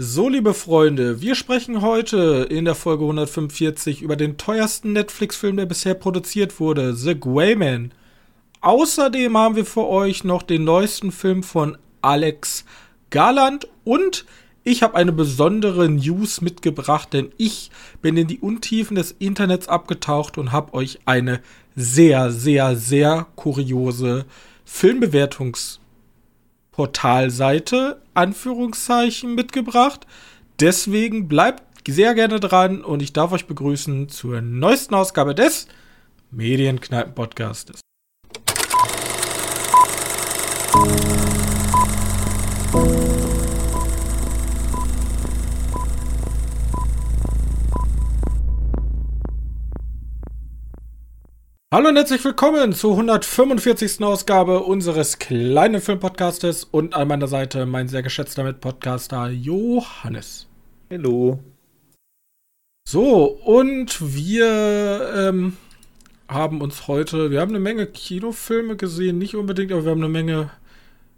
So, 0.00 0.28
liebe 0.28 0.54
Freunde, 0.54 1.22
wir 1.22 1.34
sprechen 1.34 1.82
heute 1.82 2.46
in 2.48 2.64
der 2.64 2.76
Folge 2.76 3.02
145 3.02 4.00
über 4.00 4.14
den 4.14 4.36
teuersten 4.36 4.92
Netflix-Film, 4.92 5.56
der 5.56 5.66
bisher 5.66 5.94
produziert 5.94 6.60
wurde, 6.60 6.94
The 6.94 7.18
Gwayman. 7.18 7.90
Außerdem 8.60 9.36
haben 9.36 9.56
wir 9.56 9.66
für 9.66 9.88
euch 9.88 10.22
noch 10.22 10.44
den 10.44 10.62
neuesten 10.62 11.10
Film 11.10 11.42
von 11.42 11.76
Alex 12.00 12.64
Garland 13.10 13.66
und 13.82 14.24
ich 14.62 14.84
habe 14.84 14.94
eine 14.94 15.10
besondere 15.10 15.88
News 15.88 16.42
mitgebracht, 16.42 17.12
denn 17.12 17.32
ich 17.36 17.72
bin 18.00 18.16
in 18.16 18.28
die 18.28 18.38
Untiefen 18.38 18.94
des 18.94 19.16
Internets 19.18 19.66
abgetaucht 19.66 20.38
und 20.38 20.52
habe 20.52 20.74
euch 20.74 21.00
eine 21.06 21.40
sehr, 21.74 22.30
sehr, 22.30 22.76
sehr 22.76 23.26
kuriose 23.34 24.26
Filmbewertungs- 24.64 25.80
Portalseite, 26.78 28.00
Anführungszeichen, 28.14 29.34
mitgebracht. 29.34 30.06
Deswegen 30.60 31.26
bleibt 31.26 31.64
sehr 31.88 32.14
gerne 32.14 32.38
dran 32.38 32.84
und 32.84 33.02
ich 33.02 33.12
darf 33.12 33.32
euch 33.32 33.46
begrüßen 33.46 34.08
zur 34.08 34.40
neuesten 34.42 34.94
Ausgabe 34.94 35.34
des 35.34 35.66
Medienkneipen-Podcastes. 36.30 37.80
Hallo 51.70 51.90
und 51.90 51.96
herzlich 51.96 52.24
willkommen 52.24 52.72
zur 52.72 52.92
145. 52.92 54.02
Ausgabe 54.02 54.60
unseres 54.60 55.18
kleinen 55.18 55.82
Filmpodcastes 55.82 56.64
und 56.64 56.94
an 56.94 57.08
meiner 57.08 57.28
Seite 57.28 57.66
mein 57.66 57.88
sehr 57.88 58.02
geschätzter 58.02 58.42
Mitpodcaster 58.42 59.28
Johannes. 59.28 60.46
Hallo. 60.90 61.40
So, 62.88 63.26
und 63.44 63.98
wir 64.00 65.12
ähm, 65.14 65.58
haben 66.26 66.62
uns 66.62 66.88
heute, 66.88 67.30
wir 67.30 67.42
haben 67.42 67.50
eine 67.50 67.60
Menge 67.60 67.84
Kinofilme 67.86 68.76
gesehen, 68.76 69.18
nicht 69.18 69.34
unbedingt, 69.36 69.70
aber 69.70 69.84
wir 69.84 69.90
haben 69.90 70.02
eine 70.02 70.08
Menge, 70.08 70.50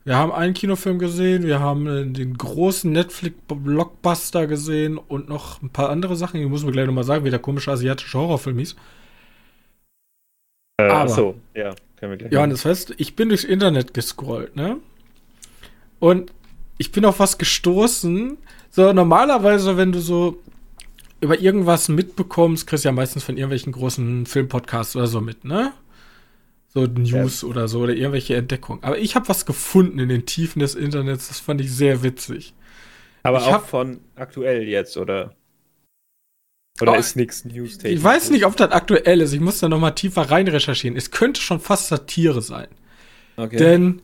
wir 0.03 0.17
haben 0.17 0.33
einen 0.33 0.55
Kinofilm 0.55 0.99
gesehen, 0.99 1.45
wir 1.45 1.61
haben 1.61 2.13
den 2.13 2.37
großen 2.37 2.91
Netflix-Blockbuster 2.91 4.49
gesehen 4.49 4.99
und 4.99 5.29
noch 5.29 5.63
ein 5.63 5.71
paar 5.71 5.91
andere 5.91 6.17
Sachen, 6.17 6.41
die 6.41 6.47
muss 6.47 6.65
mir 6.65 6.73
gleich 6.73 6.87
nochmal 6.87 7.05
sagen, 7.05 7.25
wie 7.25 7.31
der 7.31 7.39
komische 7.39 7.71
asiatische 7.71 8.19
Horrorfilm 8.19 8.59
hieß. 8.59 8.75
Äh, 10.89 10.91
Aber, 10.91 11.09
so, 11.09 11.35
ja, 11.55 11.75
können 11.97 12.13
wir 12.13 12.17
gleich. 12.19 12.33
Johannes, 12.33 12.65
weißt 12.65 12.95
ich 12.97 13.17
bin 13.17 13.29
durchs 13.29 13.45
Internet 13.45 13.95
gescrollt, 13.95 14.57
ne? 14.57 14.79
Und 15.99 16.33
ich 16.79 16.93
bin 16.93 17.05
auf 17.05 17.19
was 17.19 17.39
gestoßen. 17.39 18.39
So, 18.71 18.93
normalerweise, 18.93 19.77
wenn 19.77 19.93
du 19.93 20.01
so 20.01 20.41
über 21.21 21.39
irgendwas 21.39 21.89
mitbekommst, 21.89 22.67
kriegst 22.67 22.85
du 22.85 22.89
ja 22.89 22.93
meistens 22.93 23.25
von 23.25 23.37
irgendwelchen 23.37 23.73
großen 23.73 24.27
Filmpodcasts 24.27 24.97
oder 24.97 25.07
so 25.07 25.21
mit, 25.21 25.45
ne? 25.45 25.73
So 26.69 26.85
News 26.87 27.43
ja. 27.43 27.49
oder 27.49 27.69
so 27.69 27.81
oder 27.81 27.95
irgendwelche 27.95 28.37
Entdeckungen. 28.37 28.83
Aber 28.83 28.97
ich 28.97 29.17
habe 29.17 29.29
was 29.29 29.45
gefunden 29.45 29.99
in 29.99 30.09
den 30.09 30.25
Tiefen 30.25 30.61
des 30.61 30.75
Internets, 30.75 31.29
das 31.29 31.41
fand 31.41 31.61
ich 31.61 31.73
sehr 31.73 32.03
witzig. 32.03 32.55
Aber 33.23 33.39
ich 33.39 33.45
auch 33.45 33.53
hab, 33.53 33.69
von 33.69 34.01
aktuell 34.15 34.63
jetzt, 34.63 34.97
oder? 34.97 35.35
Oder 36.83 36.93
oh, 36.93 36.97
ist 36.97 37.17
nichts 37.17 37.45
News 37.45 37.79
-Taking? 37.79 37.89
Ich 37.89 38.03
weiß 38.03 38.31
nicht, 38.31 38.45
ob 38.47 38.57
das 38.57 38.71
aktuell 38.71 39.21
ist. 39.21 39.33
Ich 39.33 39.41
muss 39.41 39.59
da 39.61 39.69
noch 39.69 39.81
mal 39.81 39.91
tiefer 39.93 40.23
rein 40.31 40.49
recherchieren. 40.49 40.97
Es 40.97 41.11
könnte 41.11 41.41
schon 41.41 41.61
fast 41.61 41.89
Satire 41.89 42.43
sein. 42.43 42.69
Okay. 43.37 43.57
Denn 43.57 44.03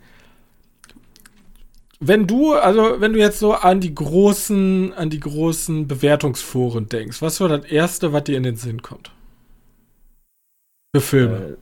wenn 2.01 2.27
du, 2.27 2.55
also 2.55 3.01
wenn 3.01 3.13
du 3.13 3.19
jetzt 3.19 3.39
so 3.39 3.55
an 3.55 3.81
die 3.81 3.95
großen, 3.95 4.93
an 4.93 5.11
die 5.11 5.21
großen 5.21 5.89
Bewertungsforen 5.89 6.89
denkst, 6.89 7.23
was 7.23 7.41
war 7.41 7.49
das 7.49 7.65
erste, 7.65 8.13
was 8.13 8.25
dir 8.25 8.37
in 8.37 8.43
den 8.43 8.57
Sinn 8.57 8.83
kommt? 8.83 9.11
Für 10.95 11.01
Filme. 11.01 11.37
Äh, 11.37 11.57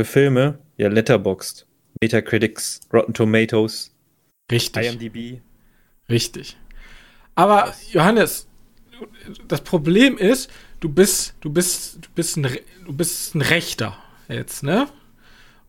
für 0.00 0.04
Filme? 0.04 0.58
Ja, 0.76 0.88
Letterboxd, 0.88 1.66
Metacritics, 2.00 2.80
Rotten 2.92 3.12
Tomatoes, 3.12 3.92
Richtig. 4.50 4.86
IMDb. 4.86 5.40
Richtig. 6.08 6.56
Aber 7.34 7.74
Johannes, 7.90 8.48
das 9.48 9.62
Problem 9.62 10.18
ist, 10.18 10.50
du 10.80 10.88
bist, 10.88 11.34
du 11.40 11.50
bist, 11.50 11.98
du 12.00 12.08
bist 12.14 12.36
ein, 12.36 12.48
du 12.86 12.92
bist 12.92 13.34
ein 13.34 13.42
Rechter 13.42 13.96
jetzt, 14.28 14.62
ne? 14.62 14.88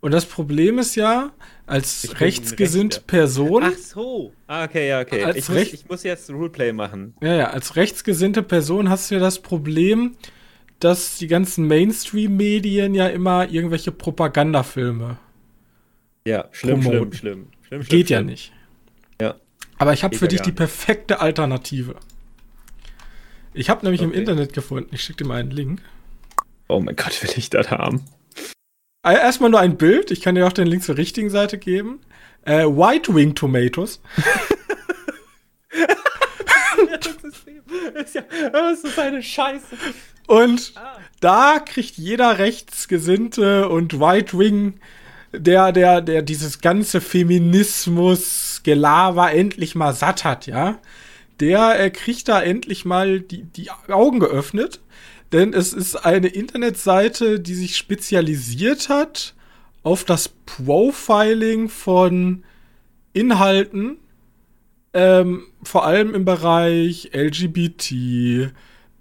Und 0.01 0.11
das 0.11 0.25
Problem 0.25 0.79
ist 0.79 0.95
ja, 0.95 1.31
als 1.67 2.19
rechtsgesinnte 2.19 3.01
Person. 3.01 3.63
Ach 3.63 3.77
so. 3.77 4.33
Ah, 4.47 4.63
okay, 4.63 4.89
ja, 4.89 5.01
okay. 5.01 5.31
Ich 5.35 5.47
muss, 5.47 5.73
ich 5.73 5.87
muss, 5.87 6.03
jetzt 6.03 6.29
Roleplay 6.31 6.73
machen. 6.73 7.13
Ja, 7.21 7.35
ja, 7.35 7.49
als 7.51 7.75
rechtsgesinnte 7.75 8.41
Person 8.41 8.89
hast 8.89 9.11
du 9.11 9.15
ja 9.15 9.21
das 9.21 9.39
Problem, 9.39 10.15
dass 10.79 11.19
die 11.19 11.27
ganzen 11.27 11.67
Mainstream-Medien 11.67 12.95
ja 12.95 13.07
immer 13.07 13.47
irgendwelche 13.49 13.91
Propagandafilme. 13.91 15.17
Ja, 16.25 16.49
schlimm, 16.51 16.81
schlimm, 16.81 17.13
schlimm, 17.13 17.47
schlimm. 17.61 17.81
Geht 17.83 18.07
schlimm, 18.07 18.07
ja 18.07 18.21
nicht. 18.23 18.53
Ja. 19.21 19.35
Aber 19.77 19.93
ich 19.93 20.03
habe 20.03 20.17
für 20.17 20.27
dich 20.27 20.41
die 20.41 20.51
perfekte 20.51 21.19
Alternative. 21.19 21.95
Ich 23.53 23.69
habe 23.69 23.83
nämlich 23.83 24.01
okay. 24.01 24.11
im 24.11 24.17
Internet 24.17 24.53
gefunden. 24.53 24.89
Ich 24.93 25.03
schicke 25.03 25.23
dir 25.23 25.27
mal 25.27 25.39
einen 25.39 25.51
Link. 25.51 25.81
Oh 26.67 26.79
mein 26.79 26.95
Gott, 26.95 27.21
will 27.21 27.29
ich 27.35 27.49
das 27.49 27.69
haben? 27.69 28.05
Äh, 29.05 29.15
erstmal 29.15 29.49
nur 29.49 29.59
ein 29.59 29.75
Bild. 29.77 30.09
Ich 30.11 30.21
kann 30.21 30.35
dir 30.35 30.47
auch 30.47 30.53
den 30.53 30.67
Link 30.67 30.83
zur 30.83 30.95
richtigen 30.97 31.29
Seite 31.29 31.57
geben. 31.57 31.99
Äh, 32.45 32.63
White 32.65 33.13
Wing 33.13 33.35
Tomatoes. 33.35 33.99
das, 37.01 37.17
ist 38.05 38.15
ja, 38.15 38.21
das 38.51 38.85
ist 38.85 38.97
eine 38.97 39.21
Scheiße. 39.21 39.75
Und 40.27 40.71
ah. 40.75 40.97
da 41.19 41.59
kriegt 41.59 41.97
jeder 41.97 42.39
Rechtsgesinnte 42.39 43.67
und 43.67 43.99
White 43.99 44.37
Wing, 44.37 44.79
der, 45.33 45.73
der, 45.73 46.01
der 46.01 46.21
dieses 46.21 46.61
ganze 46.61 47.01
Feminismus-Gelaber 47.01 49.33
endlich 49.33 49.75
mal 49.75 49.93
satt 49.93 50.23
hat, 50.23 50.47
ja 50.47 50.79
der 51.41 51.79
äh, 51.79 51.89
kriegt 51.89 52.27
da 52.29 52.41
endlich 52.41 52.85
mal 52.85 53.19
die, 53.19 53.43
die 53.43 53.69
Augen 53.89 54.19
geöffnet. 54.19 54.79
Denn 55.31 55.53
es 55.53 55.73
ist 55.73 55.95
eine 55.95 56.27
Internetseite, 56.27 57.39
die 57.39 57.55
sich 57.55 57.77
spezialisiert 57.77 58.89
hat 58.89 59.33
auf 59.83 60.03
das 60.03 60.29
Profiling 60.29 61.69
von 61.69 62.43
Inhalten, 63.13 63.97
ähm, 64.93 65.43
vor 65.63 65.85
allem 65.85 66.13
im 66.13 66.25
Bereich 66.25 67.11
LGBT, 67.13 68.51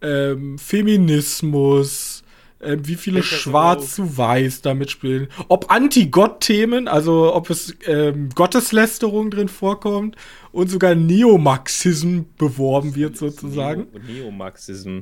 ähm, 0.03 0.59
Feminismus, 0.59 2.20
äh, 2.61 2.77
wie 2.83 2.95
viele 2.95 3.23
Schwarz 3.23 3.97
zu 3.97 4.17
Weiß 4.17 4.61
damit 4.63 4.91
spielen, 4.91 5.29
ob 5.49 5.71
Anti-Gott-Themen, 5.71 6.89
also 6.89 7.35
ob 7.35 7.51
es 7.51 7.75
ähm, 7.87 8.29
Gotteslästerung 8.35 9.31
drin 9.31 9.49
vorkommt 9.49 10.17
und 10.53 10.69
sogar 10.69 10.95
Neomarxism 10.95 12.23
beworben 12.37 12.95
wird 12.95 13.17
sozusagen. 13.17 13.87
Neo 13.93 14.25
Neomarxism. 14.25 15.01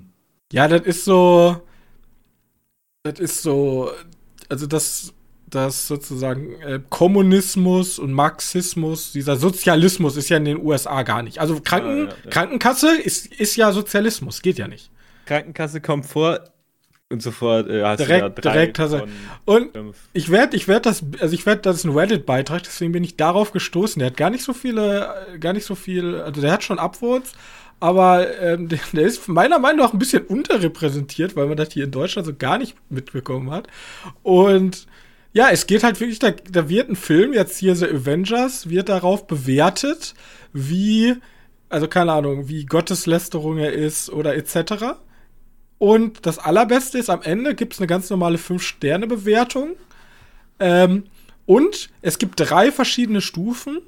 Ja, 0.52 0.68
das 0.68 0.82
ist 0.82 1.04
so, 1.04 1.60
das 3.02 3.18
ist 3.18 3.42
so, 3.42 3.90
also 4.48 4.66
das, 4.66 5.12
das 5.46 5.88
sozusagen 5.88 6.60
äh, 6.60 6.80
Kommunismus 6.88 7.98
und 7.98 8.12
Marxismus, 8.12 9.12
dieser 9.12 9.36
Sozialismus 9.36 10.16
ist 10.16 10.28
ja 10.28 10.36
in 10.36 10.44
den 10.44 10.64
USA 10.64 11.02
gar 11.02 11.22
nicht. 11.22 11.40
Also 11.40 11.60
Kranken, 11.60 11.98
ja, 11.98 12.04
ja, 12.04 12.16
ja. 12.24 12.30
Krankenkasse 12.30 12.96
ist, 12.96 13.26
ist 13.26 13.56
ja 13.56 13.72
Sozialismus, 13.72 14.42
geht 14.42 14.58
ja 14.58 14.68
nicht. 14.68 14.90
Krankenkasse 15.26 15.80
kommt 15.80 16.06
vor 16.06 16.40
und 17.10 17.22
sofort 17.22 17.68
äh, 17.68 17.82
hast 17.82 18.00
direkt, 18.00 18.38
du 18.38 18.42
da 18.42 18.52
direkt 18.52 18.78
hast 18.78 18.92
du. 18.92 19.06
Und 19.46 19.72
fünf. 19.72 19.96
ich 20.12 20.30
werde, 20.30 20.56
ich 20.56 20.68
werde 20.68 20.82
das, 20.82 21.02
also 21.20 21.34
ich 21.34 21.46
werde, 21.46 21.62
das 21.62 21.76
ist 21.76 21.84
ein 21.84 21.96
Reddit-Beitrag, 21.96 22.62
deswegen 22.62 22.92
bin 22.92 23.04
ich 23.04 23.16
darauf 23.16 23.52
gestoßen. 23.52 23.98
Der 24.00 24.10
hat 24.10 24.16
gar 24.16 24.30
nicht 24.30 24.44
so 24.44 24.52
viele, 24.52 25.14
gar 25.40 25.54
nicht 25.54 25.64
so 25.64 25.74
viel, 25.74 26.16
also 26.16 26.40
der 26.40 26.52
hat 26.52 26.62
schon 26.62 26.78
Upvotes, 26.78 27.32
aber 27.80 28.38
ähm, 28.40 28.68
der, 28.68 28.80
der, 28.92 29.06
ist 29.06 29.26
meiner 29.28 29.58
Meinung 29.58 29.80
nach 29.80 29.92
ein 29.92 29.98
bisschen 29.98 30.24
unterrepräsentiert, 30.24 31.34
weil 31.34 31.46
man 31.46 31.56
das 31.56 31.72
hier 31.72 31.84
in 31.84 31.90
Deutschland 31.90 32.26
so 32.26 32.34
gar 32.34 32.58
nicht 32.58 32.76
mitbekommen 32.90 33.50
hat. 33.50 33.68
Und 34.22 34.86
ja, 35.32 35.48
es 35.50 35.66
geht 35.66 35.84
halt 35.84 36.00
wirklich, 36.00 36.18
da, 36.18 36.32
da 36.32 36.68
wird 36.68 36.90
ein 36.90 36.96
Film, 36.96 37.32
jetzt 37.32 37.56
hier 37.58 37.74
The 37.74 37.86
Avengers, 37.86 38.68
wird 38.68 38.90
darauf 38.90 39.26
bewertet, 39.26 40.14
wie, 40.52 41.14
also 41.70 41.88
keine 41.88 42.12
Ahnung, 42.12 42.48
wie 42.48 42.66
Gotteslästerung 42.66 43.56
er 43.56 43.72
ist 43.72 44.10
oder 44.10 44.34
etc. 44.34 44.98
Und 45.78 46.26
das 46.26 46.38
Allerbeste 46.38 46.98
ist, 46.98 47.08
am 47.08 47.22
Ende 47.22 47.54
gibt 47.54 47.74
es 47.74 47.78
eine 47.78 47.86
ganz 47.86 48.10
normale 48.10 48.38
5-Sterne-Bewertung. 48.38 49.76
Ähm, 50.58 51.04
und 51.46 51.90
es 52.02 52.18
gibt 52.18 52.40
drei 52.40 52.72
verschiedene 52.72 53.20
Stufen 53.20 53.78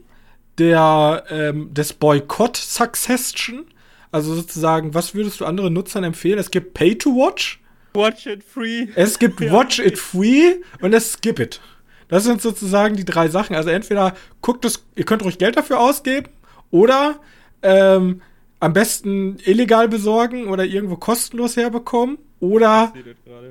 der, 0.59 1.25
ähm, 1.31 1.75
des 1.75 1.93
Boykott-Succession. 1.93 3.67
Also 4.13 4.35
sozusagen, 4.35 4.95
was 4.95 5.15
würdest 5.15 5.41
du 5.41 5.47
anderen 5.47 5.73
Nutzern 5.73 6.05
empfehlen? 6.05 6.39
Es 6.39 6.51
gibt 6.51 6.75
Pay 6.75 6.97
to 6.97 7.11
Watch. 7.11 7.61
Watch 7.95 8.27
it 8.27 8.45
free. 8.45 8.89
Es 8.95 9.19
gibt 9.19 9.41
Watch 9.53 9.81
it 9.81 9.99
free 9.99 10.57
und 10.81 10.93
es 10.95 11.13
Skip 11.13 11.41
it. 11.41 11.61
Das 12.09 12.25
sind 12.25 12.43
sozusagen 12.43 12.97
die 12.97 13.05
drei 13.05 13.29
Sachen. 13.29 13.55
Also 13.55 13.71
entweder 13.71 14.15
guckt 14.41 14.65
es, 14.65 14.85
ihr 14.97 15.05
könnt 15.05 15.25
ruhig 15.25 15.39
Geld 15.39 15.57
dafür 15.57 15.81
ausgeben 15.81 16.29
oder 16.71 17.21
ähm, 17.63 18.21
am 18.61 18.73
besten 18.73 19.39
illegal 19.45 19.89
besorgen 19.89 20.47
oder 20.49 20.65
irgendwo 20.65 20.97
kostenlos 20.97 21.57
herbekommen 21.57 22.19
oder 22.39 22.93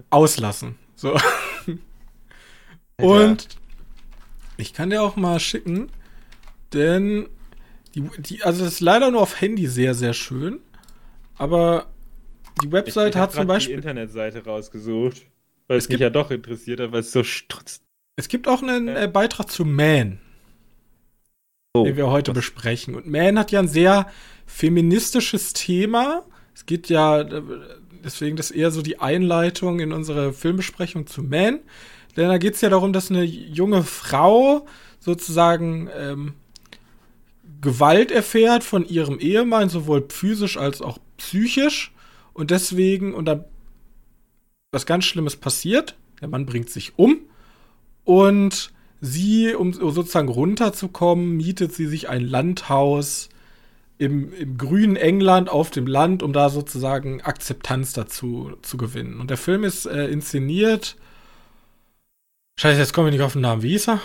auslassen. 0.09 0.75
So. 0.95 1.17
Und 2.97 3.47
ich 4.57 4.73
kann 4.73 4.89
dir 4.89 5.01
auch 5.01 5.15
mal 5.15 5.39
schicken, 5.39 5.89
denn 6.73 7.27
die, 7.95 8.03
die, 8.19 8.43
also 8.43 8.63
das 8.63 8.73
ist 8.73 8.79
leider 8.81 9.09
nur 9.09 9.21
auf 9.21 9.41
Handy 9.41 9.67
sehr, 9.67 9.93
sehr 9.93 10.13
schön. 10.13 10.59
Aber 11.37 11.87
die 12.61 12.71
Webseite 12.71 13.09
ich, 13.09 13.15
ich 13.15 13.21
hat 13.21 13.31
zum 13.31 13.47
Beispiel. 13.47 13.75
die 13.75 13.77
Internetseite 13.77 14.43
rausgesucht, 14.43 15.25
weil 15.67 15.77
es, 15.77 15.85
es 15.85 15.89
mich 15.89 15.99
ja 15.99 16.09
doch 16.09 16.29
interessiert 16.29 16.81
hat, 16.81 16.91
weil 16.91 16.99
es 16.99 17.11
so 17.11 17.23
strutzt. 17.23 17.83
Es 18.17 18.27
gibt 18.27 18.47
auch 18.47 18.61
einen 18.61 18.89
äh, 18.89 19.09
Beitrag 19.11 19.49
zu 19.49 19.63
Man, 19.63 20.19
oh, 21.73 21.85
den 21.85 21.95
wir 21.95 22.09
heute 22.09 22.31
was? 22.31 22.39
besprechen. 22.39 22.95
Und 22.95 23.07
Man 23.07 23.39
hat 23.39 23.51
ja 23.51 23.59
ein 23.59 23.69
sehr 23.69 24.11
feministisches 24.49 25.53
Thema. 25.53 26.23
Es 26.55 26.65
geht 26.65 26.89
ja, 26.89 27.23
deswegen 28.03 28.35
das 28.35 28.51
eher 28.51 28.71
so 28.71 28.81
die 28.81 28.99
Einleitung 28.99 29.79
in 29.79 29.93
unsere 29.93 30.33
Filmbesprechung 30.33 31.07
zu 31.07 31.23
Man. 31.23 31.59
Denn 32.17 32.27
da 32.27 32.37
geht 32.37 32.55
es 32.55 32.61
ja 32.61 32.69
darum, 32.69 32.91
dass 32.91 33.11
eine 33.11 33.23
junge 33.23 33.83
Frau 33.83 34.65
sozusagen 34.99 35.87
ähm, 35.95 36.33
Gewalt 37.61 38.11
erfährt 38.11 38.63
von 38.63 38.85
ihrem 38.85 39.19
Ehemann, 39.19 39.69
sowohl 39.69 40.05
physisch 40.09 40.57
als 40.57 40.81
auch 40.81 40.97
psychisch. 41.17 41.93
Und 42.33 42.51
deswegen, 42.51 43.13
und 43.13 43.25
dann 43.25 43.45
was 44.71 44.85
ganz 44.85 45.05
Schlimmes 45.05 45.35
passiert. 45.35 45.95
Der 46.21 46.27
Mann 46.27 46.45
bringt 46.45 46.69
sich 46.69 46.97
um. 46.97 47.19
Und 48.03 48.71
sie, 48.99 49.53
um 49.53 49.73
sozusagen 49.73 50.27
runterzukommen, 50.27 51.37
mietet 51.37 51.73
sie 51.73 51.85
sich 51.85 52.09
ein 52.09 52.25
Landhaus 52.25 53.29
im, 53.99 54.33
im 54.33 54.57
grünen 54.57 54.95
England 54.95 55.49
auf 55.49 55.69
dem 55.69 55.85
Land, 55.85 56.23
um 56.23 56.33
da 56.33 56.49
sozusagen 56.49 57.21
Akzeptanz 57.21 57.93
dazu 57.93 58.53
zu 58.61 58.77
gewinnen. 58.77 59.19
Und 59.19 59.29
der 59.29 59.37
Film 59.37 59.63
ist 59.63 59.85
äh, 59.85 60.07
inszeniert. 60.07 60.95
Scheiße, 62.59 62.79
jetzt 62.79 62.93
komme 62.93 63.09
ich 63.09 63.13
nicht 63.13 63.23
auf 63.23 63.33
den 63.33 63.41
Namen. 63.41 63.61
Wie 63.61 63.69
hieß 63.69 63.89
er? 63.89 64.01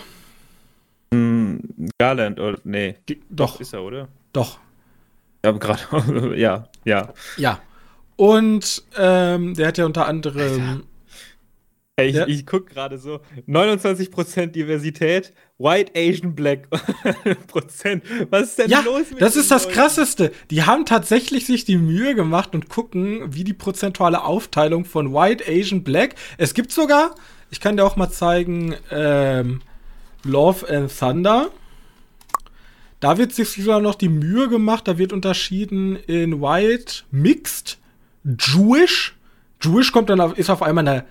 Mm, 1.12 1.58
Garland, 1.98 2.40
oder? 2.40 2.58
Nee. 2.64 2.96
G 3.06 3.20
doch. 3.30 3.60
Ist 3.60 3.72
er, 3.72 3.82
oder? 3.82 4.08
Doch. 4.32 4.58
Ja, 5.44 5.52
gerade. 5.52 6.36
ja, 6.36 6.68
ja. 6.84 7.14
Ja. 7.36 7.60
Und 8.16 8.82
ähm, 8.98 9.54
der 9.54 9.68
hat 9.68 9.78
ja 9.78 9.86
unter 9.86 10.06
anderem. 10.06 10.60
Alter. 10.60 10.80
Hey, 11.96 12.08
ich, 12.08 12.16
ja. 12.16 12.26
ich 12.26 12.44
gucke 12.44 12.74
gerade 12.74 12.98
so, 12.98 13.20
29% 13.46 14.46
Diversität, 14.46 15.32
White, 15.58 15.92
Asian, 15.96 16.34
Black 16.34 16.68
Prozent. 17.46 18.02
Was 18.30 18.50
ist 18.50 18.58
denn 18.58 18.70
ja, 18.70 18.80
los 18.80 19.10
mit 19.10 19.20
das 19.20 19.36
ist 19.36 19.50
das 19.50 19.64
Leuten? 19.64 19.74
Krasseste. 19.76 20.32
Die 20.50 20.64
haben 20.64 20.84
tatsächlich 20.84 21.46
sich 21.46 21.64
die 21.64 21.76
Mühe 21.76 22.14
gemacht 22.14 22.54
und 22.54 22.68
gucken, 22.68 23.32
wie 23.32 23.44
die 23.44 23.52
prozentuale 23.52 24.24
Aufteilung 24.24 24.84
von 24.84 25.14
White, 25.14 25.44
Asian, 25.46 25.84
Black. 25.84 26.16
Es 26.38 26.54
gibt 26.54 26.72
sogar, 26.72 27.14
ich 27.50 27.60
kann 27.60 27.76
dir 27.76 27.84
auch 27.84 27.94
mal 27.96 28.10
zeigen, 28.10 28.74
ähm, 28.90 29.60
Love 30.24 30.68
and 30.68 30.98
Thunder. 30.98 31.50
Da 32.98 33.18
wird 33.18 33.32
sich 33.32 33.50
sogar 33.50 33.80
noch 33.80 33.94
die 33.94 34.08
Mühe 34.08 34.48
gemacht, 34.48 34.88
da 34.88 34.98
wird 34.98 35.12
unterschieden 35.12 35.96
in 35.96 36.40
White, 36.40 37.04
Mixed, 37.10 37.78
Jewish. 38.24 39.14
Jewish 39.60 39.92
kommt 39.92 40.10
dann 40.10 40.20
auf, 40.20 40.36
ist 40.36 40.50
auf 40.50 40.62
einmal 40.62 40.88
eine 40.88 41.04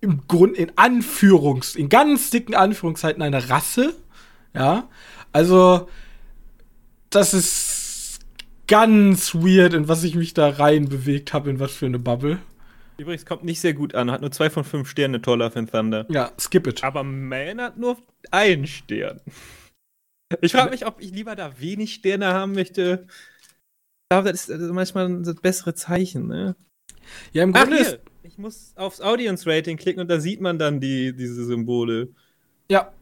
im 0.00 0.26
Grund 0.28 0.56
in 0.56 0.72
Anführungs, 0.76 1.74
in 1.74 1.88
ganz 1.88 2.30
dicken 2.30 2.54
Anführungszeiten 2.54 3.22
eine 3.22 3.48
Rasse. 3.48 3.94
Ja, 4.54 4.88
also 5.32 5.88
das 7.10 7.34
ist 7.34 8.20
ganz 8.66 9.34
weird, 9.34 9.74
in 9.74 9.88
was 9.88 10.04
ich 10.04 10.14
mich 10.14 10.34
da 10.34 10.48
rein 10.48 10.88
bewegt 10.88 11.32
habe, 11.32 11.50
in 11.50 11.58
was 11.58 11.72
für 11.72 11.86
eine 11.86 11.98
Bubble. 11.98 12.38
Übrigens 12.98 13.24
kommt 13.24 13.44
nicht 13.44 13.60
sehr 13.60 13.74
gut 13.74 13.94
an, 13.94 14.10
hat 14.10 14.20
nur 14.20 14.32
zwei 14.32 14.50
von 14.50 14.64
fünf 14.64 14.88
Sterne 14.88 15.22
Toller 15.22 15.54
in 15.56 15.68
Thunder. 15.68 16.06
Ja, 16.10 16.32
skip 16.38 16.66
it. 16.66 16.82
Aber 16.82 17.04
Man 17.04 17.60
hat 17.60 17.78
nur 17.78 17.96
einen 18.30 18.66
Stern. 18.66 19.20
Ich 20.42 20.52
frage 20.52 20.70
mich, 20.70 20.84
ob 20.84 21.00
ich 21.00 21.12
lieber 21.12 21.36
da 21.36 21.58
wenig 21.60 21.94
Sterne 21.94 22.26
haben 22.26 22.52
möchte. 22.52 23.06
Ich 23.08 24.08
glaube, 24.10 24.30
das 24.30 24.48
ist 24.48 24.72
manchmal 24.72 25.22
das 25.22 25.36
bessere 25.36 25.74
Zeichen, 25.74 26.26
ne? 26.26 26.56
Ja, 27.32 27.44
im 27.44 27.52
Grunde 27.52 27.76
Ach, 27.76 27.80
ist 27.80 28.00
ich 28.28 28.36
muss 28.36 28.72
aufs 28.76 29.00
Audience 29.00 29.48
Rating 29.48 29.78
klicken 29.78 30.00
und 30.00 30.08
da 30.08 30.20
sieht 30.20 30.40
man 30.40 30.58
dann 30.58 30.80
die, 30.80 31.14
diese 31.14 31.46
Symbole. 31.46 32.08
Ja. 32.70 32.92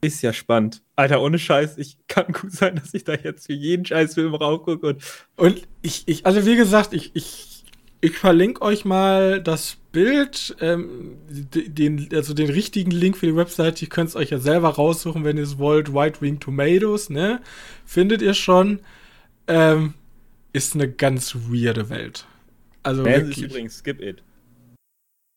Ist 0.00 0.22
ja 0.22 0.32
spannend. 0.32 0.82
Alter, 0.96 1.20
ohne 1.20 1.38
Scheiß, 1.38 1.76
ich 1.76 1.98
kann 2.08 2.32
gut 2.32 2.52
sein, 2.52 2.76
dass 2.76 2.94
ich 2.94 3.04
da 3.04 3.14
jetzt 3.14 3.46
für 3.46 3.52
jeden 3.52 3.84
Scheißfilm 3.84 4.34
raufgucke 4.34 4.86
und. 4.86 5.02
Und 5.36 5.68
ich, 5.82 6.04
ich, 6.06 6.24
also 6.24 6.46
wie 6.46 6.56
gesagt, 6.56 6.94
ich, 6.94 7.10
ich, 7.14 7.64
ich 8.00 8.16
verlinke 8.16 8.62
euch 8.62 8.84
mal 8.84 9.42
das 9.42 9.76
Bild, 9.92 10.56
ähm, 10.60 11.18
den, 11.28 12.08
also 12.14 12.32
den 12.32 12.50
richtigen 12.50 12.90
Link 12.90 13.18
für 13.18 13.26
die 13.26 13.36
Website, 13.36 13.82
ihr 13.82 13.88
könnt 13.88 14.08
es 14.10 14.16
euch 14.16 14.30
ja 14.30 14.38
selber 14.38 14.70
raussuchen, 14.70 15.24
wenn 15.24 15.36
ihr 15.36 15.42
es 15.42 15.58
wollt. 15.58 15.92
White 15.92 16.22
Wing 16.22 16.40
Tomatoes, 16.40 17.10
ne? 17.10 17.40
Findet 17.84 18.22
ihr 18.22 18.34
schon. 18.34 18.80
Ähm, 19.46 19.92
ist 20.54 20.74
eine 20.74 20.90
ganz 20.90 21.34
weirde 21.34 21.90
Welt. 21.90 22.26
Also 22.82 23.04
ist 23.04 23.38
übrigens 23.38 23.78
Skip 23.78 24.00
It. 24.00 24.22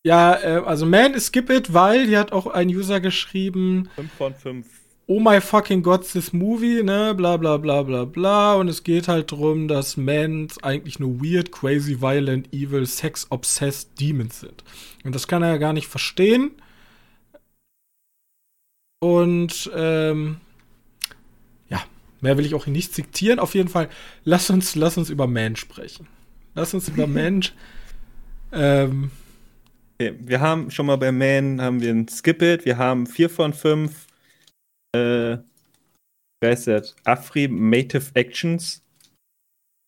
Ja, 0.08 0.42
äh, 0.42 0.62
also 0.64 0.86
Man, 0.86 1.20
skip 1.20 1.50
it, 1.50 1.74
weil 1.74 2.06
die 2.06 2.16
hat 2.16 2.32
auch 2.32 2.46
ein 2.46 2.68
User 2.68 2.98
geschrieben. 2.98 3.90
5 3.94 4.12
von 4.14 4.34
5. 4.34 4.66
Oh 5.06 5.20
my 5.20 5.38
fucking 5.38 5.82
God, 5.82 6.10
this 6.10 6.32
movie, 6.32 6.82
ne, 6.82 7.14
bla 7.14 7.36
bla 7.36 7.58
bla 7.58 7.82
bla 7.82 8.06
bla. 8.06 8.54
Und 8.54 8.68
es 8.68 8.84
geht 8.84 9.06
halt 9.06 9.32
darum, 9.32 9.68
dass 9.68 9.98
Mans 9.98 10.62
eigentlich 10.62 10.98
nur 10.98 11.20
weird, 11.22 11.52
crazy, 11.52 12.00
violent, 12.00 12.50
evil, 12.54 12.86
sex-obsessed 12.86 14.00
Demons 14.00 14.40
sind. 14.40 14.64
Und 15.04 15.14
das 15.14 15.28
kann 15.28 15.42
er 15.42 15.50
ja 15.50 15.56
gar 15.58 15.74
nicht 15.74 15.88
verstehen. 15.88 16.52
Und, 19.00 19.70
ähm, 19.76 20.38
ja, 21.68 21.82
mehr 22.22 22.38
will 22.38 22.46
ich 22.46 22.54
auch 22.54 22.66
nicht 22.66 22.94
zitieren. 22.94 23.40
Auf 23.40 23.54
jeden 23.54 23.68
Fall, 23.68 23.90
lass 24.24 24.48
uns, 24.48 24.74
lass 24.74 24.96
uns 24.96 25.10
über 25.10 25.26
Man 25.26 25.56
sprechen. 25.56 26.06
Lass 26.54 26.72
uns 26.72 26.88
über 26.88 27.06
Man, 27.06 27.44
ähm, 28.52 29.10
wir 29.98 30.40
haben 30.40 30.70
schon 30.70 30.86
mal 30.86 30.96
bei 30.96 31.12
Man 31.12 31.60
haben 31.60 31.80
wir 31.80 31.90
ein 31.90 32.08
Skip 32.08 32.40
It, 32.42 32.64
wir 32.64 32.78
haben 32.78 33.06
4 33.06 33.30
von 33.30 33.52
5 33.52 34.06
äh, 34.94 35.38
wer 36.40 36.52
ist 36.52 36.66
das? 36.66 36.96
Affirmative 37.04 38.14
Actions 38.14 38.82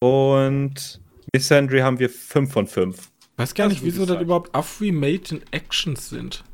und 0.02 1.00
Missandry 1.32 1.80
haben 1.80 1.98
wir 1.98 2.10
5 2.10 2.52
von 2.52 2.66
5. 2.66 3.10
Weiß 3.36 3.54
gar 3.54 3.68
nicht, 3.68 3.82
wieso 3.82 4.04
das 4.04 4.20
überhaupt 4.20 4.54
Affirmative 4.54 5.40
Actions 5.52 6.10
sind. 6.10 6.44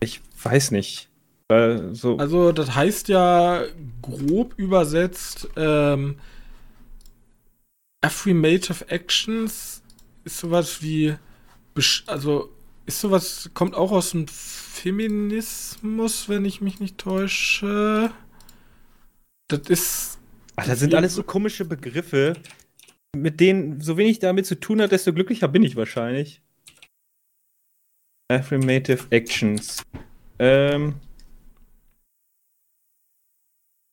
Ich 0.00 0.20
weiß 0.42 0.72
nicht. 0.72 1.08
So 1.92 2.16
also, 2.16 2.50
das 2.50 2.74
heißt 2.74 3.08
ja 3.08 3.64
grob 4.00 4.54
übersetzt, 4.56 5.48
ähm, 5.56 6.18
Affirmative 8.00 8.88
Actions 8.88 9.82
ist 10.24 10.38
sowas 10.38 10.82
wie 10.82 11.14
also 12.06 12.50
ist 12.86 13.00
sowas, 13.00 13.50
kommt 13.54 13.74
auch 13.74 13.92
aus 13.92 14.10
dem 14.10 14.26
Feminismus, 14.28 16.28
wenn 16.28 16.44
ich 16.44 16.60
mich 16.60 16.80
nicht 16.80 16.98
täusche. 16.98 18.10
Das 19.48 19.68
ist. 19.68 20.18
Ach, 20.56 20.66
das 20.66 20.80
sind 20.80 20.94
alles 20.94 21.14
so 21.14 21.22
komische 21.22 21.64
Begriffe, 21.64 22.34
mit 23.16 23.40
denen 23.40 23.80
so 23.80 23.96
wenig 23.96 24.18
damit 24.18 24.46
zu 24.46 24.58
tun 24.58 24.82
hat, 24.82 24.92
desto 24.92 25.12
glücklicher 25.12 25.48
bin 25.48 25.62
ich 25.62 25.76
wahrscheinlich. 25.76 26.42
Affirmative 28.30 29.06
Actions. 29.10 29.82
Ähm. 30.38 30.94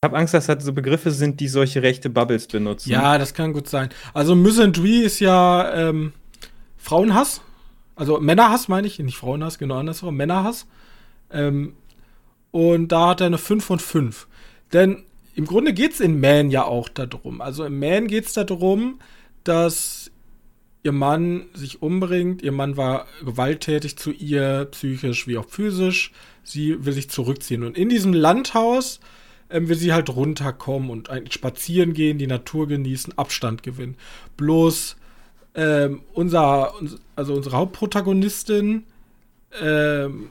Ich 0.01 0.07
habe 0.07 0.17
Angst, 0.17 0.33
dass 0.33 0.45
das 0.45 0.63
so 0.63 0.71
Begriffe 0.71 1.11
sind, 1.11 1.41
die 1.41 1.49
solche 1.49 1.83
rechte 1.83 2.09
Bubbles 2.09 2.47
benutzen. 2.47 2.89
Ja, 2.89 3.17
das 3.17 3.33
kann 3.33 3.51
gut 3.51 3.67
sein. 3.67 3.89
Also 4.13 4.33
Misandry 4.33 5.01
ist 5.01 5.19
ja 5.19 5.73
ähm, 5.73 6.13
Frauenhass. 6.77 7.41
Also 7.99 8.17
Männerhass 8.21 8.69
meine 8.69 8.87
ich, 8.87 8.97
nicht 8.99 9.17
Frauenhass, 9.17 9.59
genau 9.59 9.77
andersrum, 9.77 10.15
Männerhass. 10.15 10.67
Ähm, 11.31 11.73
und 12.49 12.93
da 12.93 13.09
hat 13.09 13.19
er 13.19 13.27
eine 13.27 13.37
5 13.37 13.63
von 13.63 13.77
5. 13.77 14.25
Denn 14.71 15.03
im 15.35 15.43
Grunde 15.43 15.73
geht 15.73 15.91
es 15.91 15.99
in 15.99 16.21
Man 16.21 16.49
ja 16.49 16.63
auch 16.63 16.87
darum. 16.87 17.41
Also 17.41 17.65
im 17.65 17.77
Man 17.77 18.07
geht 18.07 18.27
es 18.27 18.31
darum, 18.31 18.99
dass 19.43 20.11
ihr 20.81 20.93
Mann 20.93 21.47
sich 21.53 21.81
umbringt. 21.81 22.41
Ihr 22.41 22.53
Mann 22.53 22.77
war 22.77 23.05
gewalttätig 23.21 23.97
zu 23.97 24.11
ihr, 24.11 24.69
psychisch 24.71 25.27
wie 25.27 25.37
auch 25.37 25.49
physisch. 25.49 26.13
Sie 26.41 26.85
will 26.85 26.93
sich 26.93 27.09
zurückziehen. 27.09 27.65
Und 27.65 27.77
in 27.77 27.89
diesem 27.89 28.13
Landhaus 28.13 29.01
ähm, 29.49 29.67
will 29.67 29.75
sie 29.75 29.91
halt 29.91 30.09
runterkommen 30.09 30.89
und 30.89 31.09
spazieren 31.33 31.91
gehen, 31.91 32.17
die 32.17 32.27
Natur 32.27 32.69
genießen, 32.69 33.17
Abstand 33.17 33.61
gewinnen. 33.61 33.97
Bloß 34.37 34.95
ähm, 35.59 36.03
unser, 36.13 36.73
also 37.17 37.33
unsere 37.33 37.57
Hauptprotagonistin 37.57 38.85
ähm, 39.61 40.29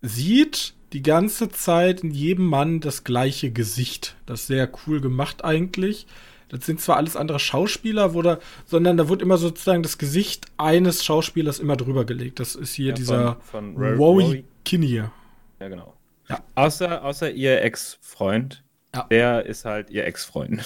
sieht 0.00 0.72
die 0.94 1.02
ganze 1.02 1.50
Zeit 1.50 2.00
in 2.00 2.10
jedem 2.10 2.46
Mann 2.46 2.80
das 2.80 3.04
gleiche 3.04 3.50
Gesicht. 3.50 4.16
Das 4.24 4.40
ist 4.40 4.46
sehr 4.46 4.70
cool 4.86 5.02
gemacht 5.02 5.44
eigentlich. 5.44 6.06
Das 6.48 6.64
sind 6.64 6.80
zwar 6.80 6.96
alles 6.96 7.16
andere 7.16 7.38
Schauspieler, 7.38 8.08
da, 8.22 8.38
sondern 8.64 8.96
da 8.96 9.10
wird 9.10 9.20
immer 9.20 9.36
sozusagen 9.36 9.82
das 9.82 9.98
Gesicht 9.98 10.46
eines 10.56 11.04
Schauspielers 11.04 11.58
immer 11.58 11.76
drüber 11.76 12.06
gelegt. 12.06 12.40
Das 12.40 12.54
ist 12.54 12.72
hier 12.72 12.88
ja, 12.88 12.94
dieser 12.94 13.36
von, 13.42 13.74
von 13.76 13.96
Rory 13.96 14.44
Kinnear. 14.64 15.12
Ja, 15.60 15.68
genau. 15.68 15.94
Ja. 16.28 16.40
Außer, 16.54 17.04
außer 17.04 17.30
ihr 17.30 17.60
Ex-Freund. 17.62 18.64
Ja. 18.94 19.06
Der 19.10 19.44
ist 19.44 19.66
halt 19.66 19.90
ihr 19.90 20.06
Ex-Freund. 20.06 20.64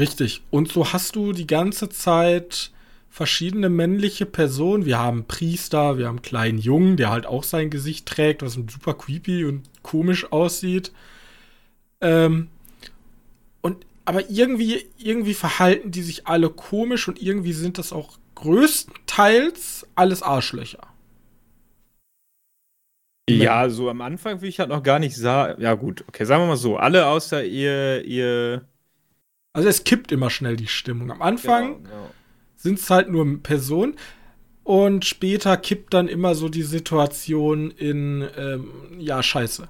Richtig. 0.00 0.42
Und 0.50 0.70
so 0.70 0.92
hast 0.92 1.16
du 1.16 1.32
die 1.32 1.46
ganze 1.46 1.88
Zeit 1.88 2.70
verschiedene 3.08 3.70
männliche 3.70 4.26
Personen. 4.26 4.84
Wir 4.84 4.98
haben 4.98 5.24
Priester, 5.24 5.96
wir 5.96 6.06
haben 6.06 6.16
einen 6.16 6.22
kleinen 6.22 6.58
Jungen, 6.58 6.98
der 6.98 7.10
halt 7.10 7.24
auch 7.24 7.44
sein 7.44 7.70
Gesicht 7.70 8.06
trägt, 8.06 8.42
was 8.42 8.54
super 8.54 8.92
creepy 8.92 9.46
und 9.46 9.62
komisch 9.82 10.30
aussieht. 10.32 10.92
Ähm, 12.02 12.48
und 13.62 13.86
aber 14.04 14.28
irgendwie, 14.28 14.86
irgendwie 14.98 15.32
verhalten 15.32 15.92
die 15.92 16.02
sich 16.02 16.26
alle 16.26 16.50
komisch 16.50 17.08
und 17.08 17.20
irgendwie 17.20 17.54
sind 17.54 17.78
das 17.78 17.92
auch 17.92 18.18
größtenteils 18.34 19.86
alles 19.94 20.22
Arschlöcher. 20.22 20.86
Ja, 23.28 23.68
so 23.70 23.90
am 23.90 24.02
Anfang, 24.02 24.40
wie 24.40 24.46
ich 24.46 24.60
halt 24.60 24.68
noch 24.68 24.82
gar 24.82 24.98
nicht 25.00 25.16
sah. 25.16 25.58
Ja, 25.58 25.74
gut, 25.74 26.04
okay, 26.06 26.24
sagen 26.24 26.42
wir 26.42 26.48
mal 26.48 26.56
so, 26.56 26.76
alle 26.76 27.06
außer 27.06 27.42
ihr, 27.44 28.04
ihr. 28.04 28.68
Also 29.56 29.70
es 29.70 29.84
kippt 29.84 30.12
immer 30.12 30.28
schnell 30.28 30.56
die 30.56 30.66
Stimmung. 30.66 31.10
Am 31.10 31.22
Anfang 31.22 31.82
genau, 31.82 31.88
genau 31.88 32.10
sind 32.56 32.78
es 32.78 32.90
halt 32.90 33.08
nur 33.08 33.42
Personen. 33.42 33.96
Und 34.64 35.04
später 35.04 35.56
kippt 35.56 35.94
dann 35.94 36.08
immer 36.08 36.34
so 36.34 36.48
die 36.48 36.62
Situation 36.62 37.70
in, 37.70 38.28
ähm, 38.36 38.70
ja, 38.98 39.22
scheiße. 39.22 39.68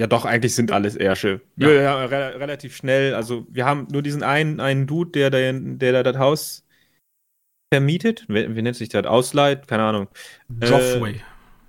Ja, 0.00 0.06
doch, 0.06 0.24
eigentlich 0.24 0.54
sind 0.54 0.72
alles 0.72 0.96
Ärsche. 0.96 1.42
Ja. 1.56 1.70
ja 1.70 2.04
re 2.06 2.40
relativ 2.40 2.74
schnell. 2.74 3.14
Also, 3.14 3.46
wir 3.50 3.66
haben 3.66 3.86
nur 3.92 4.02
diesen 4.02 4.22
einen, 4.22 4.58
einen 4.58 4.86
Dude, 4.86 5.10
der, 5.10 5.30
der, 5.30 5.52
der 5.52 6.02
das 6.02 6.16
Haus 6.16 6.64
vermietet. 7.72 8.24
Wie, 8.28 8.56
wie 8.56 8.62
nennt 8.62 8.76
sich 8.76 8.88
das? 8.88 9.04
Ausleiht? 9.04 9.68
Keine 9.68 9.82
Ahnung. 9.84 10.08
Joffrey. 10.60 11.16
Äh, 11.16 11.20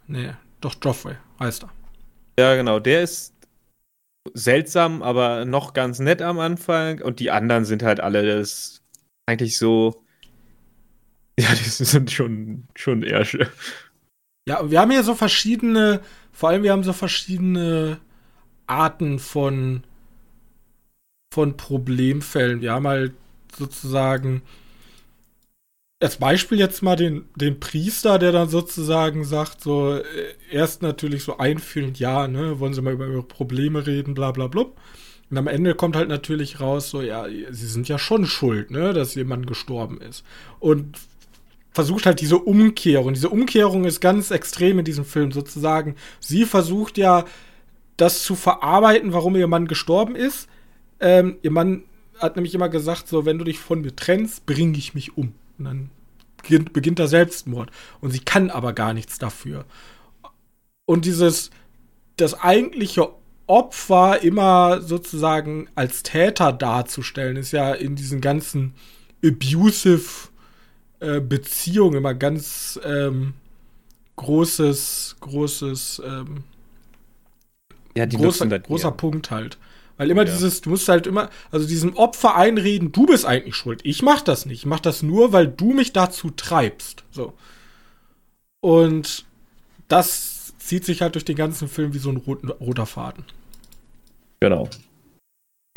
nee, 0.07 0.29
doch, 0.61 0.75
Joffrey 0.81 1.15
heißt 1.39 1.63
er. 1.63 1.69
Ja, 2.39 2.55
genau. 2.55 2.79
Der 2.79 3.03
ist 3.03 3.33
seltsam, 4.33 5.01
aber 5.01 5.45
noch 5.45 5.73
ganz 5.73 5.99
nett 5.99 6.21
am 6.21 6.39
Anfang. 6.39 7.01
Und 7.01 7.19
die 7.19 7.31
anderen 7.31 7.65
sind 7.65 7.83
halt 7.83 7.99
alle 7.99 8.37
das 8.37 8.81
eigentlich 9.25 9.57
so. 9.57 9.99
Ja, 11.39 11.49
die 11.49 11.63
sind 11.63 12.11
schon, 12.11 12.67
schon 12.75 13.01
eher. 13.01 13.25
Ja, 14.47 14.69
wir 14.69 14.79
haben 14.79 14.91
hier 14.91 15.01
so 15.01 15.15
verschiedene, 15.15 15.99
vor 16.31 16.49
allem 16.49 16.61
wir 16.61 16.71
haben 16.71 16.83
so 16.83 16.93
verschiedene 16.93 17.99
Arten 18.67 19.17
von, 19.17 19.83
von 21.33 21.57
Problemfällen. 21.57 22.61
Wir 22.61 22.73
haben 22.73 22.85
halt 22.85 23.15
sozusagen 23.57 24.43
als 26.03 26.17
Beispiel 26.17 26.59
jetzt 26.59 26.83
mal 26.83 26.95
den, 26.95 27.25
den 27.35 27.59
Priester, 27.59 28.19
der 28.19 28.31
dann 28.31 28.49
sozusagen 28.49 29.23
sagt, 29.23 29.61
so, 29.61 29.95
äh, 29.95 30.03
erst 30.51 30.81
natürlich 30.81 31.23
so 31.23 31.37
einfühlend, 31.37 31.99
ja, 31.99 32.27
ne, 32.27 32.59
wollen 32.59 32.73
Sie 32.73 32.81
mal 32.81 32.93
über 32.93 33.07
Ihre 33.07 33.23
Probleme 33.23 33.87
reden, 33.87 34.13
bla 34.13 34.31
bla 34.31 34.47
bla. 34.47 34.65
Und 35.29 35.37
am 35.37 35.47
Ende 35.47 35.73
kommt 35.75 35.95
halt 35.95 36.09
natürlich 36.09 36.59
raus, 36.59 36.89
so, 36.89 37.01
ja, 37.01 37.25
sie 37.49 37.67
sind 37.67 37.87
ja 37.87 37.97
schon 37.97 38.25
schuld, 38.25 38.69
ne, 38.69 38.93
dass 38.93 39.15
jemand 39.15 39.47
gestorben 39.47 39.99
ist. 40.01 40.23
Und 40.59 40.97
versucht 41.71 42.05
halt 42.05 42.21
diese 42.21 42.37
Umkehrung. 42.37 43.13
Diese 43.13 43.29
Umkehrung 43.29 43.85
ist 43.85 43.99
ganz 43.99 44.29
extrem 44.29 44.79
in 44.79 44.85
diesem 44.85 45.05
Film 45.05 45.31
sozusagen. 45.31 45.95
Sie 46.19 46.45
versucht 46.45 46.97
ja, 46.97 47.25
das 47.97 48.23
zu 48.23 48.35
verarbeiten, 48.35 49.13
warum 49.13 49.35
ihr 49.35 49.47
Mann 49.47 49.67
gestorben 49.67 50.15
ist. 50.15 50.47
Ähm, 50.99 51.37
ihr 51.41 51.51
Mann 51.51 51.83
hat 52.19 52.35
nämlich 52.35 52.53
immer 52.53 52.69
gesagt, 52.69 53.07
so, 53.07 53.25
wenn 53.25 53.37
du 53.37 53.43
dich 53.43 53.59
von 53.59 53.81
mir 53.81 53.95
trennst, 53.95 54.45
bringe 54.45 54.77
ich 54.77 54.93
mich 54.93 55.17
um. 55.17 55.33
Und 55.57 55.65
dann 55.65 55.89
beginnt, 56.41 56.73
beginnt 56.73 56.99
der 56.99 57.07
Selbstmord. 57.07 57.71
Und 58.01 58.11
sie 58.11 58.19
kann 58.19 58.49
aber 58.49 58.73
gar 58.73 58.93
nichts 58.93 59.17
dafür. 59.17 59.65
Und 60.85 61.05
dieses, 61.05 61.51
das 62.17 62.39
eigentliche 62.39 63.09
Opfer 63.47 64.21
immer 64.21 64.81
sozusagen 64.81 65.67
als 65.75 66.03
Täter 66.03 66.53
darzustellen, 66.53 67.37
ist 67.37 67.51
ja 67.51 67.73
in 67.73 67.95
diesen 67.95 68.21
ganzen 68.21 68.73
abusive 69.23 70.29
äh, 70.99 71.19
Beziehungen 71.19 71.97
immer 71.97 72.13
ganz 72.13 72.79
ähm, 72.83 73.33
großes, 74.15 75.17
großes, 75.19 76.01
ähm, 76.05 76.43
ja, 77.95 78.05
die 78.05 78.17
großer, 78.17 78.47
großer 78.59 78.91
Punkt 78.91 79.31
halt. 79.31 79.57
Weil 79.97 80.09
immer 80.09 80.25
ja. 80.25 80.31
dieses, 80.31 80.61
du 80.61 80.71
musst 80.71 80.89
halt 80.89 81.05
immer, 81.05 81.29
also 81.51 81.67
diesem 81.67 81.95
Opfer 81.95 82.35
einreden, 82.35 82.91
du 82.91 83.05
bist 83.05 83.25
eigentlich 83.25 83.55
schuld. 83.55 83.81
Ich 83.83 84.01
mach 84.01 84.21
das 84.21 84.45
nicht. 84.45 84.59
Ich 84.59 84.65
mach 84.65 84.79
das 84.79 85.03
nur, 85.03 85.31
weil 85.33 85.47
du 85.47 85.73
mich 85.73 85.93
dazu 85.93 86.31
treibst. 86.31 87.03
So. 87.11 87.33
Und 88.61 89.25
das 89.87 90.53
zieht 90.57 90.85
sich 90.85 91.01
halt 91.01 91.15
durch 91.15 91.25
den 91.25 91.35
ganzen 91.35 91.67
Film 91.67 91.93
wie 91.93 91.99
so 91.99 92.09
ein 92.09 92.17
roten, 92.17 92.49
roter 92.49 92.85
Faden. 92.85 93.25
Genau. 94.39 94.69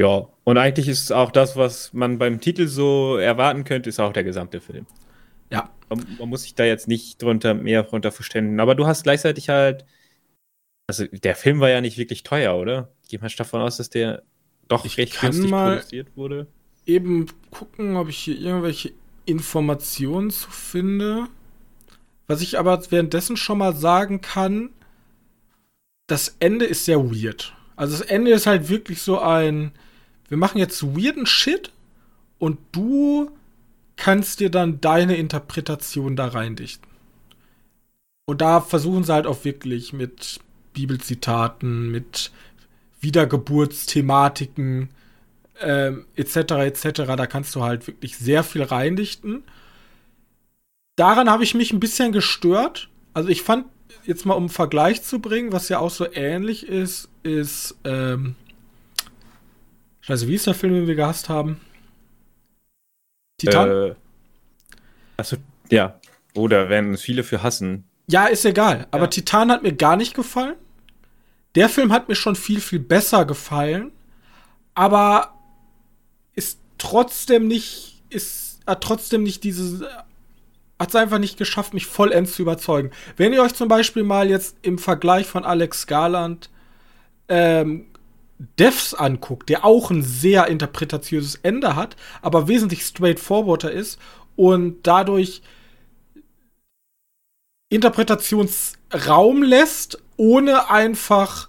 Ja, 0.01 0.29
und 0.45 0.59
eigentlich 0.59 0.89
ist 0.89 1.13
auch 1.13 1.31
das, 1.31 1.57
was 1.57 1.93
man 1.93 2.19
beim 2.19 2.41
Titel 2.41 2.67
so 2.69 3.17
erwarten 3.17 3.65
könnte, 3.65 3.89
ist 3.89 4.01
auch 4.01 4.13
der 4.13 4.25
gesamte 4.25 4.61
Film. 4.61 4.87
Ja. 5.51 5.71
Man, 5.89 6.07
man 6.19 6.29
muss 6.29 6.43
sich 6.43 6.55
da 6.55 6.65
jetzt 6.65 6.89
nicht 6.89 7.23
drunter 7.23 7.55
mehr 7.55 7.83
drunter 7.85 8.13
verständigen. 8.13 8.61
Aber 8.61 8.75
du 8.75 8.87
hast 8.87 9.05
gleichzeitig 9.05 9.49
halt. 9.49 9.85
Also, 10.89 11.05
der 11.07 11.35
Film 11.35 11.61
war 11.61 11.71
ja 11.71 11.81
nicht 11.81 11.99
wirklich 11.99 12.23
teuer, 12.23 12.57
oder? 12.57 12.93
Geh 13.09 13.19
mal 13.19 13.31
davon 13.37 13.61
aus, 13.61 13.77
dass 13.77 13.91
der 13.91 14.23
doch 14.69 14.85
ich 14.85 14.97
recht 14.99 15.21
günstig 15.21 15.51
produziert 15.51 16.09
wurde. 16.17 16.47
Eben 16.87 17.27
gucken, 17.51 17.97
ob 17.97 18.09
ich 18.09 18.19
hier 18.19 18.39
irgendwelche 18.39 18.93
Informationen 19.25 20.31
zu 20.31 20.51
finde. 20.51 21.27
Was 22.27 22.41
ich 22.41 22.59
aber 22.59 22.91
währenddessen 22.91 23.37
schon 23.37 23.59
mal 23.59 23.75
sagen 23.75 24.21
kann, 24.21 24.71
das 26.07 26.37
Ende 26.41 26.65
ist 26.65 26.85
sehr 26.85 27.11
weird. 27.11 27.55
Also 27.77 27.99
das 27.99 28.07
Ende 28.07 28.31
ist 28.33 28.47
halt 28.47 28.69
wirklich 28.69 29.03
so 29.03 29.21
ein, 29.21 29.73
wir 30.29 30.37
machen 30.37 30.59
jetzt 30.59 30.83
weirden 30.97 31.27
Shit 31.27 31.73
und 32.39 32.59
du 32.73 33.31
kannst 33.97 34.41
dir 34.41 34.51
dann 34.51 34.81
deine 34.81 35.17
Interpretation 35.17 36.17
da 36.17 36.29
reindichten. 36.29 36.89
Und 38.27 38.41
da 38.41 38.61
versuchen 38.61 39.05
sie 39.05 39.13
halt 39.13 39.27
auch 39.27 39.45
wirklich 39.45 39.93
mit 39.93 40.41
Bibelzitaten, 40.73 41.91
mit 41.91 42.33
Wiedergeburtsthematiken, 43.01 44.91
ähm, 45.61 46.07
etc. 46.17 46.37
etc. 46.37 47.03
Da 47.17 47.27
kannst 47.27 47.55
du 47.55 47.63
halt 47.63 47.87
wirklich 47.87 48.17
sehr 48.17 48.43
viel 48.45 48.63
reindichten. 48.63 49.45
Daran 50.97 51.31
habe 51.31 51.45
ich 51.45 51.55
mich 51.55 51.73
ein 51.73 51.81
bisschen 51.81 52.13
gestört. 52.13 52.89
Also 53.15 53.29
ich 53.29 53.43
fand 53.43 53.67
jetzt 54.05 54.25
mal 54.25 54.35
um 54.35 54.45
einen 54.45 54.49
Vergleich 54.49 55.03
zu 55.03 55.19
bringen, 55.21 55.53
was 55.53 55.69
ja 55.69 55.79
auch 55.79 55.91
so 55.91 56.07
ähnlich 56.13 56.67
ist, 56.67 57.09
ist, 57.23 57.77
ähm, 57.85 58.35
Scheiße, 60.01 60.29
wie 60.29 60.37
ist 60.37 60.47
der 60.47 60.55
Film, 60.55 60.75
den 60.75 60.87
wir 60.87 60.95
gehasst 60.95 61.29
haben? 61.29 61.61
Titan? 63.39 63.69
Äh, 63.69 63.95
achso, 65.17 65.37
ja. 65.71 66.01
Oder 66.35 66.69
werden 66.69 66.97
viele 66.97 67.25
für 67.25 67.43
hassen. 67.43 67.85
Ja, 68.09 68.27
ist 68.27 68.45
egal. 68.45 68.87
Aber 68.93 69.05
ja. 69.05 69.09
Titan 69.09 69.51
hat 69.51 69.63
mir 69.63 69.73
gar 69.73 69.97
nicht 69.97 70.15
gefallen. 70.15 70.55
Der 71.57 71.69
Film 71.69 71.93
hat 71.93 72.09
mir 72.09 72.15
schon 72.15 72.37
viel, 72.37 72.61
viel 72.61 72.79
besser 72.79 73.25
gefallen. 73.25 73.91
Aber 74.75 75.35
ist 76.35 76.61
trotzdem 76.79 77.49
nicht, 77.49 78.03
ist, 78.11 78.61
hat 78.67 78.83
trotzdem 78.83 79.23
nicht 79.23 79.43
diese 79.43 79.89
hat 80.79 80.91
es 80.91 80.95
einfach 80.95 81.19
nicht 81.19 81.39
geschafft, 81.39 81.73
mich 81.73 81.87
vollends 81.87 82.35
zu 82.35 82.43
überzeugen. 82.43 82.91
Wenn 83.17 83.33
ihr 83.33 83.43
euch 83.43 83.55
zum 83.55 83.69
Beispiel 83.69 84.03
mal 84.03 84.29
jetzt 84.29 84.59
im 84.63 84.79
Vergleich 84.79 85.27
von 85.27 85.45
Alex 85.45 85.87
Garland 85.87 86.51
ähm, 87.29 87.87
Devs 88.59 88.93
anguckt, 88.93 89.49
der 89.49 89.65
auch 89.65 89.91
ein 89.91 90.03
sehr 90.03 90.49
interpretatiöses 90.49 91.37
Ende 91.37 91.77
hat, 91.77 91.97
aber 92.21 92.49
wesentlich 92.49 92.83
straightforwarder 92.83 93.71
ist 93.71 93.99
und 94.37 94.87
dadurch 94.87 95.41
Interpretationsraum 97.69 99.43
lässt, 99.43 100.03
ohne 100.17 100.71
einfach 100.71 101.49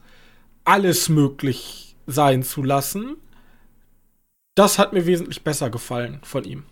alles 0.66 1.10
möglich 1.10 1.96
sein 2.06 2.44
zu 2.44 2.64
lassen. 2.64 3.18
Das 4.56 4.80
hat 4.80 4.94
mir 4.94 5.06
wesentlich 5.06 5.44
besser 5.44 5.70
gefallen 5.70 6.20
von 6.24 6.44
ihm. 6.44 6.64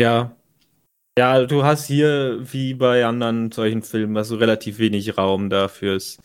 Ja, 0.00 0.34
ja, 1.18 1.44
du 1.44 1.64
hast 1.64 1.86
hier, 1.86 2.38
wie 2.52 2.72
bei 2.72 3.04
anderen 3.04 3.52
solchen 3.52 3.82
Filmen, 3.82 4.16
also 4.16 4.36
relativ 4.36 4.78
wenig 4.78 5.18
Raum 5.18 5.50
da 5.50 5.68
fürs 5.68 6.18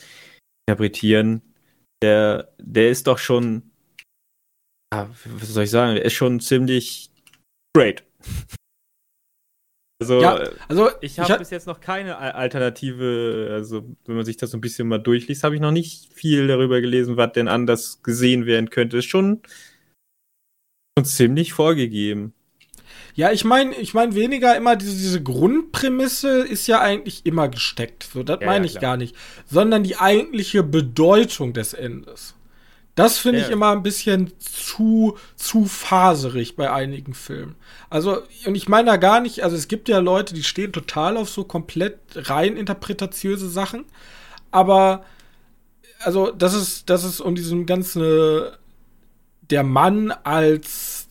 Interpretieren. 0.66 1.42
Der, 2.02 2.54
der 2.60 2.92
ist 2.92 3.08
doch 3.08 3.18
schon, 3.18 3.72
ja, 4.94 5.10
was 5.26 5.50
soll 5.50 5.64
ich 5.64 5.70
sagen, 5.70 5.96
der 5.96 6.06
ist 6.06 6.14
schon 6.14 6.40
ziemlich 6.40 7.10
great. 7.76 8.06
Also, 10.02 10.22
ja, 10.22 10.50
also 10.68 10.90
ich 11.00 11.20
habe 11.20 11.38
bis 11.40 11.52
jetzt 11.52 11.68
noch 11.68 11.80
keine 11.80 12.18
Alternative, 12.18 13.50
also 13.54 13.86
wenn 14.06 14.18
man 14.18 14.26
sich 14.26 14.36
das 14.36 14.52
so 14.52 14.58
ein 14.58 14.62
bisschen 14.62 14.90
mal 14.90 14.98
durchliest, 14.98 15.44
habe 15.44 15.56
ich 15.56 15.62
noch 15.62 15.72
nicht 15.72 16.12
viel 16.14 16.48
darüber 16.48 16.82
gelesen, 16.82 17.16
was 17.16 17.32
denn 17.32 17.48
anders 17.48 18.04
gesehen 18.04 18.46
werden 18.46 18.70
könnte. 18.70 18.98
Ist 18.98 19.06
schon 19.06 19.42
Und 20.98 21.06
ziemlich 21.06 21.54
vorgegeben. 21.54 22.34
Ja, 23.16 23.32
ich 23.32 23.46
meine, 23.46 23.74
ich 23.76 23.94
meine 23.94 24.14
weniger 24.16 24.58
immer 24.58 24.76
diese, 24.76 24.98
diese 24.98 25.24
Grundprämisse 25.24 26.40
ist 26.40 26.68
ja 26.68 26.82
eigentlich 26.82 27.26
immer 27.26 27.48
gesteckt. 27.48 28.10
So, 28.12 28.24
das 28.24 28.40
ja, 28.42 28.48
meine 28.48 28.68
ja, 28.68 28.74
ich 28.74 28.82
gar 28.82 28.98
nicht. 28.98 29.16
Sondern 29.46 29.84
die 29.84 29.96
eigentliche 29.96 30.64
Bedeutung 30.64 31.54
des 31.54 31.74
Endes. 31.74 32.36
Das 32.96 33.18
finde 33.18 33.40
ja. 33.40 33.46
ich 33.46 33.52
immer 33.52 33.72
ein 33.72 33.84
bisschen 33.84 34.32
zu, 34.40 35.18
zu 35.36 35.66
faserig 35.66 36.56
bei 36.56 36.72
einigen 36.72 37.14
Filmen. 37.14 37.56
Also, 37.90 38.22
und 38.46 38.56
ich 38.56 38.70
meine 38.70 38.90
da 38.90 38.98
gar 38.98 39.20
nicht, 39.20 39.44
also 39.44 39.58
es 39.58 39.68
gibt 39.68 39.90
ja 39.90 40.00
Leute, 40.00 40.34
die 40.34 40.44
stehen 40.44 40.72
total 40.72 41.18
auf 41.18 41.30
so 41.30 41.44
komplett 41.44 42.00
rein 42.16 42.56
interpretatiöse 42.56 43.50
Sachen. 43.50 43.84
Aber, 44.52 45.04
also, 46.00 46.32
das 46.32 46.54
ist, 46.54 46.90
das 46.90 47.04
ist 47.04 47.20
um 47.20 47.36
diesen 47.36 47.66
ganzen, 47.66 48.44
der 49.50 49.64
Mann 49.64 50.12
als, 50.12 51.08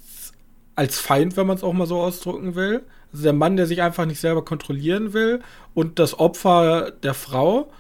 als 0.77 0.99
Feind, 0.99 1.37
wenn 1.37 1.47
man 1.47 1.59
es 1.59 1.63
auch 1.63 1.75
mal 1.75 1.87
so 1.87 2.01
ausdrücken 2.01 2.55
will. 2.55 2.83
Also 3.13 3.25
der 3.25 3.33
Mann, 3.33 3.57
der 3.57 3.67
sich 3.67 3.81
einfach 3.81 4.07
nicht 4.07 4.21
selber 4.21 4.45
kontrollieren 4.45 5.13
will 5.13 5.41
und 5.73 6.01
das 6.01 6.19
Opfer 6.19 6.91
der 6.91 7.15
Frau, 7.15 7.71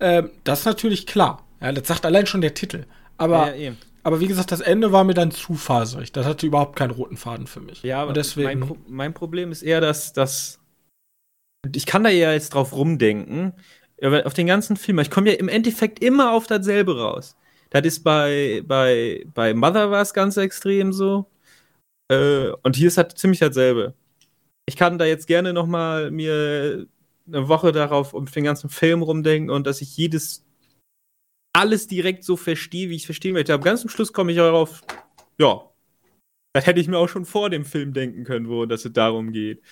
äh, 0.00 0.24
das 0.42 0.60
ist 0.60 0.64
natürlich 0.64 1.06
klar. 1.06 1.44
Ja, 1.60 1.70
das 1.70 1.86
sagt 1.86 2.04
allein 2.04 2.26
schon 2.26 2.40
der 2.40 2.54
Titel. 2.54 2.86
Aber, 3.22 3.54
ja, 3.54 3.72
aber 4.02 4.20
wie 4.20 4.26
gesagt, 4.26 4.50
das 4.50 4.60
Ende 4.60 4.92
war 4.92 5.04
mir 5.04 5.14
dann 5.14 5.30
zu 5.30 5.54
faserig. 5.54 6.12
Das 6.12 6.26
hatte 6.26 6.46
überhaupt 6.46 6.76
keinen 6.76 6.90
roten 6.90 7.16
Faden 7.16 7.46
für 7.46 7.60
mich. 7.60 7.82
Ja, 7.82 8.02
aber 8.02 8.12
deswegen, 8.12 8.60
mein, 8.60 8.68
Pro 8.68 8.76
mein, 8.88 9.14
Problem 9.14 9.52
ist 9.52 9.62
eher, 9.62 9.80
dass, 9.80 10.12
dass 10.12 10.60
ich 11.74 11.86
kann 11.86 12.02
da 12.02 12.10
ja 12.10 12.32
jetzt 12.32 12.54
drauf 12.54 12.72
rumdenken, 12.72 13.54
auf 14.24 14.34
den 14.34 14.48
ganzen 14.48 14.76
Film. 14.76 14.98
Ich 14.98 15.10
komme 15.10 15.30
ja 15.30 15.36
im 15.36 15.48
Endeffekt 15.48 16.02
immer 16.02 16.32
auf 16.32 16.48
dasselbe 16.48 16.98
raus. 16.98 17.36
Das 17.70 17.84
ist 17.84 18.02
bei, 18.02 18.62
bei, 18.66 19.24
bei 19.32 19.54
Mother 19.54 19.90
war 19.90 20.02
es 20.02 20.12
ganz 20.12 20.36
extrem 20.36 20.92
so. 20.92 21.26
Äh, 22.08 22.48
und 22.62 22.74
hier 22.74 22.88
ist 22.88 22.98
halt 22.98 23.16
ziemlich 23.16 23.38
dasselbe. 23.38 23.94
Ich 24.66 24.76
kann 24.76 24.98
da 24.98 25.04
jetzt 25.04 25.28
gerne 25.28 25.52
noch 25.52 25.66
mal 25.66 26.10
mir 26.10 26.86
eine 27.26 27.48
Woche 27.48 27.70
darauf 27.70 28.12
um 28.12 28.26
den 28.26 28.44
ganzen 28.44 28.68
Film 28.68 29.02
rumdenken 29.02 29.50
und 29.50 29.66
dass 29.66 29.80
ich 29.80 29.96
jedes 29.96 30.44
alles 31.52 31.86
direkt 31.86 32.24
so 32.24 32.36
verstehe, 32.36 32.88
wie 32.88 32.96
ich 32.96 33.02
es 33.02 33.06
verstehen 33.06 33.34
möchte. 33.34 33.52
Aber 33.52 33.64
ganz 33.64 33.82
zum 33.82 33.90
Schluss 33.90 34.12
komme 34.12 34.32
ich 34.32 34.38
darauf, 34.38 34.82
ja, 35.38 35.62
das 36.54 36.66
hätte 36.66 36.80
ich 36.80 36.88
mir 36.88 36.98
auch 36.98 37.08
schon 37.08 37.24
vor 37.24 37.50
dem 37.50 37.64
Film 37.64 37.92
denken 37.92 38.24
können, 38.24 38.48
wo 38.48 38.66
dass 38.66 38.84
es 38.84 38.92
darum 38.92 39.32
geht. 39.32 39.62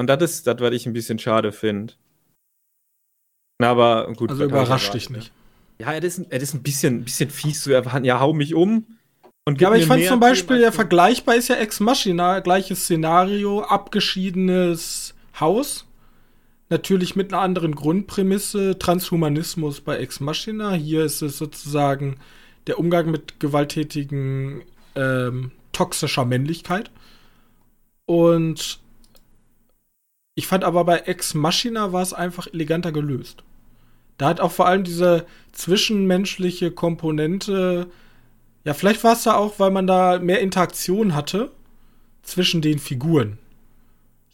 Und 0.00 0.08
das 0.08 0.22
ist 0.22 0.46
das, 0.46 0.60
was 0.60 0.72
ich 0.72 0.86
ein 0.86 0.92
bisschen 0.92 1.18
schade 1.18 1.52
finde. 1.52 1.94
Aber 3.62 4.12
gut. 4.14 4.30
Also 4.30 4.44
überrascht 4.44 4.94
dich 4.94 5.10
nicht. 5.10 5.32
Ja, 5.78 5.92
er 5.92 6.02
ist, 6.02 6.18
er 6.18 6.40
ist 6.40 6.54
ein 6.54 6.62
bisschen, 6.62 6.98
ein 6.98 7.04
bisschen 7.04 7.30
fies 7.30 7.62
zu 7.62 7.72
erwarten. 7.72 8.04
Ja, 8.04 8.20
hau 8.20 8.32
mich 8.32 8.54
um. 8.54 8.86
Und 9.46 9.60
ja, 9.60 9.68
aber 9.68 9.76
ich 9.76 9.86
fand 9.86 10.04
zum 10.04 10.20
Beispiel, 10.20 10.60
ja, 10.60 10.72
vergleichbar 10.72 11.36
ist 11.36 11.48
ja 11.48 11.56
Ex 11.56 11.80
Machina, 11.80 12.40
gleiches 12.40 12.84
Szenario, 12.84 13.62
abgeschiedenes 13.62 15.14
Haus. 15.38 15.86
Natürlich 16.74 17.14
mit 17.14 17.32
einer 17.32 17.40
anderen 17.40 17.76
Grundprämisse, 17.76 18.76
Transhumanismus 18.80 19.80
bei 19.80 19.98
Ex 19.98 20.18
Machina. 20.18 20.72
Hier 20.72 21.04
ist 21.04 21.22
es 21.22 21.38
sozusagen 21.38 22.16
der 22.66 22.80
Umgang 22.80 23.12
mit 23.12 23.38
gewalttätigen, 23.38 24.62
ähm, 24.96 25.52
toxischer 25.70 26.24
Männlichkeit. 26.24 26.90
Und 28.06 28.80
ich 30.34 30.48
fand 30.48 30.64
aber 30.64 30.84
bei 30.84 30.98
Ex 30.98 31.34
Machina 31.34 31.92
war 31.92 32.02
es 32.02 32.12
einfach 32.12 32.48
eleganter 32.52 32.90
gelöst. 32.90 33.44
Da 34.18 34.26
hat 34.26 34.40
auch 34.40 34.50
vor 34.50 34.66
allem 34.66 34.82
diese 34.82 35.26
zwischenmenschliche 35.52 36.72
Komponente, 36.72 37.86
ja, 38.64 38.74
vielleicht 38.74 39.04
war 39.04 39.12
es 39.12 39.22
da 39.22 39.36
auch, 39.36 39.60
weil 39.60 39.70
man 39.70 39.86
da 39.86 40.18
mehr 40.18 40.40
Interaktion 40.40 41.14
hatte 41.14 41.52
zwischen 42.24 42.62
den 42.62 42.80
Figuren. 42.80 43.38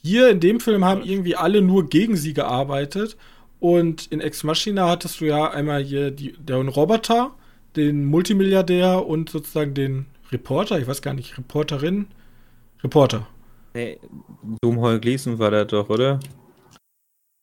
Hier 0.02 0.30
in 0.30 0.40
dem 0.40 0.60
Film 0.60 0.84
haben 0.84 1.02
irgendwie 1.02 1.36
alle 1.36 1.62
nur 1.62 1.88
gegen 1.88 2.16
sie 2.16 2.34
gearbeitet. 2.34 3.16
Und 3.58 4.06
in 4.06 4.20
Ex 4.20 4.42
Machina 4.42 4.88
hattest 4.88 5.20
du 5.20 5.26
ja 5.26 5.50
einmal 5.50 5.82
hier 5.82 6.10
die, 6.10 6.32
den 6.32 6.68
Roboter, 6.68 7.32
den 7.76 8.06
Multimilliardär 8.06 9.06
und 9.06 9.28
sozusagen 9.28 9.74
den 9.74 10.06
Reporter, 10.32 10.78
ich 10.78 10.86
weiß 10.86 11.02
gar 11.02 11.12
nicht, 11.12 11.36
Reporterin, 11.36 12.06
Reporter. 12.82 13.26
Nee, 13.74 13.98
Domhol 14.62 14.98
Gleason 14.98 15.38
war 15.38 15.50
da 15.50 15.64
doch, 15.64 15.90
oder? 15.90 16.20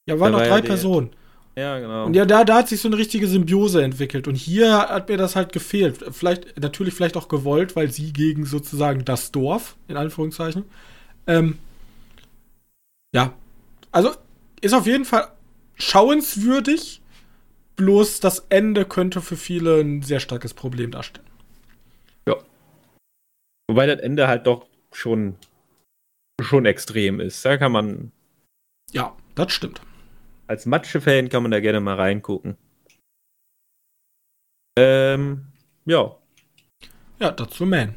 Ja, 0.09 0.19
waren 0.19 0.31
noch 0.31 0.39
drei 0.39 0.57
ja 0.57 0.61
Personen. 0.61 1.11
Ja, 1.55 1.79
genau. 1.79 2.05
Und 2.05 2.15
ja, 2.15 2.25
da, 2.25 2.43
da 2.43 2.57
hat 2.57 2.69
sich 2.69 2.81
so 2.81 2.87
eine 2.87 2.97
richtige 2.97 3.27
Symbiose 3.27 3.83
entwickelt. 3.83 4.27
Und 4.27 4.35
hier 4.35 4.77
hat 4.77 5.09
mir 5.09 5.17
das 5.17 5.35
halt 5.35 5.53
gefehlt. 5.53 5.97
Vielleicht, 6.11 6.59
natürlich 6.59 6.93
vielleicht 6.93 7.17
auch 7.17 7.27
gewollt, 7.27 7.75
weil 7.75 7.91
sie 7.91 8.13
gegen 8.13 8.45
sozusagen 8.45 9.05
das 9.05 9.31
Dorf, 9.31 9.75
in 9.87 9.97
Anführungszeichen, 9.97 10.65
ähm, 11.25 11.57
ja. 13.13 13.33
Also 13.91 14.15
ist 14.61 14.73
auf 14.73 14.85
jeden 14.85 15.05
Fall 15.05 15.31
schauenswürdig. 15.75 17.01
Bloß 17.75 18.19
das 18.21 18.39
Ende 18.49 18.85
könnte 18.85 19.21
für 19.21 19.37
viele 19.37 19.81
ein 19.81 20.01
sehr 20.01 20.19
starkes 20.19 20.55
Problem 20.55 20.89
darstellen. 20.89 21.27
Ja. 22.27 22.35
Wobei 23.69 23.85
das 23.85 23.99
Ende 23.99 24.27
halt 24.27 24.47
doch 24.47 24.67
schon, 24.91 25.35
schon 26.41 26.65
extrem 26.65 27.19
ist. 27.19 27.45
Da 27.45 27.57
kann 27.57 27.71
man. 27.71 28.11
Ja, 28.91 29.15
das 29.35 29.51
stimmt. 29.51 29.81
Als 30.47 30.65
Matsche-Fan 30.65 31.29
kann 31.29 31.43
man 31.43 31.51
da 31.51 31.59
gerne 31.59 31.79
mal 31.79 31.95
reingucken. 31.95 32.57
Ähm, 34.77 35.45
ja. 35.85 36.15
Ja, 37.19 37.31
dazu 37.31 37.65
Man. 37.65 37.95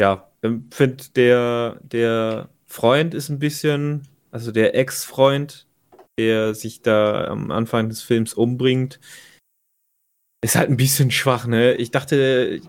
Ja, 0.00 0.30
ich 0.42 0.48
ähm, 0.48 0.68
finde 0.70 1.04
der, 1.14 1.78
der 1.82 2.48
Freund 2.66 3.14
ist 3.14 3.28
ein 3.28 3.38
bisschen 3.38 4.08
also 4.30 4.52
der 4.52 4.74
Ex-Freund, 4.74 5.66
der 6.18 6.54
sich 6.54 6.82
da 6.82 7.24
am 7.24 7.50
Anfang 7.50 7.88
des 7.88 8.02
Films 8.02 8.34
umbringt, 8.34 9.00
ist 10.42 10.56
halt 10.56 10.70
ein 10.70 10.76
bisschen 10.76 11.10
schwach, 11.10 11.46
ne? 11.46 11.74
Ich 11.74 11.90
dachte, 11.90 12.60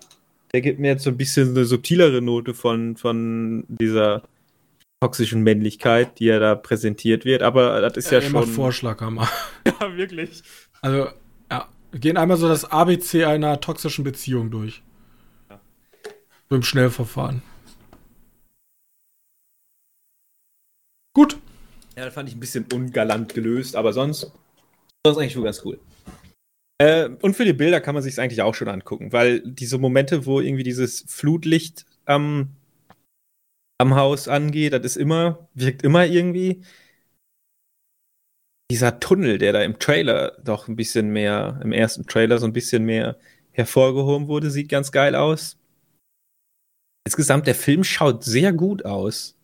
der 0.54 0.62
gibt 0.62 0.80
mir 0.80 0.90
jetzt 0.90 1.04
so 1.04 1.10
ein 1.10 1.18
bisschen 1.18 1.50
eine 1.50 1.66
subtilere 1.66 2.22
Note 2.22 2.54
von, 2.54 2.98
von 2.98 3.66
dieser 3.68 4.24
toxischen 5.02 5.42
Männlichkeit, 5.42 6.20
die 6.20 6.28
er 6.28 6.40
da 6.40 6.56
präsentiert 6.56 7.26
wird, 7.26 7.42
aber 7.42 7.82
das 7.82 7.98
ist 7.98 8.12
ja, 8.12 8.20
ja 8.20 8.30
schon. 8.30 8.48
Vorschlag, 8.48 9.02
Hammer. 9.02 9.30
ja, 9.66 9.96
wirklich. 9.96 10.44
Also, 10.82 11.10
ja, 11.50 11.68
wir 11.92 12.00
gehen 12.00 12.18
einmal 12.18 12.38
so 12.38 12.48
das 12.48 12.66
ABC 12.66 13.26
einer 13.26 13.60
toxischen 13.62 14.04
Beziehung 14.04 14.52
durch. 14.52 14.84
Ja. 15.50 15.60
So 16.50 16.56
im 16.56 16.64
Schnellverfahren. 16.64 17.42
Gut. 21.14 21.38
Ja, 22.02 22.06
das 22.06 22.16
fand 22.16 22.28
ich 22.28 22.36
ein 22.36 22.40
bisschen 22.40 22.66
ungalant 22.74 23.32
gelöst, 23.32 23.76
aber 23.76 23.94
sonst, 23.94 24.32
sonst 25.06 25.20
eigentlich 25.20 25.34
schon 25.34 25.44
ganz 25.44 25.64
cool. 25.64 25.80
Äh, 26.82 27.10
und 27.22 27.36
für 27.36 27.46
die 27.46 27.54
Bilder 27.54 27.80
kann 27.80 27.94
man 27.94 28.02
sich 28.02 28.20
eigentlich 28.20 28.42
auch 28.42 28.56
schon 28.56 28.70
angucken, 28.70 29.14
weil 29.14 29.42
diese 29.42 29.78
Momente, 29.78 30.26
wo 30.26 30.42
irgendwie 30.42 30.64
dieses 30.64 31.06
Flutlicht 31.08 31.86
am, 32.06 32.56
am 33.78 33.94
Haus 33.94 34.28
angeht, 34.28 34.74
das 34.74 34.82
ist 34.84 34.96
immer, 34.96 35.48
wirkt 35.54 35.84
immer 35.84 36.08
irgendwie. 36.08 36.64
Dieser 38.72 39.00
Tunnel, 39.00 39.38
der 39.38 39.54
da 39.54 39.62
im 39.62 39.78
Trailer 39.78 40.40
doch 40.44 40.68
ein 40.68 40.76
bisschen 40.76 41.12
mehr, 41.12 41.60
im 41.64 41.72
ersten 41.72 42.08
Trailer 42.08 42.40
so 42.40 42.48
ein 42.48 42.54
bisschen 42.54 42.84
mehr 42.84 43.20
hervorgehoben 43.52 44.28
wurde, 44.28 44.50
sieht 44.50 44.70
ganz 44.70 44.92
geil 44.92 45.14
aus. 45.14 45.60
Insgesamt, 47.06 47.46
der 47.46 47.54
Film 47.54 47.84
schaut 47.84 48.24
sehr 48.24 48.54
gut 48.54 48.86
aus. 48.86 49.38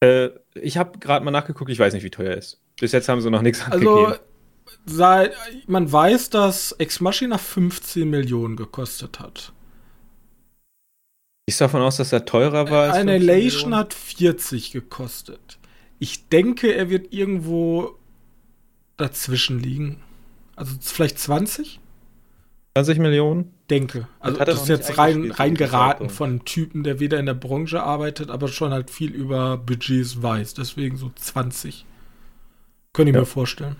Äh, 0.00 0.30
ich 0.54 0.76
habe 0.76 0.98
gerade 0.98 1.24
mal 1.24 1.30
nachgeguckt, 1.30 1.70
ich 1.70 1.78
weiß 1.78 1.94
nicht, 1.94 2.02
wie 2.02 2.10
teuer 2.10 2.30
er 2.30 2.38
ist. 2.38 2.60
Bis 2.80 2.92
jetzt 2.92 3.08
haben 3.08 3.20
sie 3.20 3.30
noch 3.30 3.42
nichts 3.42 3.62
also, 3.62 3.76
angegeben. 3.76 4.06
Also, 4.06 4.22
sei, 4.86 5.30
man 5.66 5.90
weiß, 5.90 6.30
dass 6.30 6.72
Ex 6.72 7.00
Machina 7.00 7.38
15 7.38 8.08
Millionen 8.08 8.56
gekostet 8.56 9.20
hat. 9.20 9.52
Ich 11.46 11.58
davon 11.58 11.82
aus, 11.82 11.98
dass 11.98 12.12
er 12.12 12.24
teurer 12.24 12.70
war. 12.70 12.84
Als 12.84 12.96
Annihilation 12.96 13.74
hat 13.74 13.92
40 13.92 14.72
gekostet. 14.72 15.58
Ich 15.98 16.28
denke, 16.28 16.74
er 16.74 16.88
wird 16.88 17.12
irgendwo 17.12 17.98
dazwischen 18.96 19.60
liegen. 19.60 20.02
Also 20.56 20.74
vielleicht 20.80 21.18
20? 21.18 21.80
20 22.76 22.98
Millionen? 22.98 23.54
denke. 23.70 24.08
Also 24.20 24.38
das, 24.38 24.46
das 24.46 24.62
ist 24.62 24.68
jetzt 24.68 24.98
rein, 24.98 25.30
rein 25.30 25.54
geraten 25.54 26.10
von 26.10 26.30
einem 26.30 26.44
Typen, 26.44 26.84
der 26.84 27.00
weder 27.00 27.18
in 27.18 27.26
der 27.26 27.34
Branche 27.34 27.82
arbeitet, 27.82 28.30
aber 28.30 28.48
schon 28.48 28.72
halt 28.72 28.90
viel 28.90 29.12
über 29.12 29.56
Budgets 29.56 30.22
weiß. 30.22 30.54
Deswegen 30.54 30.96
so 30.96 31.10
20. 31.14 31.86
Könnte 32.92 33.10
ich 33.10 33.14
ja. 33.14 33.20
mir 33.20 33.26
vorstellen. 33.26 33.76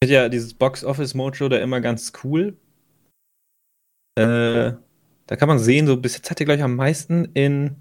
Ich 0.00 0.08
finde 0.08 0.14
ja 0.14 0.28
dieses 0.28 0.54
Box 0.54 0.84
Office 0.84 1.14
Mojo 1.14 1.48
da 1.48 1.58
immer 1.58 1.80
ganz 1.80 2.12
cool. 2.24 2.56
Äh, 4.18 4.72
da 5.26 5.36
kann 5.36 5.48
man 5.48 5.58
sehen, 5.58 5.86
so 5.86 5.96
bis 5.96 6.16
jetzt 6.16 6.30
hat 6.30 6.40
er 6.40 6.46
gleich 6.46 6.62
am 6.62 6.76
meisten 6.76 7.26
in 7.34 7.76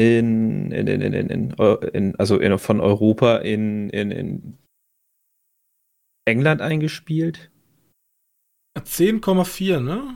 in, 0.00 0.70
in, 0.70 0.86
in, 0.86 1.02
in, 1.02 1.28
in, 1.28 1.50
in 1.92 2.16
also 2.16 2.38
in, 2.38 2.56
von 2.58 2.80
Europa 2.80 3.38
in, 3.38 3.90
in, 3.90 4.12
in 4.12 4.58
England 6.28 6.60
eingespielt. 6.60 7.50
10,4, 8.78 9.80
ne? 9.80 10.14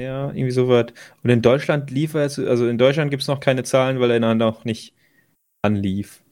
Ja, 0.00 0.28
irgendwie 0.28 0.50
so 0.50 0.68
was. 0.68 0.86
Und 1.22 1.30
in 1.30 1.42
Deutschland 1.42 1.90
lief 1.90 2.14
er, 2.14 2.22
also 2.22 2.66
in 2.66 2.78
Deutschland 2.78 3.10
gibt 3.10 3.22
es 3.22 3.28
noch 3.28 3.40
keine 3.40 3.64
Zahlen, 3.64 4.00
weil 4.00 4.10
er 4.10 4.20
dann 4.20 4.38
noch 4.38 4.64
nicht 4.64 4.94
anlief. 5.62 6.22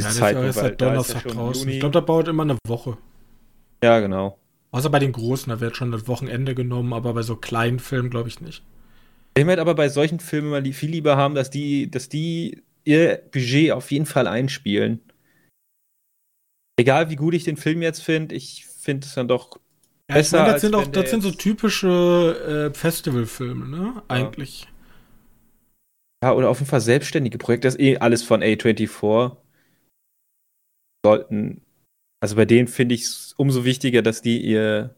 Ja, 0.00 0.06
das 0.06 0.16
Zeit, 0.16 0.36
ist 0.36 0.62
halt 0.62 0.80
Donnerstag 0.80 1.26
ja 1.26 1.32
draußen. 1.32 1.68
Ich 1.68 1.80
glaube, 1.80 1.92
da 1.92 2.00
dauert 2.00 2.28
immer 2.28 2.42
eine 2.42 2.58
Woche. 2.66 2.96
Ja, 3.82 4.00
genau. 4.00 4.38
Außer 4.70 4.90
bei 4.90 4.98
den 4.98 5.12
großen, 5.12 5.50
da 5.50 5.60
wird 5.60 5.76
schon 5.76 5.92
das 5.92 6.08
Wochenende 6.08 6.54
genommen, 6.54 6.92
aber 6.92 7.14
bei 7.14 7.22
so 7.22 7.36
kleinen 7.36 7.78
Filmen 7.78 8.10
glaube 8.10 8.28
ich 8.28 8.40
nicht. 8.40 8.62
Ich 9.36 9.46
werde 9.46 9.62
aber 9.62 9.74
bei 9.74 9.88
solchen 9.88 10.20
Filmen 10.20 10.50
mal 10.50 10.64
viel 10.72 10.90
lieber 10.90 11.16
haben, 11.16 11.34
dass 11.34 11.50
die, 11.50 11.90
dass 11.90 12.08
die 12.08 12.62
ihr 12.84 13.22
Budget 13.32 13.72
auf 13.72 13.90
jeden 13.90 14.06
Fall 14.06 14.26
einspielen. 14.26 15.00
Egal 16.78 17.10
wie 17.10 17.16
gut 17.16 17.34
ich 17.34 17.44
den 17.44 17.56
Film 17.56 17.82
jetzt 17.82 18.02
finde, 18.02 18.34
ich 18.34 18.66
finde 18.66 19.06
es 19.06 19.14
dann 19.14 19.28
doch 19.28 19.58
ja, 20.08 20.16
besser. 20.16 20.40
Meine, 20.40 20.52
das 20.52 20.60
sind 20.62 20.74
auch, 20.74 20.86
das 20.86 21.10
sind 21.10 21.22
so 21.22 21.30
typische 21.30 22.70
äh, 22.72 22.74
Festivalfilme, 22.74 23.66
ne? 23.68 23.92
Ja. 23.96 24.04
Eigentlich. 24.08 24.68
Ja, 26.22 26.32
oder 26.32 26.48
auf 26.48 26.58
jeden 26.58 26.70
Fall 26.70 26.80
selbstständige 26.80 27.38
Projekte. 27.38 27.66
Das 27.66 27.74
ist 27.76 27.80
eh 27.80 27.98
alles 27.98 28.22
von 28.22 28.42
A24. 28.42 29.36
Sollten. 31.04 31.62
Also 32.20 32.36
bei 32.36 32.44
denen 32.44 32.68
finde 32.68 32.94
ich 32.94 33.02
es 33.02 33.34
umso 33.36 33.64
wichtiger, 33.64 34.02
dass 34.02 34.22
die 34.22 34.40
ihr 34.42 34.94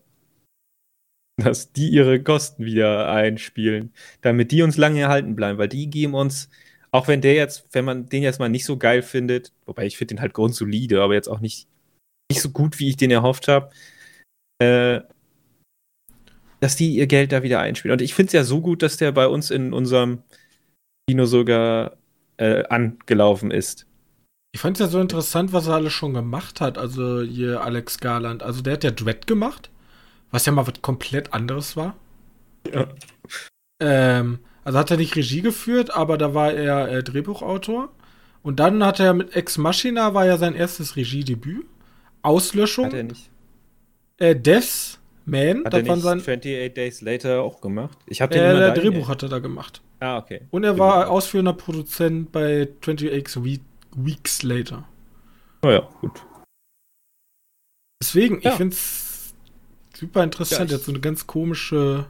dass 1.38 1.72
die 1.72 1.88
ihre 1.88 2.22
Kosten 2.22 2.64
wieder 2.64 3.10
einspielen, 3.10 3.92
damit 4.20 4.50
die 4.50 4.62
uns 4.62 4.76
lange 4.76 5.00
erhalten 5.00 5.36
bleiben, 5.36 5.58
weil 5.58 5.68
die 5.68 5.88
geben 5.88 6.14
uns, 6.14 6.50
auch 6.90 7.08
wenn 7.08 7.20
der 7.20 7.34
jetzt, 7.34 7.66
wenn 7.72 7.84
man 7.84 8.06
den 8.06 8.22
jetzt 8.22 8.38
mal 8.38 8.48
nicht 8.48 8.64
so 8.64 8.76
geil 8.76 9.02
findet, 9.02 9.52
wobei 9.66 9.86
ich 9.86 9.96
finde 9.96 10.14
den 10.14 10.20
halt 10.20 10.34
grundsolide, 10.34 11.02
aber 11.02 11.14
jetzt 11.14 11.28
auch 11.28 11.40
nicht, 11.40 11.68
nicht 12.30 12.40
so 12.40 12.50
gut, 12.50 12.78
wie 12.78 12.88
ich 12.88 12.96
den 12.96 13.10
erhofft 13.10 13.48
habe, 13.48 13.70
äh, 14.58 15.00
dass 16.60 16.76
die 16.76 16.94
ihr 16.94 17.06
Geld 17.06 17.32
da 17.32 17.42
wieder 17.42 17.60
einspielen. 17.60 17.92
Und 17.92 18.02
ich 18.02 18.14
finde 18.14 18.28
es 18.28 18.32
ja 18.32 18.44
so 18.44 18.60
gut, 18.60 18.82
dass 18.82 18.96
der 18.96 19.12
bei 19.12 19.28
uns 19.28 19.50
in 19.50 19.72
unserem 19.72 20.22
Kino 21.08 21.26
sogar 21.26 21.96
äh, 22.38 22.64
angelaufen 22.64 23.50
ist. 23.50 23.86
Ich 24.54 24.60
fand 24.60 24.76
es 24.76 24.80
ja 24.80 24.88
so 24.88 25.00
interessant, 25.00 25.52
was 25.52 25.66
er 25.66 25.74
alles 25.74 25.92
schon 25.92 26.14
gemacht 26.14 26.60
hat. 26.60 26.78
Also 26.78 27.22
hier 27.22 27.62
Alex 27.62 27.98
Garland. 27.98 28.42
Also 28.42 28.62
der 28.62 28.74
hat 28.74 28.84
ja 28.84 28.90
Dread 28.90 29.26
gemacht, 29.26 29.70
was 30.30 30.46
ja 30.46 30.52
mal 30.52 30.66
was 30.66 30.80
komplett 30.82 31.32
anderes 31.32 31.76
war. 31.76 31.96
Ja. 32.72 32.88
Ähm, 33.80 34.40
also 34.68 34.80
hat 34.80 34.90
er 34.90 34.98
nicht 34.98 35.16
Regie 35.16 35.40
geführt, 35.40 35.94
aber 35.94 36.18
da 36.18 36.34
war 36.34 36.52
er 36.52 36.90
äh, 36.90 37.02
Drehbuchautor. 37.02 37.88
Und 38.42 38.60
dann 38.60 38.84
hat 38.84 39.00
er 39.00 39.14
mit 39.14 39.34
Ex 39.34 39.56
Machina 39.56 40.12
war 40.12 40.26
ja 40.26 40.36
sein 40.36 40.54
erstes 40.54 40.94
Regiedebüt. 40.94 41.64
Auslöschung. 42.20 42.84
Hat 42.84 42.92
er 42.92 43.04
nicht. 43.04 43.30
Äh, 44.18 44.36
Death 44.36 44.98
Man. 45.24 45.64
Hat 45.64 45.72
er 45.72 45.80
nicht 45.84 46.02
sein 46.02 46.18
28 46.18 46.74
Days 46.74 47.00
Later 47.00 47.40
auch 47.40 47.62
gemacht? 47.62 47.96
Ich 48.04 48.20
habe 48.20 48.34
den 48.34 48.44
äh, 48.44 48.58
Der 48.58 48.72
Drehbuch 48.72 49.08
hat 49.08 49.22
er 49.22 49.30
da 49.30 49.38
gemacht. 49.38 49.80
Ah, 50.00 50.18
okay. 50.18 50.42
Und 50.50 50.64
er 50.64 50.78
war 50.78 51.08
ausführender 51.08 51.54
Produzent 51.54 52.30
bei 52.30 52.68
28 52.82 53.62
Weeks 53.96 54.42
Later. 54.42 54.86
Oh 55.62 55.70
ja, 55.70 55.88
gut. 56.02 56.22
Deswegen, 58.02 58.42
ja. 58.42 58.50
ich 58.50 58.56
finde 58.58 58.74
es 58.74 59.32
super 59.94 60.22
interessant. 60.22 60.70
Ja, 60.70 60.76
er 60.76 60.78
hat 60.78 60.84
so 60.84 60.92
eine 60.92 61.00
ganz 61.00 61.26
komische 61.26 62.04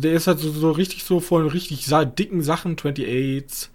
der 0.00 0.14
ist 0.14 0.26
halt 0.26 0.38
so, 0.38 0.50
so 0.50 0.70
richtig 0.70 1.04
so 1.04 1.20
von 1.20 1.46
richtig 1.48 1.86
dicken 2.16 2.42
Sachen, 2.42 2.72
28, 2.72 3.70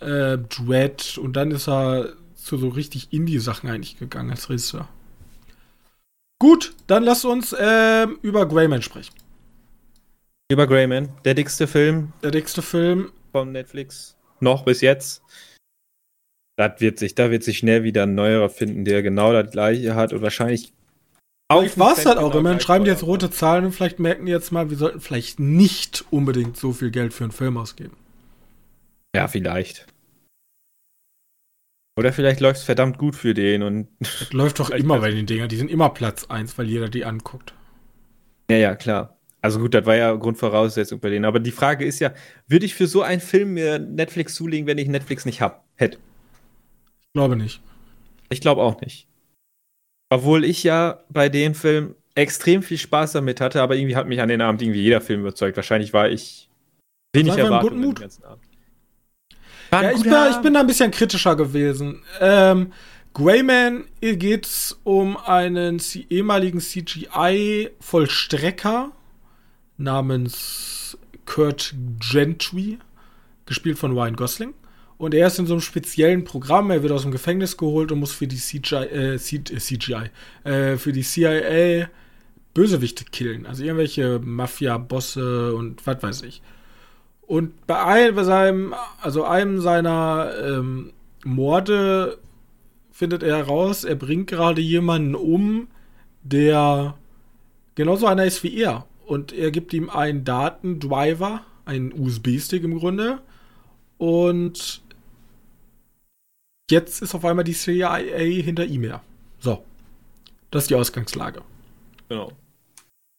äh, 0.00 0.38
Dread 0.38 1.18
und 1.18 1.34
dann 1.34 1.50
ist 1.50 1.68
er 1.68 2.14
zu 2.34 2.56
so 2.56 2.68
richtig 2.68 3.12
Indie-Sachen 3.12 3.68
eigentlich 3.68 3.98
gegangen 3.98 4.30
als 4.30 4.48
Regisseur. 4.48 4.88
Gut, 6.38 6.74
dann 6.86 7.04
lass 7.04 7.24
uns 7.24 7.52
äh, 7.52 8.06
über 8.22 8.46
Greyman 8.48 8.82
sprechen. 8.82 9.14
Über 10.50 10.66
Greyman, 10.66 11.10
der 11.24 11.34
dickste 11.34 11.66
Film. 11.66 12.12
Der 12.22 12.30
dickste 12.30 12.62
Film. 12.62 13.12
Von 13.30 13.52
Netflix. 13.52 14.16
Noch 14.40 14.64
bis 14.64 14.80
jetzt. 14.80 15.22
Das 16.56 16.80
wird 16.80 16.98
sich, 16.98 17.14
da 17.14 17.30
wird 17.30 17.44
sich 17.44 17.58
schnell 17.58 17.84
wieder 17.84 18.04
ein 18.04 18.14
neuerer 18.14 18.48
finden, 18.48 18.84
der 18.84 19.02
genau 19.02 19.32
das 19.32 19.50
gleiche 19.50 19.94
hat 19.94 20.12
und 20.12 20.22
wahrscheinlich 20.22 20.72
Vielleicht 21.50 21.78
war 21.78 21.92
es 21.92 22.06
halt 22.06 22.18
auch. 22.18 22.34
Immerhin 22.34 22.60
schreiben 22.60 22.84
die 22.84 22.90
jetzt 22.90 23.02
rote 23.02 23.30
Zahlen 23.30 23.64
und 23.64 23.72
vielleicht 23.72 23.98
merken 23.98 24.26
die 24.26 24.32
jetzt 24.32 24.52
mal, 24.52 24.70
wir 24.70 24.76
sollten 24.76 25.00
vielleicht 25.00 25.40
nicht 25.40 26.04
unbedingt 26.10 26.56
so 26.56 26.72
viel 26.72 26.90
Geld 26.90 27.12
für 27.12 27.24
einen 27.24 27.32
Film 27.32 27.56
ausgeben. 27.56 27.96
Ja, 29.14 29.26
vielleicht. 29.26 29.86
Oder 31.98 32.12
vielleicht 32.12 32.40
läuft 32.40 32.60
es 32.60 32.64
verdammt 32.64 32.98
gut 32.98 33.16
für 33.16 33.34
den 33.34 33.62
und. 33.62 33.88
Das 33.98 34.32
läuft 34.32 34.60
doch 34.60 34.70
immer 34.70 35.00
bei 35.00 35.10
den 35.10 35.26
Dingern. 35.26 35.48
Die 35.48 35.56
sind 35.56 35.70
immer 35.70 35.90
Platz 35.90 36.26
1, 36.28 36.56
weil 36.56 36.66
jeder 36.66 36.88
die 36.88 37.04
anguckt. 37.04 37.52
Ja, 38.48 38.56
ja, 38.56 38.76
klar. 38.76 39.18
Also 39.42 39.58
gut, 39.58 39.74
das 39.74 39.86
war 39.86 39.96
ja 39.96 40.14
Grundvoraussetzung 40.14 41.00
bei 41.00 41.10
denen. 41.10 41.24
Aber 41.24 41.40
die 41.40 41.50
Frage 41.50 41.84
ist 41.84 41.98
ja, 41.98 42.12
würde 42.46 42.66
ich 42.66 42.74
für 42.74 42.86
so 42.86 43.02
einen 43.02 43.20
Film 43.20 43.54
mir 43.54 43.78
Netflix 43.78 44.34
zulegen, 44.34 44.66
wenn 44.66 44.78
ich 44.78 44.88
Netflix 44.88 45.24
nicht 45.24 45.40
hab, 45.40 45.64
hätte? 45.76 45.98
Ich 47.00 47.12
glaube 47.14 47.36
nicht. 47.36 47.60
Ich 48.28 48.40
glaube 48.40 48.62
auch 48.62 48.80
nicht. 48.80 49.09
Obwohl 50.10 50.44
ich 50.44 50.64
ja 50.64 51.00
bei 51.08 51.28
dem 51.28 51.54
Film 51.54 51.94
extrem 52.14 52.62
viel 52.62 52.78
Spaß 52.78 53.12
damit 53.12 53.40
hatte, 53.40 53.62
aber 53.62 53.76
irgendwie 53.76 53.96
hat 53.96 54.08
mich 54.08 54.20
an 54.20 54.28
den 54.28 54.42
Abend 54.42 54.60
irgendwie 54.60 54.82
jeder 54.82 55.00
Film 55.00 55.20
überzeugt. 55.20 55.56
Wahrscheinlich 55.56 55.92
war 55.92 56.08
ich 56.08 56.48
wenig 57.12 57.36
erwartet 57.36 57.72
den 57.72 57.94
ganzen 57.94 58.24
Abend. 58.24 58.42
Ja, 59.72 59.92
ich, 59.92 60.02
bin, 60.02 60.12
ich 60.30 60.38
bin 60.38 60.54
da 60.54 60.60
ein 60.60 60.66
bisschen 60.66 60.90
kritischer 60.90 61.36
gewesen. 61.36 62.02
Ähm, 62.20 62.72
Greyman 63.14 63.84
geht 64.00 64.76
um 64.82 65.16
einen 65.16 65.80
ehemaligen 66.08 66.58
CGI-Vollstrecker 66.60 68.90
namens 69.76 70.98
Kurt 71.24 71.72
Gentry, 71.98 72.80
gespielt 73.46 73.78
von 73.78 73.92
Ryan 73.92 74.16
Gosling. 74.16 74.54
Und 75.00 75.14
er 75.14 75.28
ist 75.28 75.38
in 75.38 75.46
so 75.46 75.54
einem 75.54 75.62
speziellen 75.62 76.24
Programm, 76.24 76.70
er 76.70 76.82
wird 76.82 76.92
aus 76.92 77.04
dem 77.04 77.10
Gefängnis 77.10 77.56
geholt 77.56 77.90
und 77.90 78.00
muss 78.00 78.12
für 78.12 78.26
die 78.26 78.36
CGI, 78.36 79.14
äh, 79.14 79.16
CGI 79.16 80.10
äh, 80.44 80.76
für 80.76 80.92
die 80.92 81.00
CIA 81.00 81.88
Bösewichte 82.52 83.06
killen. 83.06 83.46
Also 83.46 83.64
irgendwelche 83.64 84.18
Mafia-Bosse 84.22 85.54
und 85.54 85.86
was 85.86 86.02
weiß 86.02 86.22
ich. 86.24 86.42
Und 87.22 87.66
bei 87.66 87.82
einem, 87.82 88.14
bei 88.14 88.24
seinem, 88.24 88.74
also 89.00 89.24
einem 89.24 89.62
seiner 89.62 90.32
ähm, 90.38 90.92
Morde 91.24 92.18
findet 92.90 93.22
er 93.22 93.38
heraus, 93.38 93.84
er 93.84 93.94
bringt 93.94 94.26
gerade 94.26 94.60
jemanden 94.60 95.14
um, 95.14 95.68
der 96.24 96.94
genauso 97.74 98.04
einer 98.04 98.26
ist 98.26 98.42
wie 98.42 98.54
er. 98.54 98.84
Und 99.06 99.32
er 99.32 99.50
gibt 99.50 99.72
ihm 99.72 99.88
einen 99.88 100.24
Datendriver, 100.24 101.40
einen 101.64 101.90
USB-Stick 101.90 102.64
im 102.64 102.78
Grunde. 102.78 103.22
Und 103.96 104.82
Jetzt 106.70 107.02
ist 107.02 107.14
auf 107.14 107.24
einmal 107.24 107.44
die 107.44 107.52
CIA 107.52 107.96
hinter 107.96 108.64
ihm 108.64 108.84
her. 108.84 109.02
So. 109.38 109.64
Das 110.50 110.64
ist 110.64 110.70
die 110.70 110.74
Ausgangslage. 110.74 111.42
Genau. 112.08 112.32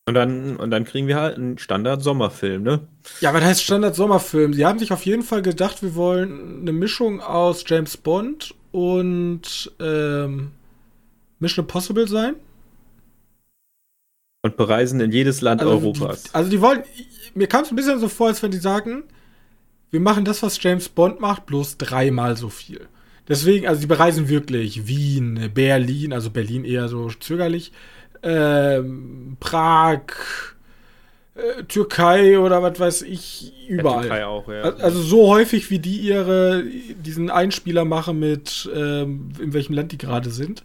Und 0.07 0.15
dann, 0.15 0.57
und 0.57 0.71
dann 0.71 0.83
kriegen 0.83 1.07
wir 1.07 1.17
halt 1.17 1.37
einen 1.37 1.57
Standard-Sommerfilm, 1.57 2.63
ne? 2.63 2.87
Ja, 3.19 3.33
was 3.33 3.43
heißt 3.43 3.63
Standard-Sommerfilm? 3.63 4.53
Sie 4.53 4.65
haben 4.65 4.79
sich 4.79 4.91
auf 4.91 5.05
jeden 5.05 5.21
Fall 5.21 5.41
gedacht, 5.41 5.83
wir 5.83 5.95
wollen 5.95 6.61
eine 6.61 6.71
Mischung 6.71 7.21
aus 7.21 7.63
James 7.67 7.97
Bond 7.97 8.55
und 8.71 9.71
ähm, 9.79 10.51
Mission 11.39 11.65
Impossible 11.65 12.07
sein. 12.07 12.35
Und 14.43 14.57
bereisen 14.57 14.99
in 15.01 15.11
jedes 15.11 15.41
Land 15.41 15.61
also 15.61 15.73
Europas. 15.73 16.23
Die, 16.23 16.29
also 16.33 16.49
die 16.49 16.61
wollen, 16.61 16.83
mir 17.35 17.47
kam 17.47 17.63
es 17.63 17.69
ein 17.69 17.75
bisschen 17.75 17.99
so 17.99 18.09
vor, 18.09 18.27
als 18.27 18.41
wenn 18.41 18.51
die 18.51 18.57
sagen, 18.57 19.03
wir 19.91 19.99
machen 19.99 20.25
das, 20.25 20.41
was 20.41 20.61
James 20.61 20.89
Bond 20.89 21.19
macht, 21.19 21.45
bloß 21.45 21.77
dreimal 21.77 22.37
so 22.37 22.49
viel. 22.49 22.87
Deswegen, 23.27 23.67
also 23.67 23.81
die 23.81 23.87
bereisen 23.87 24.29
wirklich 24.29 24.87
Wien, 24.87 25.51
Berlin, 25.53 26.13
also 26.13 26.29
Berlin 26.29 26.65
eher 26.65 26.87
so 26.87 27.09
zögerlich, 27.09 27.71
ähm, 28.23 29.37
Prag, 29.39 30.01
äh, 31.35 31.63
Türkei 31.63 32.39
oder 32.39 32.61
was 32.61 32.79
weiß 32.79 33.01
ich, 33.03 33.53
überall. 33.67 34.05
Ja, 34.05 34.09
Türkei 34.09 34.25
auch, 34.25 34.47
ja. 34.49 34.61
Also 34.83 35.01
so 35.01 35.27
häufig, 35.27 35.69
wie 35.69 35.79
die 35.79 35.97
ihre, 35.97 36.63
diesen 36.63 37.29
Einspieler 37.29 37.85
machen 37.85 38.19
mit, 38.19 38.69
ähm, 38.75 39.29
in 39.39 39.53
welchem 39.53 39.73
Land 39.73 39.91
die 39.91 39.97
gerade 39.97 40.29
sind, 40.29 40.63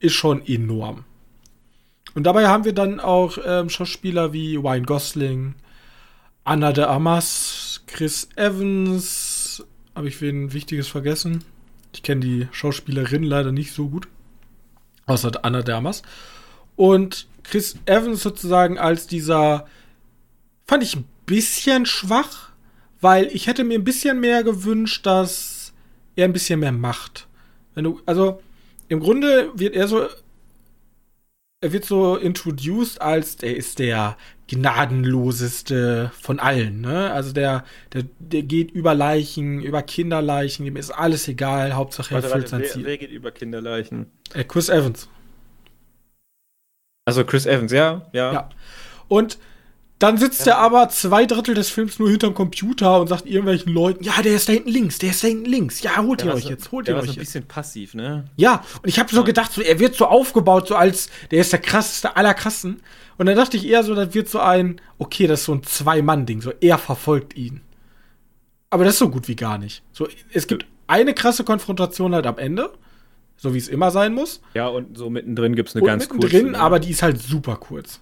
ist 0.00 0.14
schon 0.14 0.44
enorm. 0.46 1.04
Und 2.14 2.24
dabei 2.24 2.46
haben 2.48 2.64
wir 2.64 2.72
dann 2.72 3.00
auch 3.00 3.38
ähm, 3.44 3.68
Schauspieler 3.68 4.32
wie 4.32 4.62
Wayne 4.62 4.86
Gosling, 4.86 5.54
Anna 6.44 6.72
de 6.72 6.84
Amas, 6.84 7.82
Chris 7.86 8.28
Evans, 8.36 9.64
habe 9.94 10.08
ich 10.08 10.20
wen 10.20 10.52
Wichtiges 10.52 10.88
vergessen? 10.88 11.44
Ich 11.94 12.02
kenne 12.02 12.20
die 12.20 12.48
Schauspielerin 12.50 13.22
leider 13.22 13.52
nicht 13.52 13.72
so 13.72 13.88
gut. 13.88 14.08
Außer 15.06 15.30
Anna 15.42 15.62
Dermas. 15.62 16.02
Und 16.76 17.28
Chris 17.44 17.76
Evans 17.86 18.22
sozusagen 18.22 18.78
als 18.78 19.06
dieser 19.06 19.66
fand 20.66 20.82
ich 20.82 20.96
ein 20.96 21.04
bisschen 21.24 21.86
schwach, 21.86 22.50
weil 23.00 23.26
ich 23.26 23.46
hätte 23.46 23.64
mir 23.64 23.78
ein 23.78 23.84
bisschen 23.84 24.20
mehr 24.20 24.42
gewünscht, 24.42 25.06
dass 25.06 25.72
er 26.16 26.24
ein 26.24 26.32
bisschen 26.32 26.60
mehr 26.60 26.72
macht. 26.72 27.28
Wenn 27.74 27.84
du, 27.84 28.00
also 28.06 28.42
im 28.88 29.00
Grunde 29.00 29.50
wird 29.54 29.74
er 29.74 29.88
so 29.88 30.08
er 31.60 31.72
wird 31.72 31.86
so 31.86 32.16
introduced 32.16 33.00
als 33.00 33.36
der 33.36 33.56
ist 33.56 33.78
der 33.78 34.18
gnadenloseste 34.48 36.10
von 36.20 36.38
allen, 36.38 36.80
ne? 36.80 37.10
Also 37.12 37.32
der, 37.32 37.64
der, 37.92 38.04
der 38.18 38.42
geht 38.42 38.70
über 38.70 38.94
Leichen, 38.94 39.62
über 39.62 39.82
Kinderleichen, 39.82 40.66
ihm 40.66 40.76
ist 40.76 40.90
alles 40.90 41.26
egal, 41.28 41.74
Hauptsache 41.74 42.14
er 42.14 42.22
erfüllt 42.22 42.48
sein 42.48 42.64
Ziel. 42.64 42.84
Wer 42.84 42.98
geht 42.98 43.10
über 43.10 43.30
Kinderleichen? 43.30 44.06
Äh, 44.34 44.44
Chris 44.44 44.68
Evans. 44.68 45.08
Also 47.06 47.24
Chris 47.24 47.46
Evans, 47.46 47.72
ja, 47.72 48.06
ja. 48.12 48.32
Ja. 48.32 48.48
Und 49.08 49.38
dann 50.04 50.18
sitzt 50.18 50.44
ja. 50.44 50.52
er 50.52 50.58
aber 50.58 50.90
zwei 50.90 51.24
Drittel 51.24 51.54
des 51.54 51.70
Films 51.70 51.98
nur 51.98 52.10
hinterm 52.10 52.34
Computer 52.34 53.00
und 53.00 53.08
sagt 53.08 53.24
irgendwelchen 53.24 53.72
Leuten, 53.72 54.04
ja, 54.04 54.20
der 54.22 54.34
ist 54.34 54.48
da 54.48 54.52
hinten 54.52 54.68
links, 54.68 54.98
der 54.98 55.10
ist 55.10 55.24
da 55.24 55.28
hinten 55.28 55.46
links. 55.46 55.82
Ja, 55.82 55.96
holt 55.96 56.20
der 56.20 56.28
ihr 56.28 56.34
euch 56.34 56.42
so, 56.42 56.50
jetzt, 56.50 56.72
holt 56.72 56.88
ihr 56.88 56.96
euch 56.96 57.06
so 57.06 57.12
ein 57.12 57.18
bisschen 57.18 57.46
passiv, 57.46 57.94
ne? 57.94 58.26
Ja, 58.36 58.62
und 58.82 58.88
ich 58.88 58.98
habe 58.98 59.14
so 59.14 59.24
gedacht, 59.24 59.52
so, 59.52 59.62
er 59.62 59.78
wird 59.78 59.94
so 59.94 60.06
aufgebaut, 60.06 60.68
so 60.68 60.76
als, 60.76 61.08
der 61.30 61.40
ist 61.40 61.52
der 61.52 61.60
krasseste 61.60 62.16
aller 62.16 62.34
Krassen. 62.34 62.82
Und 63.16 63.26
dann 63.26 63.36
dachte 63.36 63.56
ich 63.56 63.66
eher 63.66 63.82
so, 63.82 63.94
das 63.94 64.12
wird 64.12 64.28
so 64.28 64.40
ein, 64.40 64.78
okay, 64.98 65.26
das 65.26 65.40
ist 65.40 65.46
so 65.46 65.54
ein 65.54 65.62
Zwei-Mann-Ding, 65.62 66.42
so 66.42 66.52
er 66.60 66.76
verfolgt 66.76 67.34
ihn. 67.34 67.62
Aber 68.68 68.84
das 68.84 68.94
ist 68.94 68.98
so 68.98 69.08
gut 69.08 69.26
wie 69.26 69.36
gar 69.36 69.56
nicht. 69.56 69.82
So, 69.92 70.06
es 70.32 70.46
gibt 70.46 70.66
eine 70.86 71.14
krasse 71.14 71.44
Konfrontation 71.44 72.14
halt 72.14 72.26
am 72.26 72.38
Ende, 72.38 72.72
so 73.36 73.54
wie 73.54 73.58
es 73.58 73.68
immer 73.68 73.90
sein 73.90 74.12
muss. 74.12 74.42
Ja, 74.52 74.68
und 74.68 74.98
so 74.98 75.08
mittendrin 75.08 75.54
gibt 75.54 75.70
es 75.70 75.76
eine 75.76 75.82
und 75.82 75.88
ganz 75.88 76.08
kurze. 76.08 76.26
Mittendrin, 76.26 76.54
aber 76.56 76.78
die 76.78 76.90
ist 76.90 77.02
halt 77.02 77.18
super 77.20 77.56
kurz. 77.56 78.00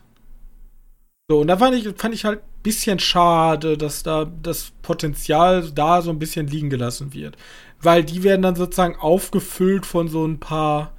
So, 1.31 1.41
und 1.41 1.47
da 1.47 1.57
fand 1.57 1.75
ich, 1.77 1.89
fand 1.97 2.15
ich 2.15 2.25
halt 2.25 2.41
ein 2.41 2.63
bisschen 2.63 2.99
schade, 2.99 3.79
dass 3.79 4.03
da 4.03 4.25
das 4.25 4.73
Potenzial 4.83 5.71
da 5.71 6.03
so 6.03 6.11
ein 6.11 6.19
bisschen 6.19 6.47
liegen 6.47 6.71
gelassen 6.71 7.15
wird. 7.15 7.37
Weil 7.81 8.05
die 8.05 8.23
werden 8.23 8.43
dann 8.43 8.57
sozusagen 8.57 8.97
aufgefüllt 8.97 9.87
von 9.87 10.09
so 10.09 10.27
ein 10.27 10.39
paar 10.39 10.93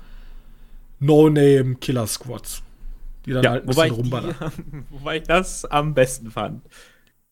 No-Name-Killer-Squads. 0.99 2.63
Die 3.25 3.31
dann 3.31 3.43
ja, 3.43 3.51
halt 3.51 3.63
ein 3.63 3.67
bisschen 3.67 3.91
rumballern. 3.91 4.35
wobei 4.89 5.17
ich 5.17 5.23
das 5.23 5.65
am 5.65 5.93
besten 5.93 6.31
fand. 6.31 6.61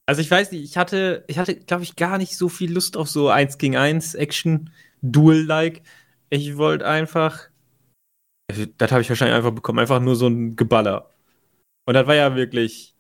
Also 0.06 0.22
ich 0.22 0.30
weiß 0.30 0.52
nicht, 0.52 0.64
ich 0.64 0.78
hatte, 0.78 1.24
ich 1.28 1.38
hatte, 1.38 1.56
glaube 1.56 1.84
ich, 1.84 1.96
gar 1.96 2.18
nicht 2.18 2.36
so 2.36 2.50
viel 2.50 2.74
Lust 2.74 2.98
auf 2.98 3.10
so 3.10 3.30
1 3.30 3.58
gegen 3.58 3.78
1 3.78 4.16
Action, 4.16 4.70
Duel-like. 5.02 5.84
Ich 6.30 6.58
wollte 6.58 6.86
einfach, 6.86 7.50
das 8.78 8.92
habe 8.92 9.02
ich 9.02 9.10
wahrscheinlich 9.10 9.36
einfach 9.36 9.52
bekommen, 9.52 9.80
einfach 9.80 10.00
nur 10.00 10.16
so 10.16 10.28
ein 10.28 10.56
Geballer. 10.56 11.10
Und 11.86 11.94
das 11.94 12.08
war 12.08 12.16
ja 12.16 12.36
wirklich 12.36 12.96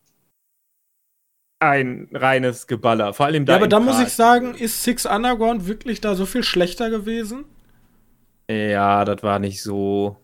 ein 1.62 2.10
reines 2.12 2.65
Geballer. 2.67 3.13
Vor 3.13 3.28
allem 3.28 3.46
da. 3.46 3.54
Ja, 3.54 3.58
aber 3.58 3.67
da 3.67 3.80
muss 3.80 4.00
ich 4.00 4.10
sagen, 4.10 4.56
ist 4.56 4.84
Six 4.84 5.06
Underground 5.06 5.67
wirklich 5.67 6.02
da 6.02 6.15
so 6.15 6.26
viel 6.26 6.44
schlechter 6.44 6.89
gewesen? 6.89 7.46
Ja, 8.50 9.06
das 9.06 9.22
war 9.24 9.39
nicht 9.39 9.62
so. 9.62 10.17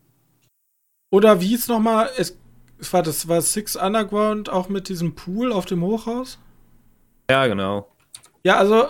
Oder 1.11 1.39
wie 1.39 1.53
es 1.53 1.67
nochmal, 1.67 2.09
es, 2.17 2.37
es 2.79 2.91
war 2.91 3.03
das 3.03 3.27
war 3.27 3.41
Six 3.41 3.75
Underground 3.75 4.49
auch 4.49 4.67
mit 4.67 4.89
diesem 4.89 5.15
Pool 5.15 5.53
auf 5.53 5.65
dem 5.65 5.81
Hochhaus? 5.83 6.39
Ja, 7.29 7.45
genau. 7.47 7.89
Ja, 8.43 8.57
also 8.57 8.89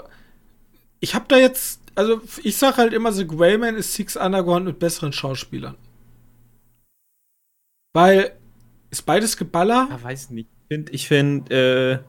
ich 1.00 1.14
habe 1.16 1.26
da 1.28 1.38
jetzt, 1.38 1.82
also 1.96 2.22
ich 2.44 2.58
sag 2.58 2.78
halt 2.78 2.94
immer, 2.94 3.12
The 3.12 3.28
Greyman 3.28 3.76
ist 3.76 3.94
Six 3.94 4.16
Underground 4.16 4.66
mit 4.66 4.80
besseren 4.80 5.14
Schauspielern. 5.14 5.78
Weil 7.94 8.38
ist 9.00 9.06
beides 9.06 9.38
Geballer? 9.38 9.88
Ja, 9.90 10.04
weiß 10.04 10.32
nicht. 10.32 10.50
Ich 10.92 11.08
finde, 11.08 11.54
äh, 11.54 12.00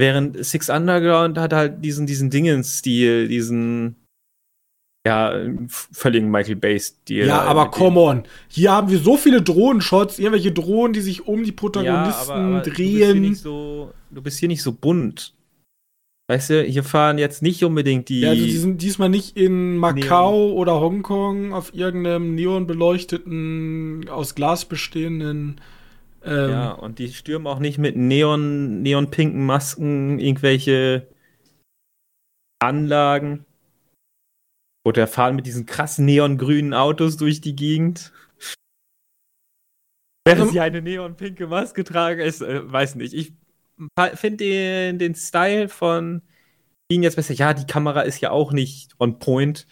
während 0.00 0.44
Six 0.44 0.70
Underground 0.70 1.38
hat 1.38 1.52
halt 1.52 1.84
diesen, 1.84 2.06
diesen 2.06 2.30
Dingens-Stil, 2.30 3.28
diesen 3.28 3.96
ja, 5.06 5.32
völligen 5.68 6.30
Michael 6.30 6.56
Bay-Stil. 6.56 7.26
Ja, 7.26 7.42
aber 7.42 7.70
come 7.70 8.00
on. 8.00 8.24
Hier 8.48 8.72
haben 8.72 8.90
wir 8.90 8.98
so 8.98 9.16
viele 9.16 9.40
Drohnenshots, 9.40 10.18
irgendwelche 10.18 10.50
Drohnen, 10.50 10.92
die 10.94 11.00
sich 11.00 11.28
um 11.28 11.44
die 11.44 11.52
Protagonisten 11.52 12.28
ja, 12.28 12.34
aber, 12.34 12.56
aber 12.56 12.60
drehen. 12.62 13.22
Du 13.22 13.28
bist, 13.28 13.42
so, 13.42 13.92
du 14.10 14.22
bist, 14.22 14.38
hier 14.40 14.48
nicht 14.48 14.62
so 14.62 14.72
bunt. 14.72 15.32
Weißt 16.28 16.50
du, 16.50 16.62
hier 16.62 16.82
fahren 16.82 17.18
jetzt 17.18 17.40
nicht 17.40 17.62
unbedingt 17.62 18.08
die. 18.08 18.20
Ja, 18.20 18.30
also 18.30 18.42
die 18.42 18.56
sind 18.56 18.82
diesmal 18.82 19.08
nicht 19.08 19.36
in 19.36 19.76
Macau 19.76 20.48
Neon. 20.48 20.56
oder 20.56 20.80
Hongkong 20.80 21.52
auf 21.52 21.72
irgendeinem 21.72 22.34
neonbeleuchteten, 22.34 24.08
aus 24.08 24.34
Glas 24.34 24.64
bestehenden. 24.64 25.60
Ähm, 26.24 26.50
ja, 26.50 26.72
und 26.72 26.98
die 26.98 27.12
stürmen 27.12 27.46
auch 27.46 27.60
nicht 27.60 27.78
mit 27.78 27.96
neon, 27.96 28.82
neonpinken 28.82 29.46
Masken 29.46 30.18
irgendwelche 30.18 31.06
Anlagen. 32.58 33.44
Oder 34.84 35.06
fahren 35.06 35.36
mit 35.36 35.46
diesen 35.46 35.64
krassen 35.64 36.06
neongrünen 36.06 36.74
Autos 36.74 37.16
durch 37.16 37.40
die 37.40 37.54
Gegend. 37.54 38.12
Während 40.24 40.40
also, 40.40 40.52
sie 40.52 40.60
eine 40.60 40.82
neonpinke 40.82 41.46
Maske 41.46 41.84
tragen, 41.84 42.20
ist, 42.20 42.42
äh, 42.42 42.72
weiß 42.72 42.96
nicht. 42.96 43.14
Ich 43.14 43.32
finde 44.14 44.36
den, 44.38 44.98
den 44.98 45.14
Style 45.14 45.68
von 45.68 46.22
ihn 46.88 47.02
jetzt 47.02 47.16
besser. 47.16 47.34
Ja, 47.34 47.54
die 47.54 47.66
Kamera 47.66 48.02
ist 48.02 48.20
ja 48.20 48.30
auch 48.30 48.52
nicht 48.52 48.92
on 48.98 49.18
point. 49.18 49.66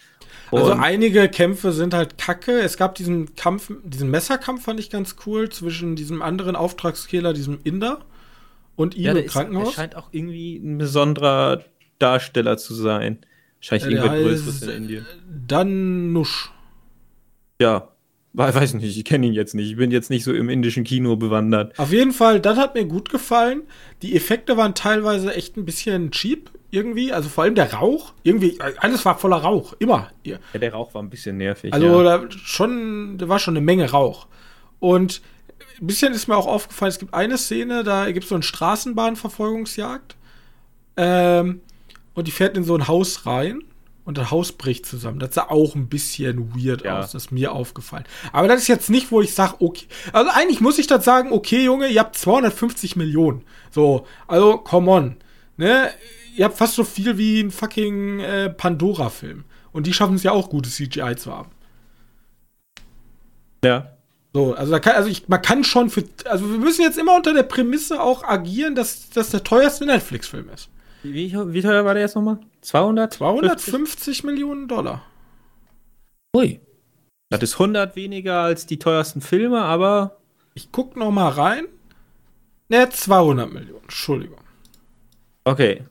Also 0.51 0.73
einige 0.73 1.29
Kämpfe 1.29 1.73
sind 1.73 1.95
halt 1.95 2.19
kacke. 2.19 2.61
Es 2.61 2.77
gab 2.77 2.95
diesen 2.95 3.35
Kampf, 3.35 3.73
diesen 3.83 4.11
Messerkampf 4.11 4.64
fand 4.64 4.79
ich 4.79 4.90
ganz 4.90 5.17
cool 5.27 5.49
zwischen 5.49 5.97
diesem 5.97 6.23
anderen 6.23 6.55
Auftragskiller, 6.55 7.33
diesem 7.33 7.59
Inder 7.64 8.05
und 8.77 8.95
ihm 8.95 9.05
ja, 9.05 9.12
im 9.12 9.27
Krankenhaus. 9.27 9.69
Er 9.69 9.75
scheint 9.75 9.97
auch 9.97 10.09
irgendwie 10.12 10.57
ein 10.57 10.79
besonderer 10.79 11.64
Darsteller 11.99 12.57
zu 12.57 12.75
sein. 12.75 13.19
Wahrscheinlich 13.59 13.97
ja, 13.97 14.14
irgendwas 14.14 14.45
Größeres 14.45 14.62
in 14.62 14.71
Indien. 14.71 15.07
Danush. 15.47 16.53
Ja, 17.61 17.93
Weiß 18.37 18.75
nicht, 18.75 18.97
ich 18.97 19.05
kenne 19.05 19.29
ihn 19.29 19.33
jetzt 19.33 19.55
nicht. 19.55 19.70
Ich 19.70 19.77
bin 19.77 19.92
jetzt 19.92 20.11
nicht 20.11 20.25
so 20.25 20.33
im 20.33 20.49
indischen 20.49 20.83
Kino 20.83 21.14
bewandert. 21.14 21.79
Auf 21.79 21.92
jeden 21.92 22.12
Fall, 22.12 22.40
das 22.40 22.59
hat 22.59 22.75
mir 22.75 22.85
gut 22.85 23.09
gefallen. 23.09 23.62
Die 24.03 24.16
Effekte 24.16 24.57
waren 24.57 24.75
teilweise 24.75 25.33
echt 25.33 25.57
ein 25.57 25.64
bisschen 25.64 26.11
cheap 26.11 26.51
irgendwie. 26.73 27.12
Also 27.12 27.29
vor 27.29 27.44
allem 27.44 27.55
der 27.55 27.73
Rauch. 27.75 28.12
Irgendwie, 28.25 28.59
alles 28.79 29.05
war 29.05 29.16
voller 29.18 29.37
Rauch. 29.37 29.75
Immer. 29.79 30.11
Ja, 30.25 30.38
der 30.53 30.73
Rauch 30.73 30.94
war 30.94 31.03
ein 31.03 31.11
bisschen 31.11 31.37
nervig. 31.37 31.73
Also 31.73 32.03
ja. 32.03 32.18
da 32.18 32.31
schon, 32.31 33.18
da 33.18 33.29
war 33.29 33.38
schon 33.38 33.57
eine 33.57 33.64
Menge 33.64 33.88
Rauch. 33.92 34.27
Und 34.81 35.23
ein 35.81 35.87
bisschen 35.87 36.12
ist 36.12 36.27
mir 36.27 36.37
auch 36.37 36.49
aufgefallen, 36.49 36.90
es 36.90 36.99
gibt 36.99 37.14
eine 37.14 37.38
Szene, 37.38 37.85
da 37.85 38.11
gibt 38.11 38.25
es 38.25 38.31
so 38.31 38.35
eine 38.35 38.42
Straßenbahnverfolgungsjagd. 38.42 40.16
Ähm, 40.97 41.61
und 42.14 42.27
die 42.27 42.33
fährt 42.33 42.57
in 42.57 42.64
so 42.64 42.75
ein 42.75 42.88
Haus 42.88 43.27
rein 43.27 43.62
und 44.05 44.19
das 44.19 44.31
Haus 44.31 44.53
bricht 44.53 44.87
zusammen. 44.87 45.19
Das 45.19 45.35
sah 45.35 45.49
auch 45.49 45.75
ein 45.75 45.88
bisschen 45.88 46.55
weird 46.55 46.85
ja. 46.85 46.99
aus. 46.99 47.12
Das 47.12 47.25
ist 47.25 47.33
mir 47.33 47.53
aufgefallen. 47.53 48.05
Aber 48.33 48.49
das 48.49 48.62
ist 48.62 48.69
jetzt 48.69 48.90
nicht, 48.90 49.11
wo 49.11 49.21
ich 49.21 49.35
sage, 49.35 49.57
okay. 49.61 49.87
Also 50.12 50.31
eigentlich 50.33 50.61
muss 50.61 50.79
ich 50.79 50.87
das 50.87 51.05
sagen, 51.05 51.33
okay, 51.33 51.64
Junge, 51.64 51.88
ihr 51.88 52.01
habt 52.01 52.17
250 52.17 52.97
Millionen. 52.97 53.43
So, 53.71 54.07
also, 54.27 54.59
come 54.59 54.90
on. 54.90 55.17
Ne? 55.57 55.90
Ihr 56.37 56.45
habt 56.45 56.59
fast 56.59 56.75
so 56.75 56.85
viel 56.85 57.17
wie 57.17 57.40
ein 57.40 57.51
fucking 57.51 58.21
äh, 58.21 58.51
Pandora-Film. 58.51 59.45
Und 59.73 59.87
die 59.87 59.93
schaffen 59.93 60.17
es 60.17 60.23
ja 60.23 60.33
auch, 60.33 60.51
gutes 60.51 60.77
CGI 60.77 61.17
zu 61.17 61.33
haben. 61.33 61.51
Ja. 63.64 63.90
So, 64.35 64.55
also, 64.55 64.73
da 64.73 64.81
kann, 64.81 64.97
also 64.97 65.09
ich, 65.09 65.29
man 65.29 65.40
kann 65.40 65.64
schon 65.64 65.88
für. 65.88 66.05
Also, 66.27 66.51
wir 66.51 66.59
müssen 66.59 66.83
jetzt 66.83 66.99
immer 66.99 67.17
unter 67.17 67.33
der 67.33 67.45
Prämisse 67.45 68.03
auch 68.03 68.25
agieren, 68.25 68.75
dass 68.75 69.09
das 69.11 69.31
der 69.31 69.45
teuerste 69.45 69.87
Netflix-Film 69.87 70.51
ist. 70.51 70.69
Wie, 71.05 71.33
wie 71.33 71.62
teuer 71.62 71.85
war 71.85 71.93
der 71.95 72.03
jetzt 72.03 72.17
nochmal? 72.17 72.38
200? 72.62 73.12
250 73.12 74.25
Millionen 74.25 74.69
Dollar. 74.69 75.05
Ui. 76.35 76.61
Das 77.31 77.43
ist 77.43 77.55
100 77.55 77.95
weniger 77.95 78.40
als 78.40 78.64
die 78.67 78.79
teuersten 78.79 79.21
Filme, 79.21 79.61
aber. 79.61 80.19
Ich 80.55 80.73
guck 80.73 80.97
noch 80.97 81.11
mal 81.11 81.29
rein. 81.29 81.67
Ne, 82.69 82.88
200 82.88 83.53
Millionen. 83.53 83.83
Entschuldigung. 83.83 84.40
Okay. 85.45 85.85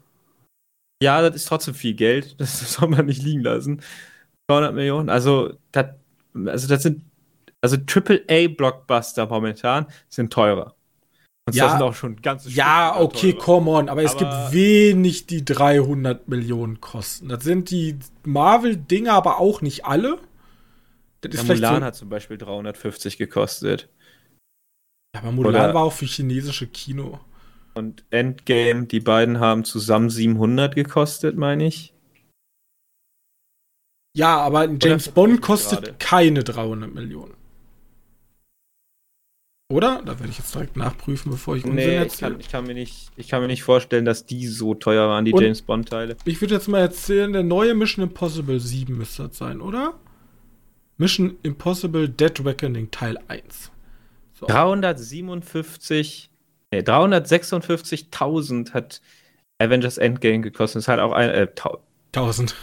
Ja, 1.01 1.21
das 1.21 1.35
ist 1.35 1.47
trotzdem 1.47 1.75
viel 1.75 1.93
Geld. 1.93 2.35
Das 2.39 2.73
soll 2.73 2.89
man 2.89 3.05
nicht 3.05 3.21
liegen 3.21 3.41
lassen. 3.41 3.81
200 4.49 4.73
Millionen. 4.73 5.09
Also, 5.09 5.53
das, 5.71 5.87
also 6.45 6.67
das 6.67 6.83
sind. 6.83 7.03
Also 7.61 7.77
AAA-Blockbuster 7.77 9.27
momentan 9.27 9.85
sind 10.09 10.33
teurer. 10.33 10.75
Und 11.45 11.55
ja, 11.55 11.65
das 11.65 11.73
sind 11.73 11.81
auch 11.81 11.93
schon 11.93 12.21
ganz 12.21 12.53
Ja, 12.53 12.99
okay, 12.99 13.33
come 13.33 13.69
on, 13.71 13.89
aber, 13.89 14.01
aber 14.01 14.03
es 14.03 14.15
gibt 14.15 14.31
wenig, 14.51 15.27
die 15.27 15.43
300 15.43 16.27
Millionen 16.27 16.79
kosten. 16.79 17.27
Das 17.27 17.43
sind 17.43 17.69
die 17.69 17.99
Marvel-Dinger 18.23 19.13
aber 19.13 19.39
auch 19.39 19.61
nicht 19.61 19.85
alle. 19.85 20.19
Das 21.19 21.33
ist 21.33 21.47
ja, 21.47 21.55
Mulan 21.55 21.79
so 21.79 21.85
hat 21.85 21.95
zum 21.95 22.09
Beispiel 22.09 22.37
350 22.37 23.17
gekostet. 23.17 23.89
Ja, 25.15 25.21
aber 25.21 25.31
Mulan 25.33 25.53
Oder 25.53 25.73
war 25.73 25.83
auch 25.83 25.93
für 25.93 26.05
chinesische 26.05 26.67
Kino. 26.67 27.19
Und 27.73 28.05
Endgame, 28.09 28.85
die 28.85 28.99
beiden 28.99 29.39
haben 29.39 29.65
zusammen 29.65 30.09
700 30.09 30.75
gekostet, 30.75 31.37
meine 31.37 31.65
ich. 31.65 31.93
Ja, 34.15 34.37
aber 34.37 34.69
James 34.69 35.09
Bond 35.09 35.41
kostet 35.41 35.83
gerade. 35.83 35.97
keine 35.97 36.43
300 36.43 36.93
Millionen. 36.93 37.33
Oder? 39.73 40.03
Da 40.05 40.19
werde 40.19 40.29
ich 40.29 40.37
jetzt 40.37 40.53
direkt 40.53 40.77
nachprüfen, 40.77 41.31
bevor 41.31 41.55
ich 41.55 41.65
Unsinn 41.65 41.77
nee, 41.77 41.95
erzähle. 41.95 42.07
Ich 42.07 42.19
kann, 42.19 42.39
ich, 42.39 42.49
kann 42.49 42.67
mir 42.67 42.75
nicht, 42.75 43.09
ich 43.15 43.27
kann 43.27 43.41
mir 43.41 43.47
nicht 43.47 43.63
vorstellen, 43.63 44.05
dass 44.05 44.27
die 44.27 44.45
so 44.45 44.75
teuer 44.75 45.09
waren, 45.09 45.25
die 45.25 45.33
Und 45.33 45.41
James 45.41 45.63
Bond-Teile. 45.63 46.15
Ich 46.25 46.39
würde 46.41 46.53
jetzt 46.53 46.67
mal 46.67 46.77
erzählen, 46.77 47.33
der 47.33 47.41
neue 47.41 47.73
Mission 47.73 48.03
Impossible 48.03 48.59
7 48.59 48.95
müsste 48.95 49.23
das 49.23 49.37
sein, 49.39 49.61
oder? 49.61 49.95
Mission 50.97 51.37
Impossible 51.41 52.07
Dead 52.07 52.45
Reckoning 52.45 52.91
Teil 52.91 53.17
1. 53.27 53.71
So. 54.33 54.45
357, 54.45 56.29
nee, 56.71 56.79
356.000 56.81 58.73
hat 58.73 59.01
Avengers 59.57 59.97
Endgame 59.97 60.41
gekostet. 60.41 60.75
Das 60.75 60.83
ist 60.83 60.87
halt 60.87 60.99
auch 60.99 61.13
ein, 61.13 61.31
äh, 61.31 61.47
1000. 62.15 62.55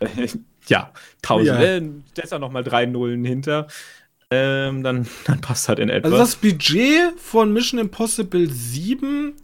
ja, 0.68 0.92
1000. 1.24 1.46
Ja. 1.48 1.60
Äh, 1.60 1.82
auch 2.30 2.38
nochmal 2.38 2.62
drei 2.62 2.86
Nullen 2.86 3.24
hinter. 3.24 3.66
Ähm, 4.32 4.82
dann, 4.82 5.06
dann 5.26 5.40
passt 5.40 5.68
halt 5.68 5.78
in 5.78 5.90
etwa. 5.90 6.06
Also 6.06 6.16
das 6.16 6.36
Budget 6.36 7.18
von 7.18 7.52
Mission 7.52 7.78
Impossible 7.78 8.48
7 8.48 9.34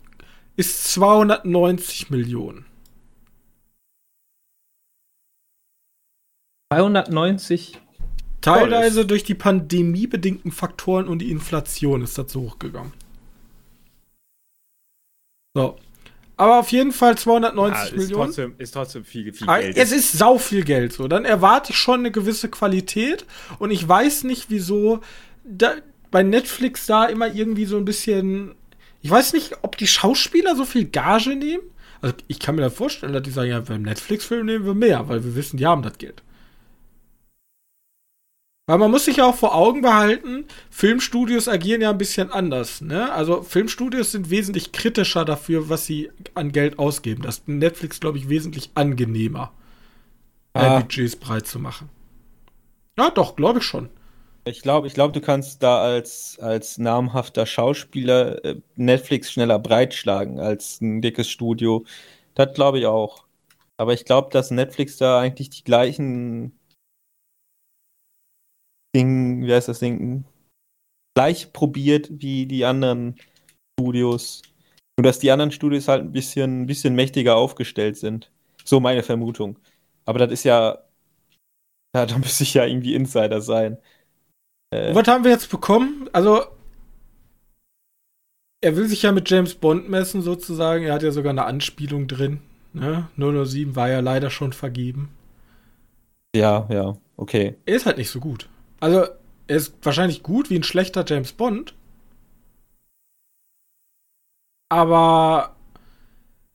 ist 0.57 0.93
290 0.93 2.11
Millionen. 2.11 2.65
290? 6.73 7.79
Teilweise 8.41 9.05
durch 9.05 9.25
die 9.25 9.35
pandemiebedingten 9.35 10.53
Faktoren 10.53 11.09
und 11.09 11.19
die 11.21 11.31
Inflation 11.31 12.03
ist 12.03 12.17
das 12.17 12.33
so 12.33 12.43
hochgegangen. 12.43 12.93
So. 15.55 15.77
Aber 16.39 16.61
auf 16.61 16.71
jeden 16.71 16.93
Fall 16.93 17.19
290 17.19 17.77
ja, 17.77 17.85
ist 17.85 17.97
Millionen. 17.97 18.25
Trotzdem, 18.27 18.55
ist 18.59 18.71
trotzdem 18.71 19.05
viel, 19.05 19.33
viel 19.33 19.47
Geld. 19.47 19.77
Es 19.77 19.91
ist 19.91 20.13
sau 20.13 20.39
viel 20.39 20.63
Geld. 20.63 20.93
So. 20.93 21.09
Dann 21.09 21.25
erwarte 21.25 21.73
ich 21.73 21.79
schon 21.79 21.99
eine 21.99 22.13
gewisse 22.13 22.49
Qualität. 22.49 23.27
Und 23.59 23.73
ich 23.73 23.87
weiß 23.87 24.23
nicht, 24.23 24.47
wieso 24.49 25.01
da, 25.45 25.75
bei 26.13 26.23
Netflix 26.23 26.87
da 26.87 27.07
immer 27.07 27.35
irgendwie 27.35 27.65
so 27.65 27.77
ein 27.77 27.85
bisschen. 27.85 28.55
Ich 29.03 29.11
weiß 29.11 29.33
nicht, 29.33 29.57
ob 29.63 29.77
die 29.77 29.89
Schauspieler 29.89 30.55
so 30.55 30.65
viel 30.65 30.85
Gage 30.85 31.35
nehmen. 31.35 31.63
Also 32.01 32.15
ich 32.29 32.39
kann 32.39 32.55
mir 32.55 32.63
da 32.63 32.71
vorstellen, 32.71 33.13
dass 33.13 33.23
die 33.23 33.31
sagen, 33.31 33.51
ja, 33.51 33.59
beim 33.59 33.83
Netflix-Film 33.83 34.47
nehmen 34.47 34.65
wir 34.65 34.75
mehr, 34.75 35.09
weil 35.09 35.25
wir 35.25 35.35
wissen, 35.35 35.57
die 35.57 35.67
haben 35.67 35.83
das 35.83 35.99
Geld. 35.99 36.23
Weil 38.69 38.77
man 38.77 38.91
muss 38.91 39.07
sich 39.07 39.17
ja 39.17 39.25
auch 39.25 39.35
vor 39.35 39.55
Augen 39.55 39.81
behalten, 39.81 40.45
Filmstudios 40.69 41.49
agieren 41.49 41.81
ja 41.81 41.89
ein 41.89 41.97
bisschen 41.97 42.31
anders. 42.31 42.83
Ne? 42.83 43.11
Also 43.11 43.41
Filmstudios 43.41 44.13
sind 44.13 44.29
wesentlich 44.29 44.73
kritischer 44.73 45.25
dafür, 45.25 45.71
was 45.71 45.87
sie 45.87 46.11
an 46.35 46.53
Geld 46.53 46.79
ausgeben. 46.79 47.23
Das 47.23 47.39
ist 47.39 47.49
Netflix, 47.49 47.99
glaube 47.99 48.19
ich, 48.19 48.29
wesentlich 48.29 48.71
angenehmer, 48.75 49.53
ah. 50.53 50.81
Budgets 50.81 51.17
breit 51.17 51.47
zu 51.47 51.59
machen. 51.59 51.89
Ja, 52.99 53.09
doch, 53.09 53.37
glaube 53.37 53.61
ich 53.61 53.65
schon. 53.65 53.89
Ich 54.45 54.61
glaube, 54.61 54.87
ich 54.87 54.93
glaub, 54.93 55.15
du 55.15 55.23
kannst 55.23 55.63
da 55.63 55.81
als, 55.81 56.39
als 56.39 56.77
namhafter 56.77 57.47
Schauspieler 57.47 58.45
äh, 58.45 58.57
Netflix 58.77 59.33
schneller 59.33 59.59
breitschlagen 59.59 60.41
als 60.41 60.83
ein 60.83 61.01
dickes 61.01 61.31
Studio. 61.31 61.87
Das 62.35 62.53
glaube 62.53 62.81
ich 62.81 62.85
auch. 62.85 63.25
Aber 63.79 63.95
ich 63.95 64.05
glaube, 64.05 64.29
dass 64.31 64.51
Netflix 64.51 64.99
da 64.99 65.21
eigentlich 65.21 65.49
die 65.49 65.65
gleichen 65.65 66.53
Ding, 68.99 69.47
wie 69.47 69.53
heißt 69.55 69.69
das 69.69 69.79
Ding, 69.79 70.25
gleich 71.15 71.53
probiert 71.53 72.09
wie 72.11 72.47
die 72.47 72.65
anderen 72.65 73.17
Studios. 73.79 74.43
Nur 74.99 75.05
dass 75.05 75.21
die 75.21 75.31
anderen 75.31 75.53
Studios 75.53 75.87
halt 75.87 76.03
ein 76.03 76.13
bisschen, 76.13 76.63
ein 76.63 76.67
bisschen 76.67 76.95
mächtiger 76.95 77.37
aufgestellt 77.37 77.97
sind. 77.97 78.33
So 78.65 78.81
meine 78.81 79.05
Vermutung. 79.05 79.59
Aber 80.05 80.19
das 80.19 80.33
ist 80.33 80.45
ja. 80.45 80.79
Ja, 81.95 82.07
da 82.07 82.19
müsste 82.19 82.43
ich 82.43 82.55
ja 82.55 82.65
irgendwie 82.65 82.95
Insider 82.95 83.41
sein. 83.41 83.79
Äh, 84.71 84.95
was 84.95 85.07
haben 85.07 85.25
wir 85.25 85.31
jetzt 85.31 85.51
bekommen? 85.51 86.11
Also, 86.13 86.45
er 88.61 88.77
will 88.77 88.89
sich 88.89 89.03
ja 89.03 89.13
mit 89.13 89.31
James 89.31 89.55
Bond 89.55 89.89
messen, 89.89 90.23
sozusagen. 90.23 90.85
Er 90.85 90.95
hat 90.95 91.03
ja 91.05 91.13
sogar 91.13 91.31
eine 91.31 91.45
Anspielung 91.45 92.09
drin. 92.09 92.41
Ne? 92.73 93.09
007 93.17 93.77
war 93.77 93.89
ja 93.89 94.01
leider 94.01 94.31
schon 94.31 94.53
vergeben. 94.53 95.11
Ja, 96.35 96.67
ja, 96.71 96.97
okay. 97.17 97.57
Er 97.65 97.77
ist 97.77 97.87
halt 97.87 97.99
nicht 97.99 98.11
so 98.11 98.21
gut. 98.21 98.49
Also, 98.81 99.07
er 99.47 99.57
ist 99.57 99.75
wahrscheinlich 99.83 100.23
gut 100.23 100.51
wie 100.51 100.57
ein 100.57 100.63
schlechter 100.63 101.05
James 101.07 101.33
Bond. 101.33 101.75
Aber 104.71 105.57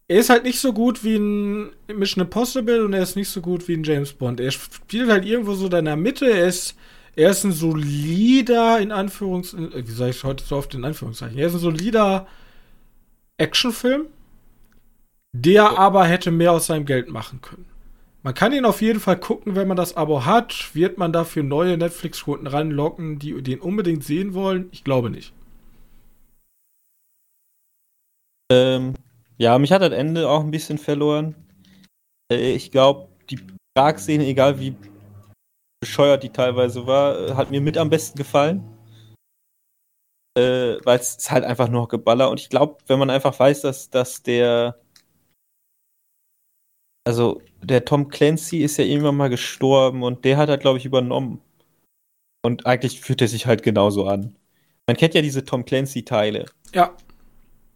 er 0.07 0.19
ist 0.19 0.29
halt 0.29 0.43
nicht 0.43 0.59
so 0.59 0.73
gut 0.73 1.03
wie 1.03 1.15
ein 1.17 1.71
Mission 1.87 2.23
Impossible 2.23 2.85
und 2.85 2.93
er 2.93 3.03
ist 3.03 3.15
nicht 3.15 3.29
so 3.29 3.41
gut 3.41 3.67
wie 3.67 3.73
ein 3.73 3.83
James 3.83 4.13
Bond. 4.13 4.39
Er 4.39 4.51
spielt 4.51 5.09
halt 5.09 5.25
irgendwo 5.25 5.53
so 5.55 5.67
in 5.67 5.85
der 5.85 5.95
Mitte. 5.95 6.29
Er 6.29 6.47
ist, 6.47 6.75
er 7.15 7.31
ist 7.31 7.43
ein 7.43 7.51
solider, 7.51 8.79
in 8.79 8.91
Anführungszeichen, 8.91 9.87
wie 9.87 9.91
sage 9.91 10.11
ich 10.11 10.23
heute 10.23 10.43
so 10.43 10.57
oft 10.57 10.73
in 10.75 10.85
Anführungszeichen, 10.85 11.37
er 11.37 11.47
ist 11.47 11.53
ein 11.53 11.59
solider 11.59 12.27
Actionfilm, 13.37 14.07
der 15.33 15.77
aber 15.77 16.05
hätte 16.05 16.31
mehr 16.31 16.51
aus 16.51 16.67
seinem 16.67 16.85
Geld 16.85 17.09
machen 17.09 17.41
können. 17.41 17.65
Man 18.23 18.33
kann 18.33 18.53
ihn 18.53 18.63
auf 18.63 18.81
jeden 18.81 19.01
Fall 19.01 19.19
gucken, 19.19 19.55
wenn 19.55 19.67
man 19.67 19.75
das 19.75 19.97
Abo 19.97 20.25
hat. 20.25 20.73
Wird 20.73 20.97
man 20.97 21.11
dafür 21.11 21.43
neue 21.43 21.77
Netflix-Kunden 21.77 22.47
ranlocken, 22.47 23.19
die 23.19 23.41
den 23.43 23.59
unbedingt 23.59 24.05
sehen 24.05 24.33
wollen? 24.33 24.69
Ich 24.71 24.85
glaube 24.85 25.09
nicht. 25.09 25.33
Ähm, 28.49 28.93
ja, 29.37 29.59
mich 29.59 29.73
hat 29.73 29.81
das 29.81 29.91
Ende 29.91 30.29
auch 30.29 30.39
ein 30.39 30.51
bisschen 30.51 30.77
verloren. 30.77 31.35
Äh, 32.31 32.53
ich 32.53 32.71
glaube, 32.71 33.09
die 33.29 33.39
Prag-Szene, 33.75 34.25
egal 34.25 34.57
wie 34.57 34.77
bescheuert 35.81 36.23
die 36.23 36.29
teilweise 36.29 36.87
war, 36.87 37.19
äh, 37.19 37.33
hat 37.33 37.51
mir 37.51 37.59
mit 37.59 37.77
am 37.77 37.89
besten 37.89 38.17
gefallen. 38.17 38.63
Äh, 40.37 40.77
Weil 40.85 40.99
es 40.99 41.29
halt 41.29 41.43
einfach 41.43 41.67
nur 41.67 41.89
Geballer 41.89 42.29
und 42.31 42.39
ich 42.39 42.49
glaube, 42.49 42.77
wenn 42.87 42.99
man 42.99 43.09
einfach 43.09 43.37
weiß, 43.37 43.61
dass, 43.61 43.89
dass 43.89 44.23
der 44.23 44.79
also 47.05 47.41
der 47.63 47.85
Tom 47.85 48.09
Clancy 48.09 48.59
ist 48.63 48.77
ja 48.77 48.85
irgendwann 48.85 49.15
mal 49.15 49.29
gestorben 49.29 50.03
und 50.03 50.25
der 50.25 50.37
hat 50.37 50.49
er, 50.49 50.57
glaube 50.57 50.77
ich, 50.77 50.85
übernommen. 50.85 51.41
Und 52.45 52.65
eigentlich 52.65 53.01
fühlt 53.01 53.21
er 53.21 53.27
sich 53.27 53.45
halt 53.45 53.63
genauso 53.63 54.05
an. 54.05 54.35
Man 54.87 54.97
kennt 54.97 55.13
ja 55.13 55.21
diese 55.21 55.45
Tom 55.45 55.63
Clancy-Teile. 55.63 56.45
Ja. 56.73 56.95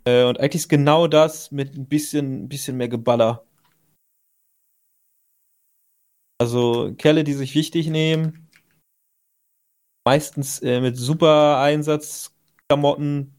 Äh, 0.06 0.26
und 0.26 0.40
eigentlich 0.40 0.64
ist 0.64 0.70
genau 0.70 1.08
das 1.08 1.52
mit 1.52 1.76
ein 1.76 1.88
bisschen, 1.88 2.44
ein 2.44 2.50
bisschen 2.50 2.76
mehr 2.76 2.90
Geballer. 2.90 3.46
Also 6.40 6.94
Kerle, 6.98 7.24
die 7.24 7.34
sich 7.34 7.56
wichtig 7.56 7.88
nehmen, 7.88 8.48
meistens 10.06 10.60
äh, 10.60 10.82
mit 10.82 10.98
super 10.98 11.60
Einsatzklamotten 11.60 13.34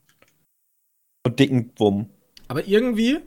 und 1.27 1.39
dicken 1.39 1.73
Wumm. 1.77 2.11
Aber 2.49 2.67
irgendwie 2.67 3.21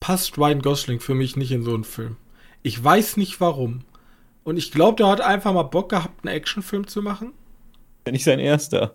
passt 0.00 0.38
Ryan 0.38 0.62
Gosling 0.62 1.00
für 1.00 1.14
mich 1.14 1.36
nicht 1.36 1.52
in 1.52 1.62
so 1.62 1.74
einen 1.74 1.84
Film. 1.84 2.16
Ich 2.62 2.82
weiß 2.82 3.16
nicht 3.16 3.40
warum. 3.40 3.82
Und 4.42 4.56
ich 4.56 4.72
glaube, 4.72 4.96
der 4.96 5.08
hat 5.08 5.20
einfach 5.20 5.52
mal 5.52 5.62
Bock 5.64 5.90
gehabt, 5.90 6.24
einen 6.24 6.34
Actionfilm 6.34 6.86
zu 6.86 7.02
machen. 7.02 7.32
Ja, 8.06 8.12
nicht 8.12 8.24
sein 8.24 8.38
erster. 8.38 8.94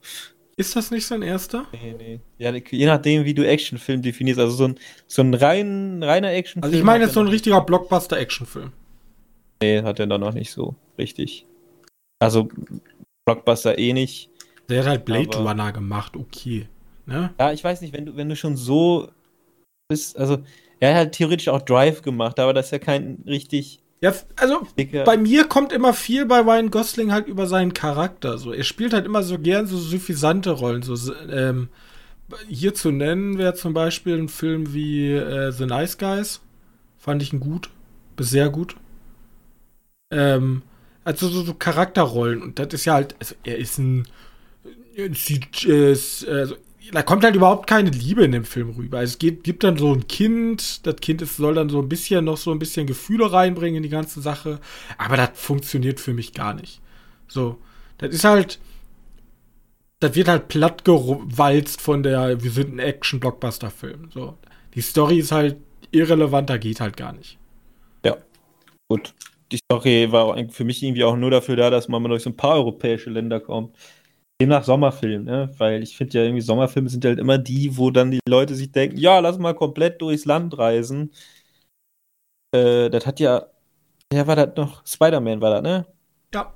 Ist 0.58 0.76
das 0.76 0.90
nicht 0.90 1.06
sein 1.06 1.22
erster? 1.22 1.66
Nee, 1.74 1.96
nee. 1.98 2.20
Ja, 2.38 2.54
je 2.54 2.86
nachdem, 2.86 3.26
wie 3.26 3.34
du 3.34 3.46
Actionfilm 3.46 4.02
definierst. 4.02 4.40
Also 4.40 4.56
so 4.56 4.68
ein, 4.70 4.80
so 5.06 5.22
ein 5.22 5.34
rein, 5.34 6.02
reiner 6.02 6.32
Actionfilm. 6.32 6.64
Also 6.64 6.78
ich 6.78 6.84
meine 6.84 7.06
jetzt 7.06 7.14
so 7.14 7.20
ein 7.20 7.28
richtiger 7.28 7.62
Blockbuster-Actionfilm. 7.62 8.72
Nee, 9.62 9.82
hat 9.82 10.00
er 10.00 10.08
da 10.08 10.18
noch 10.18 10.34
nicht 10.34 10.52
so 10.52 10.76
richtig. 10.98 11.46
Also 12.20 12.50
Blockbuster 13.26 13.78
eh 13.78 13.94
nicht. 13.94 14.30
Der 14.70 14.80
hat 14.80 14.88
halt 14.88 15.06
Blade 15.06 15.38
Runner 15.38 15.72
gemacht, 15.72 16.16
okay. 16.16 16.68
Ne? 17.06 17.34
Ja, 17.40 17.52
ich 17.52 17.64
weiß 17.64 17.82
nicht, 17.82 17.94
wenn 17.94 18.06
du, 18.06 18.16
wenn 18.16 18.30
du 18.30 18.36
schon 18.36 18.58
so 18.58 19.10
bist, 19.88 20.18
also 20.18 20.40
er 20.90 21.02
hat 21.02 21.14
theoretisch 21.14 21.48
auch 21.48 21.62
Drive 21.62 22.02
gemacht, 22.02 22.40
aber 22.40 22.54
das 22.54 22.68
ist 22.68 22.72
ja 22.72 22.80
kein 22.80 23.24
richtig. 23.26 23.80
Ja, 24.02 24.14
also 24.36 24.68
dicker. 24.78 25.04
bei 25.04 25.18
mir 25.18 25.46
kommt 25.46 25.72
immer 25.72 25.94
viel 25.94 26.26
bei 26.26 26.40
Ryan 26.40 26.70
Gosling 26.70 27.12
halt 27.12 27.28
über 27.28 27.48
seinen 27.48 27.74
Charakter. 27.74 28.38
So, 28.38 28.52
er 28.52 28.64
spielt 28.64 28.94
halt 28.94 29.06
immer 29.06 29.24
so 29.24 29.40
gern 29.40 29.68
so 29.68 29.78
suffisante 29.78 30.52
Rollen. 30.52 30.82
So, 30.82 31.14
ähm, 31.32 31.70
hier 32.48 32.74
zu 32.74 32.92
nennen 32.92 33.38
wäre 33.38 33.54
zum 33.54 33.74
Beispiel 33.74 34.18
ein 34.18 34.30
Film 34.30 34.74
wie 34.74 35.12
äh, 35.12 35.52
The 35.52 35.66
Nice 35.66 35.98
Guys. 35.98 36.42
Fand 36.98 37.22
ich 37.22 37.34
ihn 37.34 37.40
gut. 37.40 37.70
Bis 38.16 38.30
sehr 38.30 38.50
gut. 38.50 38.76
Ähm, 40.12 40.64
also 41.04 41.28
so, 41.28 41.44
so 41.44 41.54
Charakterrollen. 41.54 42.42
Und 42.42 42.60
das 42.60 42.74
ist 42.74 42.86
ja 42.86 42.94
halt, 42.94 43.16
also 43.20 43.36
er 43.44 43.58
ist 43.58 43.78
ein. 43.78 44.08
Äh, 44.96 45.10
also 46.28 46.56
da 46.92 47.04
kommt 47.04 47.24
halt 47.24 47.36
überhaupt 47.36 47.68
keine 47.68 47.90
Liebe 47.90 48.24
in 48.24 48.32
dem 48.32 48.46
Film 48.46 48.72
rüber. 48.72 49.02
Es 49.02 49.20
geht, 49.20 49.44
gibt 49.44 49.64
dann 49.64 49.78
so 49.78 49.94
ein 49.94 50.08
Kind, 50.08 50.86
das 50.86 50.98
Kind 50.98 51.22
ist, 51.22 51.38
soll 51.38 51.56
dann 51.56 51.70
so 51.70 51.82
ein 51.82 51.90
bisschen 51.90 52.26
noch 52.26 52.38
so 52.38 52.52
ein 52.52 52.60
bisschen 52.60 52.88
Gefühle 52.88 53.32
reinbringen 53.32 53.78
in 53.78 53.84
die 53.84 53.90
ganze 53.90 54.22
Sache, 54.22 54.60
aber 54.98 55.18
das 55.18 55.32
funktioniert 55.34 56.00
für 56.00 56.14
mich 56.14 56.34
gar 56.34 56.54
nicht. 56.54 56.82
So, 57.28 57.58
das 57.98 58.14
ist 58.14 58.24
halt, 58.24 58.60
das 60.00 60.16
wird 60.16 60.28
halt 60.28 60.48
plattgewalzt 60.48 61.82
von 61.82 62.04
der, 62.04 62.44
wir 62.44 62.52
sind 62.52 62.76
ein 62.76 62.80
Action-Blockbuster-Film. 62.80 64.10
So, 64.14 64.38
die 64.74 64.82
Story 64.82 65.20
ist 65.20 65.32
halt 65.32 65.58
irrelevant, 65.92 66.50
da 66.50 66.58
geht 66.58 66.82
halt 66.82 66.98
gar 66.98 67.14
nicht. 67.14 67.38
Ja, 68.04 68.18
gut. 68.88 69.14
Die 69.52 69.58
Story 69.58 70.12
war 70.12 70.36
für 70.50 70.64
mich 70.64 70.82
irgendwie 70.82 71.04
auch 71.04 71.16
nur 71.16 71.32
dafür 71.32 71.56
da, 71.56 71.70
dass 71.70 71.88
man 71.88 72.02
mal 72.02 72.10
durch 72.10 72.24
so 72.24 72.32
ein 72.32 72.38
paar 72.38 72.56
europäische 72.56 73.10
Länder 73.10 73.40
kommt. 73.40 73.76
Demnach 74.42 74.64
Sommerfilm, 74.66 75.24
ne? 75.24 75.54
Weil 75.58 75.82
ich 75.82 75.96
finde 75.96 76.18
ja 76.18 76.24
irgendwie 76.26 76.42
Sommerfilme 76.42 76.90
sind 76.90 77.06
halt 77.06 77.20
immer 77.20 77.38
die, 77.38 77.78
wo 77.78 77.90
dann 77.90 78.12
die 78.12 78.20
Leute 78.28 78.56
sich 78.56 78.72
denken, 78.72 78.98
ja, 78.98 79.20
lass 79.20 79.38
mal 79.38 79.56
komplett 79.56 80.02
durchs 80.02 80.26
Land 80.26 80.58
reisen. 80.58 81.14
Äh, 82.54 82.90
das 82.90 83.06
hat 83.06 83.20
ja, 83.20 83.48
wer 84.12 84.28
war 84.28 84.36
das 84.36 84.56
noch? 84.58 84.86
Spider-Man 84.86 85.42
war 85.42 85.52
das, 85.52 85.62
ne? 85.64 85.86
Ja. 86.34 86.54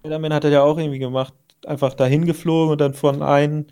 Spider-Man 0.00 0.32
hat 0.32 0.44
er 0.44 0.50
ja 0.50 0.62
auch 0.62 0.78
irgendwie 0.78 0.98
gemacht. 1.00 1.34
einfach 1.66 1.94
dahin 1.94 2.24
geflogen 2.24 2.72
und 2.72 2.80
dann 2.80 2.94
von 2.94 3.22
ein, 3.22 3.66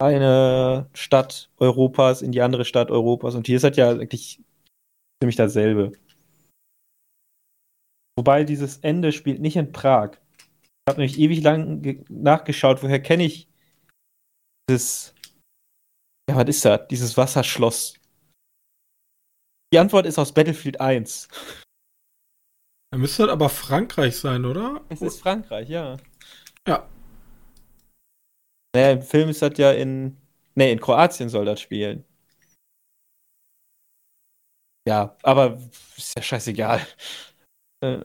eine 0.00 0.88
Stadt 0.94 1.50
Europas 1.58 2.22
in 2.22 2.32
die 2.32 2.42
andere 2.42 2.64
Stadt 2.64 2.90
Europas. 2.90 3.34
Und 3.34 3.46
hier 3.46 3.56
ist 3.56 3.64
halt 3.64 3.76
ja 3.76 3.90
eigentlich 3.90 4.40
ziemlich 5.20 5.36
dasselbe. 5.36 5.92
Wobei 8.16 8.44
dieses 8.44 8.78
Ende 8.78 9.12
spielt 9.12 9.40
nicht 9.40 9.56
in 9.56 9.72
Prag. 9.72 10.18
Ich 10.86 10.92
habe 10.92 11.00
nämlich 11.00 11.18
ewig 11.18 11.42
lang 11.42 12.04
nachgeschaut, 12.10 12.82
woher 12.82 13.00
kenne 13.00 13.24
ich 13.24 13.48
dieses. 14.68 15.14
Ja, 16.28 16.36
was 16.36 16.48
ist 16.48 16.64
das? 16.64 16.86
Dieses 16.88 17.16
Wasserschloss. 17.16 17.98
Die 19.72 19.78
Antwort 19.78 20.04
ist 20.04 20.18
aus 20.18 20.32
Battlefield 20.32 20.80
1. 20.80 21.28
Da 22.92 22.98
müsste 22.98 23.22
das 23.24 23.32
aber 23.32 23.48
Frankreich 23.48 24.16
sein, 24.16 24.44
oder? 24.44 24.84
Es 24.90 25.00
ist 25.00 25.20
Frankreich, 25.20 25.70
ja. 25.70 25.96
Ja. 26.68 26.88
Naja, 28.74 28.92
im 28.92 29.02
Film 29.02 29.30
ist 29.30 29.40
das 29.40 29.56
ja 29.56 29.72
in. 29.72 30.18
Ne, 30.54 30.70
in 30.70 30.80
Kroatien 30.80 31.30
soll 31.30 31.46
das 31.46 31.60
spielen. 31.60 32.04
Ja, 34.86 35.16
aber 35.22 35.58
ist 35.96 36.12
ja 36.14 36.22
scheißegal. 36.22 36.86
Äh. 37.80 38.04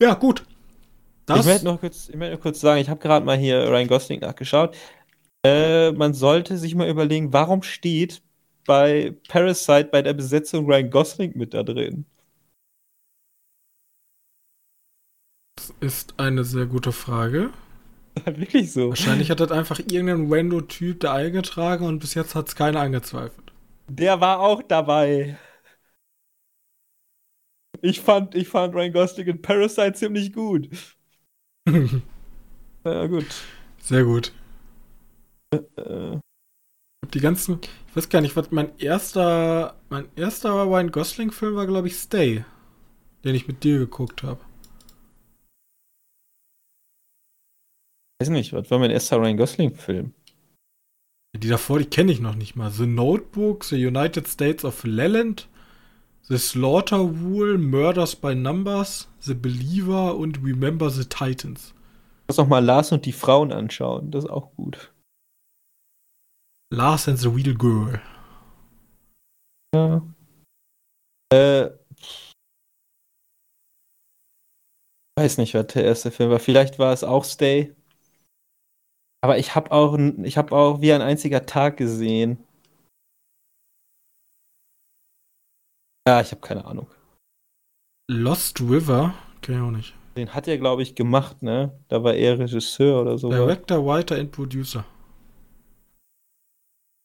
Ja, 0.00 0.14
gut. 0.14 0.44
Das 1.26 1.40
ich 1.40 1.46
möchte 1.46 1.64
noch 1.64 1.80
kurz, 1.80 2.08
ich 2.08 2.16
möchte 2.16 2.36
noch 2.36 2.42
kurz 2.42 2.60
sagen, 2.60 2.80
ich 2.80 2.88
habe 2.88 3.00
gerade 3.00 3.26
mal 3.26 3.36
hier 3.36 3.68
Ryan 3.68 3.88
Gosling 3.88 4.20
nachgeschaut. 4.20 4.76
Äh, 5.44 5.92
man 5.92 6.14
sollte 6.14 6.56
sich 6.56 6.74
mal 6.74 6.88
überlegen, 6.88 7.32
warum 7.32 7.62
steht 7.62 8.22
bei 8.66 9.14
Parasite 9.28 9.88
bei 9.90 10.02
der 10.02 10.14
Besetzung 10.14 10.66
Ryan 10.66 10.90
Gosling 10.90 11.32
mit 11.36 11.54
da 11.54 11.62
drin? 11.62 12.06
Das 15.56 15.72
ist 15.80 16.14
eine 16.18 16.44
sehr 16.44 16.66
gute 16.66 16.92
Frage. 16.92 17.50
Wirklich 18.24 18.72
so. 18.72 18.90
Wahrscheinlich 18.90 19.30
hat 19.30 19.40
das 19.40 19.50
einfach 19.50 19.78
irgendein 19.78 20.30
Wendo-Typ 20.30 21.00
da 21.00 21.14
eingetragen 21.14 21.84
und 21.84 21.98
bis 21.98 22.14
jetzt 22.14 22.34
hat 22.34 22.48
es 22.48 22.56
keiner 22.56 22.80
angezweifelt. 22.80 23.52
Der 23.88 24.20
war 24.20 24.40
auch 24.40 24.62
dabei. 24.62 25.36
Ich 27.82 28.00
fand, 28.00 28.34
ich 28.34 28.48
fand 28.48 28.74
Ryan 28.74 28.92
Gosling 28.92 29.26
in 29.26 29.42
Parasite 29.42 29.94
ziemlich 29.94 30.32
gut. 30.32 30.68
ja, 32.84 33.06
gut. 33.06 33.26
Sehr 33.80 34.04
gut. 34.04 34.32
Äh, 35.50 35.80
äh. 35.80 36.18
Die 37.14 37.20
ganzen, 37.20 37.60
ich 37.88 37.96
weiß 37.96 38.08
gar 38.08 38.20
nicht, 38.20 38.36
was 38.36 38.50
mein 38.50 38.76
erster, 38.78 39.76
mein 39.88 40.08
erster 40.16 40.50
Ryan 40.64 40.90
Gosling-Film 40.90 41.54
war, 41.54 41.66
glaube 41.66 41.88
ich, 41.88 41.96
Stay, 41.96 42.44
den 43.24 43.34
ich 43.34 43.48
mit 43.48 43.64
dir 43.64 43.78
geguckt 43.78 44.22
habe. 44.22 44.40
weiß 48.20 48.30
nicht, 48.30 48.52
was 48.52 48.70
war 48.70 48.78
mein 48.78 48.90
erster 48.90 49.16
Ryan 49.18 49.36
Gosling-Film? 49.36 50.12
Die 51.36 51.48
davor, 51.48 51.78
die 51.78 51.86
kenne 51.86 52.10
ich 52.10 52.20
noch 52.20 52.34
nicht 52.34 52.56
mal. 52.56 52.70
The 52.70 52.86
Notebook, 52.86 53.64
The 53.64 53.86
United 53.86 54.26
States 54.26 54.64
of 54.64 54.82
Leland, 54.84 55.48
The 56.28 56.36
Slaughter 56.36 56.98
Rule, 56.98 57.56
Murders 57.56 58.14
by 58.14 58.34
Numbers, 58.34 59.08
The 59.20 59.32
Believer 59.32 60.14
und 60.14 60.44
Remember 60.44 60.90
the 60.90 61.06
Titans. 61.06 61.72
Lass 62.28 62.36
noch 62.36 62.48
mal 62.48 62.62
Lars 62.62 62.92
und 62.92 63.06
die 63.06 63.12
Frauen 63.12 63.50
anschauen, 63.50 64.10
das 64.10 64.24
ist 64.24 64.30
auch 64.30 64.54
gut. 64.54 64.92
Lars 66.70 67.08
and 67.08 67.18
the 67.18 67.28
Real 67.28 67.54
Girl. 67.54 68.02
Ja. 69.74 70.02
Äh, 71.32 71.70
weiß 75.18 75.38
nicht, 75.38 75.54
was 75.54 75.68
der 75.68 75.84
erste 75.84 76.10
Film 76.10 76.30
war. 76.30 76.40
Vielleicht 76.40 76.78
war 76.78 76.92
es 76.92 77.04
auch 77.04 77.24
Stay. 77.24 77.74
Aber 79.22 79.38
ich 79.38 79.54
habe 79.54 79.72
auch, 79.72 79.98
ich 79.98 80.36
habe 80.36 80.54
auch 80.54 80.82
wie 80.82 80.92
ein 80.92 81.00
einziger 81.02 81.46
Tag 81.46 81.78
gesehen. 81.78 82.44
Ja, 86.08 86.22
ich 86.22 86.30
habe 86.30 86.40
keine 86.40 86.64
Ahnung. 86.64 86.86
Lost 88.10 88.62
River? 88.62 89.12
Kenn 89.42 89.56
ich 89.56 89.60
auch 89.60 89.70
nicht. 89.70 89.94
Den 90.16 90.32
hat 90.32 90.48
er, 90.48 90.56
glaube 90.56 90.82
ich, 90.82 90.94
gemacht, 90.94 91.42
ne? 91.42 91.78
Da 91.88 92.02
war 92.02 92.14
er 92.14 92.38
Regisseur 92.38 93.02
oder 93.02 93.18
so. 93.18 93.28
Director, 93.28 93.84
Writer 93.84 94.16
and 94.16 94.32
Producer. 94.32 94.86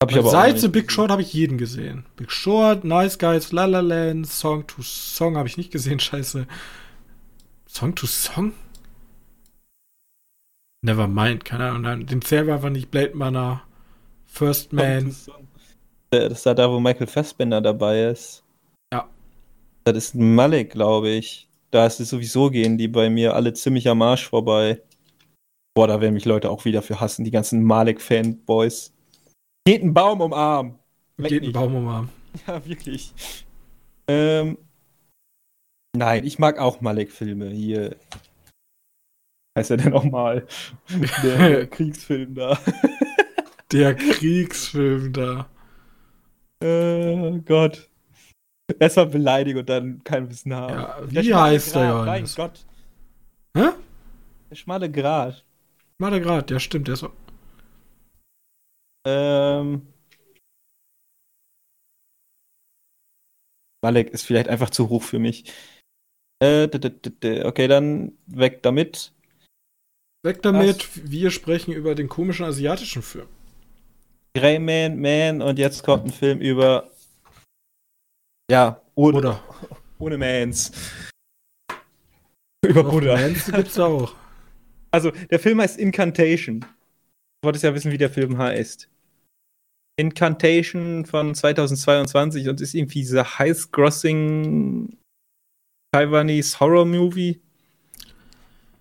Hab 0.02 0.10
ich 0.10 0.18
aber 0.18 0.30
Seit 0.30 0.58
The 0.58 0.70
Big 0.70 0.90
Short 0.90 1.12
habe 1.12 1.22
ich 1.22 1.34
jeden 1.34 1.58
gesehen. 1.58 2.06
Big 2.16 2.32
Short, 2.32 2.86
Nice 2.86 3.20
Guys, 3.20 3.52
La 3.52 3.66
La 3.66 3.82
Land, 3.82 4.26
Song 4.28 4.66
to 4.68 4.82
Song 4.82 5.36
habe 5.36 5.50
ich 5.50 5.58
nicht 5.58 5.72
gesehen, 5.72 6.00
scheiße. 6.00 6.48
Song 7.68 7.96
to 7.96 8.08
Song? 8.08 8.54
Never 10.82 11.10
mind, 11.10 11.44
keine 11.44 11.72
Ahnung. 11.72 12.06
Den 12.06 12.22
zählen 12.22 12.48
wir 12.48 12.54
einfach 12.54 12.70
nicht. 12.70 12.90
Blade 12.90 13.12
Runner, 13.16 13.64
First 14.28 14.72
Man. 14.72 15.14
Das 16.10 16.32
ist 16.32 16.46
da, 16.46 16.54
da, 16.54 16.72
wo 16.72 16.80
Michael 16.80 17.08
Fassbender 17.08 17.60
dabei 17.60 18.04
ist. 18.06 18.43
Das 19.84 19.98
ist 19.98 20.16
Malik, 20.16 20.72
glaube 20.72 21.10
ich. 21.10 21.50
Da 21.72 21.86
ist 21.86 22.00
es 22.00 22.10
sowieso 22.10 22.50
gehen 22.50 22.78
die 22.78 22.88
bei 22.88 23.10
mir 23.10 23.36
alle 23.36 23.54
ziemlich 23.54 23.88
am 23.90 24.02
Arsch 24.02 24.30
vorbei. 24.30 24.82
Boah, 25.76 25.88
da 25.88 26.00
werden 26.00 26.14
mich 26.14 26.26
Leute 26.26 26.50
auch 26.52 26.66
wieder 26.66 26.82
für 26.82 27.00
hassen, 27.00 27.26
die 27.26 27.32
ganzen 27.32 27.64
Malik-Fanboys. 27.64 28.94
Geht 29.66 29.82
ein 29.82 29.94
Baum 29.94 30.22
umarmen. 30.22 30.78
Geht 31.18 31.44
ein 31.44 31.52
Baum 31.52 31.76
umarmen. 31.76 32.10
Ja, 32.48 32.66
wirklich. 32.66 33.14
Ähm, 34.08 34.58
nein, 35.96 36.26
ich 36.26 36.40
mag 36.40 36.58
auch 36.58 36.82
Malik-Filme. 36.82 37.52
Hier 37.52 37.96
heißt 39.56 39.70
er 39.70 39.78
denn 39.78 39.92
nochmal? 39.92 40.48
Der, 41.22 41.38
der 41.38 41.68
Kriegsfilm 41.70 42.34
da. 42.34 42.58
der 43.72 43.94
Kriegsfilm 43.96 45.14
da. 45.14 45.50
Äh, 46.64 47.40
Gott. 47.46 47.90
Erstmal 48.80 49.08
beleidigen 49.08 49.60
und 49.60 49.70
dann 49.70 50.04
kein 50.04 50.30
Wissen 50.30 50.54
haben. 50.54 50.74
Ja, 50.74 50.98
wie 51.06 51.28
der 51.28 51.42
heißt 51.42 51.76
der 51.76 51.88
Johannes? 51.88 52.38
Mein 52.38 52.48
Gott. 52.48 52.66
Hä? 53.58 53.70
Der 54.50 54.56
schmale 54.56 54.92
Grat. 54.92 55.44
Schmale 55.98 56.22
Grat, 56.22 56.52
ja 56.52 56.60
stimmt, 56.60 56.88
der 56.88 56.94
ist 56.94 57.02
so. 57.02 57.12
Ähm. 59.06 59.88
Malek 63.84 64.12
ist 64.12 64.26
vielleicht 64.26 64.48
einfach 64.48 64.70
zu 64.70 64.90
hoch 64.90 65.04
für 65.04 65.20
mich. 65.20 65.52
Äh, 66.42 66.70
okay, 67.44 67.68
dann 67.68 68.18
weg 68.28 68.64
damit. 68.64 69.14
Weg 70.24 70.42
damit, 70.42 70.80
Was? 70.80 71.12
wir 71.12 71.32
sprechen 71.32 71.74
über 71.74 71.96
den 71.96 72.08
komischen 72.08 72.46
asiatischen 72.46 73.02
Film. 73.02 73.28
Greyman, 74.36 75.00
Man 75.00 75.42
und 75.42 75.60
jetzt 75.60 75.84
kommt 75.84 76.06
ein 76.06 76.12
Film 76.12 76.40
über. 76.40 76.90
Ja, 78.52 78.82
ohne, 78.96 79.14
Buddha. 79.14 79.44
ohne 80.00 80.18
Mans. 80.18 80.72
über 82.66 82.84
Buddha. 82.84 83.16
Mans 83.16 83.46
gibt's 83.52 83.80
auch. 83.80 84.16
Also, 84.92 85.12
der 85.12 85.40
Film 85.40 85.60
heißt 85.62 85.80
Incantation. 85.80 86.60
Du 86.62 86.68
wolltest 87.48 87.64
ja 87.64 87.74
wissen, 87.74 87.92
wie 87.92 87.98
der 87.98 88.10
Film 88.10 88.38
heißt. 88.38 88.90
Incantation 90.00 91.06
von 91.06 91.36
2022 91.36 92.50
und 92.50 92.62
ist 92.62 92.74
irgendwie 92.74 93.02
dieser 93.02 93.38
Highest-Grossing 93.38 94.98
Taiwanese 95.94 96.60
Horror-Movie 96.60 97.40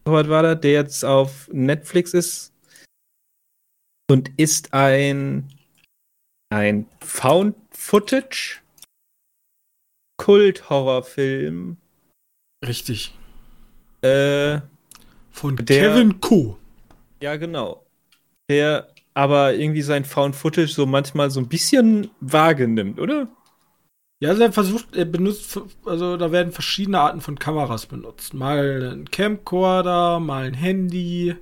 was 0.04 0.28
war 0.28 0.42
das, 0.42 0.60
der 0.60 0.72
jetzt 0.72 1.04
auf 1.04 1.48
Netflix 1.52 2.14
ist 2.14 2.52
und 4.10 4.30
ist 4.36 4.74
ein 4.74 5.48
ein 6.52 6.86
Found 7.00 7.56
Footage 7.70 8.60
Kult-Horrorfilm. 10.22 11.78
Richtig. 12.64 13.12
Äh, 14.02 14.60
Von 15.32 15.56
der, 15.56 15.80
Kevin 15.80 16.20
Co. 16.20 16.58
Ja, 17.20 17.36
genau. 17.36 17.84
Der 18.48 18.88
aber 19.14 19.54
irgendwie 19.54 19.82
sein 19.82 20.04
Found 20.04 20.36
Footage 20.36 20.72
so 20.72 20.86
manchmal 20.86 21.30
so 21.30 21.40
ein 21.40 21.48
bisschen 21.48 22.10
vage 22.20 22.68
nimmt, 22.68 23.00
oder? 23.00 23.28
Ja, 24.20 24.30
also 24.30 24.42
er 24.42 24.52
versucht, 24.52 24.94
er 24.94 25.06
benutzt, 25.06 25.60
also 25.84 26.16
da 26.16 26.30
werden 26.30 26.52
verschiedene 26.52 27.00
Arten 27.00 27.20
von 27.20 27.38
Kameras 27.38 27.86
benutzt. 27.86 28.32
Mal 28.32 28.92
ein 28.92 29.10
Camcorder, 29.10 30.20
mal 30.20 30.44
ein 30.44 30.54
Handy. 30.54 31.34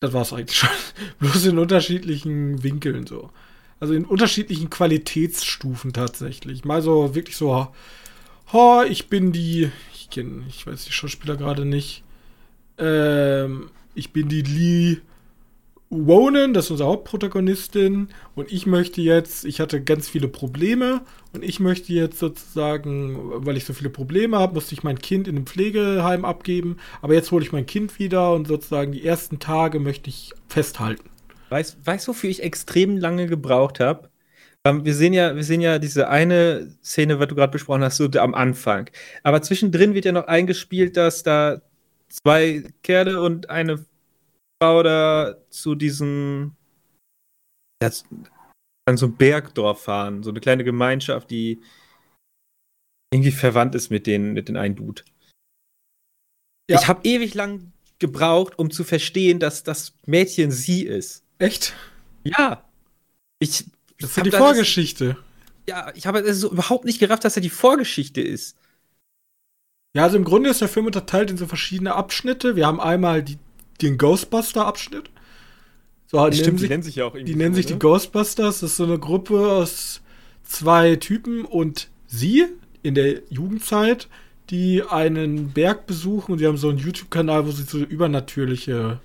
Das 0.00 0.12
war's 0.12 0.32
eigentlich 0.32 0.56
schon. 0.56 0.70
Bloß 1.18 1.46
in 1.46 1.58
unterschiedlichen 1.58 2.62
Winkeln 2.62 3.06
so. 3.08 3.30
Also 3.80 3.94
in 3.94 4.04
unterschiedlichen 4.04 4.70
Qualitätsstufen 4.70 5.92
tatsächlich. 5.92 6.64
Mal 6.64 6.82
so 6.82 7.14
wirklich 7.14 7.36
so, 7.36 7.68
oh, 8.52 8.82
ich 8.88 9.08
bin 9.08 9.32
die, 9.32 9.70
ich 9.94 10.10
kenne, 10.10 10.44
ich 10.48 10.66
weiß 10.66 10.84
die 10.84 10.92
Schauspieler 10.92 11.36
gerade 11.36 11.64
nicht. 11.64 12.02
Ähm, 12.78 13.70
ich 13.94 14.12
bin 14.12 14.28
die 14.28 14.42
Lee 14.42 14.98
Ronan, 15.90 16.52
das 16.52 16.66
ist 16.66 16.72
unsere 16.72 16.90
Hauptprotagonistin, 16.90 18.08
und 18.34 18.52
ich 18.52 18.66
möchte 18.66 19.00
jetzt, 19.00 19.46
ich 19.46 19.58
hatte 19.58 19.82
ganz 19.82 20.06
viele 20.06 20.28
Probleme 20.28 21.00
und 21.32 21.42
ich 21.42 21.60
möchte 21.60 21.94
jetzt 21.94 22.18
sozusagen, 22.18 23.16
weil 23.46 23.56
ich 23.56 23.64
so 23.64 23.72
viele 23.72 23.88
Probleme 23.88 24.38
habe, 24.38 24.54
musste 24.54 24.74
ich 24.74 24.82
mein 24.82 24.98
Kind 24.98 25.26
in 25.26 25.36
einem 25.36 25.46
Pflegeheim 25.46 26.26
abgeben, 26.26 26.76
aber 27.00 27.14
jetzt 27.14 27.30
hole 27.30 27.42
ich 27.42 27.52
mein 27.52 27.64
Kind 27.64 27.98
wieder 27.98 28.34
und 28.34 28.48
sozusagen 28.48 28.92
die 28.92 29.04
ersten 29.04 29.38
Tage 29.38 29.80
möchte 29.80 30.10
ich 30.10 30.32
festhalten. 30.46 31.07
Weißt 31.50 31.78
du, 31.84 32.08
wofür 32.08 32.30
ich 32.30 32.42
extrem 32.42 32.96
lange 32.96 33.26
gebraucht 33.26 33.80
habe? 33.80 34.10
Ähm, 34.66 34.84
wir 34.84 34.94
sehen 34.94 35.12
ja, 35.12 35.34
wir 35.34 35.44
sehen 35.44 35.60
ja 35.60 35.78
diese 35.78 36.08
eine 36.08 36.76
Szene, 36.82 37.18
was 37.18 37.28
du 37.28 37.34
gerade 37.34 37.52
besprochen 37.52 37.82
hast, 37.82 37.96
so 37.96 38.04
am 38.18 38.34
Anfang. 38.34 38.90
Aber 39.22 39.42
zwischendrin 39.42 39.94
wird 39.94 40.04
ja 40.04 40.12
noch 40.12 40.26
eingespielt, 40.26 40.96
dass 40.96 41.22
da 41.22 41.62
zwei 42.08 42.64
Kerle 42.82 43.20
und 43.22 43.50
eine 43.50 43.84
Frau 44.62 44.82
da 44.82 45.36
zu 45.50 45.74
diesem 45.74 46.56
das, 47.80 48.04
an 48.86 48.96
so 48.96 49.06
einem 49.06 49.16
Bergdorf 49.16 49.84
fahren, 49.84 50.22
so 50.22 50.30
eine 50.30 50.40
kleine 50.40 50.64
Gemeinschaft, 50.64 51.30
die 51.30 51.62
irgendwie 53.12 53.30
verwandt 53.30 53.74
ist 53.74 53.90
mit 53.90 54.06
den, 54.06 54.32
mit 54.32 54.48
den 54.48 54.56
einen 54.56 54.76
Dude. 54.76 55.02
Ja. 56.70 56.78
Ich 56.78 56.88
habe 56.88 57.06
ewig 57.08 57.34
lang 57.34 57.72
gebraucht, 57.98 58.58
um 58.58 58.70
zu 58.70 58.84
verstehen, 58.84 59.38
dass 59.38 59.62
das 59.62 59.94
Mädchen 60.04 60.50
sie 60.50 60.84
ist. 60.84 61.24
Echt? 61.38 61.74
Ja. 62.24 62.64
Ich, 63.38 63.64
das 64.00 64.10
ist 64.10 64.16
ja 64.16 64.22
die 64.22 64.30
Vorgeschichte. 64.30 65.16
ja, 65.68 65.92
ich 65.94 66.06
habe 66.06 66.32
so 66.34 66.50
überhaupt 66.50 66.84
nicht 66.84 66.98
gerafft, 66.98 67.24
dass 67.24 67.36
er 67.36 67.42
die 67.42 67.50
Vorgeschichte 67.50 68.20
ist. 68.20 68.56
Ja, 69.94 70.04
also 70.04 70.16
im 70.16 70.24
Grunde 70.24 70.50
ist 70.50 70.60
der 70.60 70.68
Film 70.68 70.86
unterteilt 70.86 71.30
in 71.30 71.36
so 71.36 71.46
verschiedene 71.46 71.94
Abschnitte. 71.94 72.56
Wir 72.56 72.66
haben 72.66 72.80
einmal 72.80 73.22
die 73.22 73.38
den 73.80 73.98
Ghostbuster-Abschnitt. 73.98 75.10
So, 76.06 76.20
halt 76.20 76.34
Stimmt, 76.34 76.60
die 76.60 76.68
nennen 76.68 76.82
sich 76.82 76.96
ja 76.96 77.04
auch 77.04 77.14
irgendwie. 77.14 77.32
Die 77.32 77.38
nennen 77.38 77.54
so, 77.54 77.58
sich 77.58 77.66
die 77.66 77.78
Ghostbusters. 77.78 78.60
Das 78.60 78.70
ist 78.70 78.76
so 78.76 78.84
eine 78.84 78.98
Gruppe 78.98 79.52
aus 79.52 80.00
zwei 80.42 80.96
Typen 80.96 81.44
und 81.44 81.88
sie 82.06 82.46
in 82.82 82.94
der 82.94 83.22
Jugendzeit, 83.28 84.08
die 84.50 84.82
einen 84.82 85.52
Berg 85.52 85.86
besuchen 85.86 86.32
und 86.32 86.38
sie 86.38 86.46
haben 86.46 86.56
so 86.56 86.70
einen 86.70 86.78
YouTube-Kanal, 86.78 87.46
wo 87.46 87.50
sie 87.50 87.64
so 87.64 87.78
übernatürliche 87.78 89.00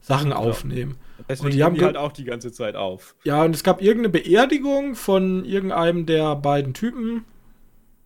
Sachen 0.00 0.30
ja. 0.30 0.36
aufnehmen. 0.36 0.96
Deswegen 1.28 1.46
und 1.46 1.54
die 1.54 1.64
haben 1.64 1.74
die 1.74 1.84
halt 1.84 1.96
auch 1.96 2.12
die 2.12 2.24
ganze 2.24 2.52
Zeit 2.52 2.76
auf. 2.76 3.14
Ja, 3.24 3.44
und 3.44 3.54
es 3.54 3.62
gab 3.62 3.82
irgendeine 3.82 4.10
Beerdigung 4.10 4.94
von 4.94 5.44
irgendeinem 5.44 6.06
der 6.06 6.36
beiden 6.36 6.74
Typen 6.74 7.24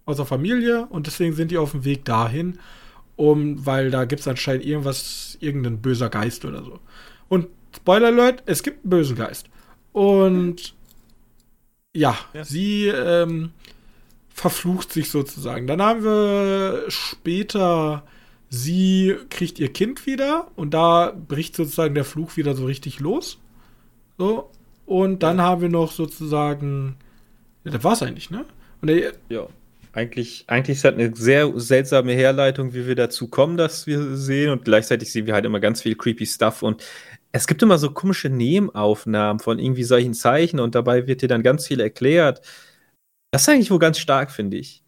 aus 0.06 0.16
der 0.16 0.26
Familie 0.26 0.86
und 0.90 1.06
deswegen 1.06 1.34
sind 1.34 1.50
die 1.50 1.58
auf 1.58 1.72
dem 1.72 1.84
Weg 1.84 2.04
dahin 2.04 2.58
um, 3.16 3.64
weil 3.64 3.90
da 3.90 4.04
gibt 4.04 4.20
es 4.20 4.28
anscheinend 4.28 4.64
irgendwas, 4.64 5.36
irgendein 5.40 5.80
böser 5.80 6.10
Geist 6.10 6.44
oder 6.44 6.64
so. 6.64 6.80
Und 7.28 7.48
Spoiler 7.74 8.08
Alert, 8.08 8.42
es 8.46 8.62
gibt 8.62 8.84
einen 8.84 8.90
bösen 8.90 9.16
Geist. 9.16 9.46
Und 9.92 10.74
ja, 11.92 12.16
ja. 12.32 12.44
sie 12.44 12.88
ähm, 12.88 13.52
verflucht 14.28 14.92
sich 14.92 15.10
sozusagen. 15.10 15.66
Dann 15.66 15.82
haben 15.82 16.04
wir 16.04 16.84
später, 16.88 18.04
sie 18.54 19.16
kriegt 19.30 19.58
ihr 19.58 19.72
Kind 19.72 20.06
wieder 20.06 20.48
und 20.56 20.74
da 20.74 21.12
bricht 21.12 21.56
sozusagen 21.56 21.94
der 21.94 22.04
Fluch 22.04 22.36
wieder 22.36 22.54
so 22.54 22.66
richtig 22.66 23.00
los. 23.00 23.38
So. 24.16 24.50
Und 24.86 25.22
dann 25.22 25.40
haben 25.40 25.62
wir 25.62 25.68
noch 25.68 25.92
sozusagen, 25.92 26.96
ja, 27.64 27.72
das 27.72 27.84
war's 27.84 28.02
eigentlich, 28.02 28.30
ne? 28.30 28.44
Der, 28.82 29.12
ja. 29.28 29.46
Eigentlich, 29.92 30.44
eigentlich 30.48 30.76
ist 30.76 30.84
das 30.84 30.94
eine 30.94 31.14
sehr 31.14 31.52
seltsame 31.58 32.12
Herleitung, 32.12 32.74
wie 32.74 32.86
wir 32.86 32.96
dazu 32.96 33.28
kommen, 33.28 33.56
dass 33.56 33.86
wir 33.86 34.16
sehen. 34.16 34.50
Und 34.50 34.64
gleichzeitig 34.64 35.10
sehen 35.10 35.26
wir 35.26 35.34
halt 35.34 35.44
immer 35.44 35.60
ganz 35.60 35.82
viel 35.82 35.94
creepy 35.94 36.26
Stuff. 36.26 36.62
Und 36.62 36.84
es 37.32 37.46
gibt 37.46 37.62
immer 37.62 37.78
so 37.78 37.90
komische 37.90 38.28
Nebenaufnahmen 38.28 39.40
von 39.40 39.58
irgendwie 39.58 39.84
solchen 39.84 40.14
Zeichen 40.14 40.60
und 40.60 40.74
dabei 40.74 41.06
wird 41.06 41.22
dir 41.22 41.28
dann 41.28 41.42
ganz 41.42 41.66
viel 41.66 41.80
erklärt. 41.80 42.42
Das 43.30 43.42
ist 43.42 43.48
eigentlich 43.48 43.70
wohl 43.70 43.78
ganz 43.78 43.98
stark, 43.98 44.30
finde 44.30 44.58
ich. 44.58 44.83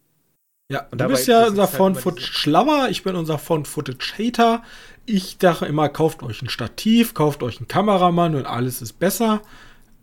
Ja, 0.69 0.85
und 0.91 0.99
du 0.99 1.07
bist 1.07 1.27
ja 1.27 1.47
unser 1.47 1.71
halt 1.71 2.91
ich 2.91 3.03
bin 3.03 3.15
unser 3.15 3.37
Found-Footage-Hater. 3.37 4.63
Ich 5.05 5.37
dachte 5.37 5.65
immer, 5.65 5.87
kauft 5.87 6.23
euch 6.23 6.41
ein 6.41 6.49
Stativ, 6.49 7.13
kauft 7.13 7.41
euch 7.41 7.59
einen 7.59 7.69
Kameramann 7.69 8.35
und 8.35 8.45
alles 8.45 8.81
ist 8.81 8.99
besser. 8.99 9.41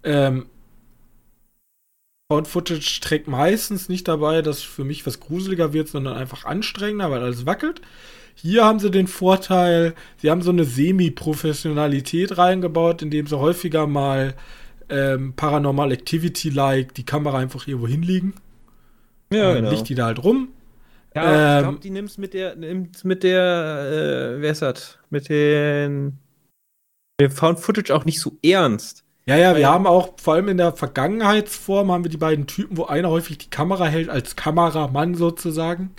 Ähm, 0.03 0.47
Found 2.33 2.49
Footage 2.49 3.01
trägt 3.03 3.29
meistens 3.29 3.91
nicht 3.91 4.09
dabei, 4.09 4.41
dass 4.41 4.63
für 4.63 4.85
mich 4.85 5.07
was 5.07 5.21
gruseliger 5.21 5.75
wird, 5.75 5.89
sondern 5.89 6.17
einfach 6.17 6.47
anstrengender, 6.47 7.11
weil 7.11 7.23
alles 7.23 7.45
wackelt. 7.45 7.83
Hier 8.35 8.65
haben 8.65 8.79
sie 8.79 8.91
den 8.91 9.07
Vorteil, 9.07 9.95
sie 10.17 10.31
haben 10.31 10.41
so 10.41 10.51
eine 10.51 10.65
Semi-Professionalität 10.65 12.39
reingebaut, 12.39 13.03
indem 13.03 13.27
sie 13.27 13.39
häufiger 13.39 13.87
mal 13.87 14.35
ähm, 14.89 15.35
Paranormal 15.35 15.93
Activity-like 15.93 16.95
die 16.95 17.05
Kamera 17.05 17.39
einfach 17.39 17.67
irgendwo 17.67 17.87
hinlegen. 17.87 18.33
Ja, 19.33 19.55
genau. 19.55 19.71
Licht 19.71 19.89
die 19.89 19.95
da 19.95 20.07
halt 20.07 20.23
rum. 20.23 20.49
Ja, 21.15 21.23
ähm, 21.23 21.59
ich 21.59 21.63
glaube, 21.65 21.81
die 21.81 21.91
nimmst 21.91 22.19
mit 22.19 22.35
der, 22.35 22.57
nimmst 22.57 23.05
mit 23.05 23.23
der, 23.23 24.37
äh, 24.37 24.41
wer 24.41 24.51
ist 24.51 24.63
das? 24.63 24.99
Mit 25.11 25.29
den, 25.29 26.19
mit 27.21 27.31
dem 27.31 27.31
Found 27.31 27.61
Footage 27.61 27.95
auch 27.95 28.05
nicht 28.05 28.21
so 28.21 28.37
ernst. 28.43 29.05
Ja, 29.27 29.37
ja, 29.37 29.57
wir 29.57 29.71
haben 29.71 29.87
auch, 29.87 30.15
vor 30.21 30.35
allem 30.35 30.49
in 30.49 30.59
der 30.59 30.75
Vergangenheitsform, 30.75 31.91
haben 31.91 32.05
wir 32.05 32.11
die 32.11 32.19
beiden 32.19 32.47
Typen, 32.47 32.77
wo 32.77 32.85
einer 32.85 33.09
häufig 33.09 33.39
die 33.39 33.49
Kamera 33.49 33.87
hält, 33.87 34.11
als 34.11 34.37
Kameramann 34.37 35.15
sozusagen. 35.15 35.95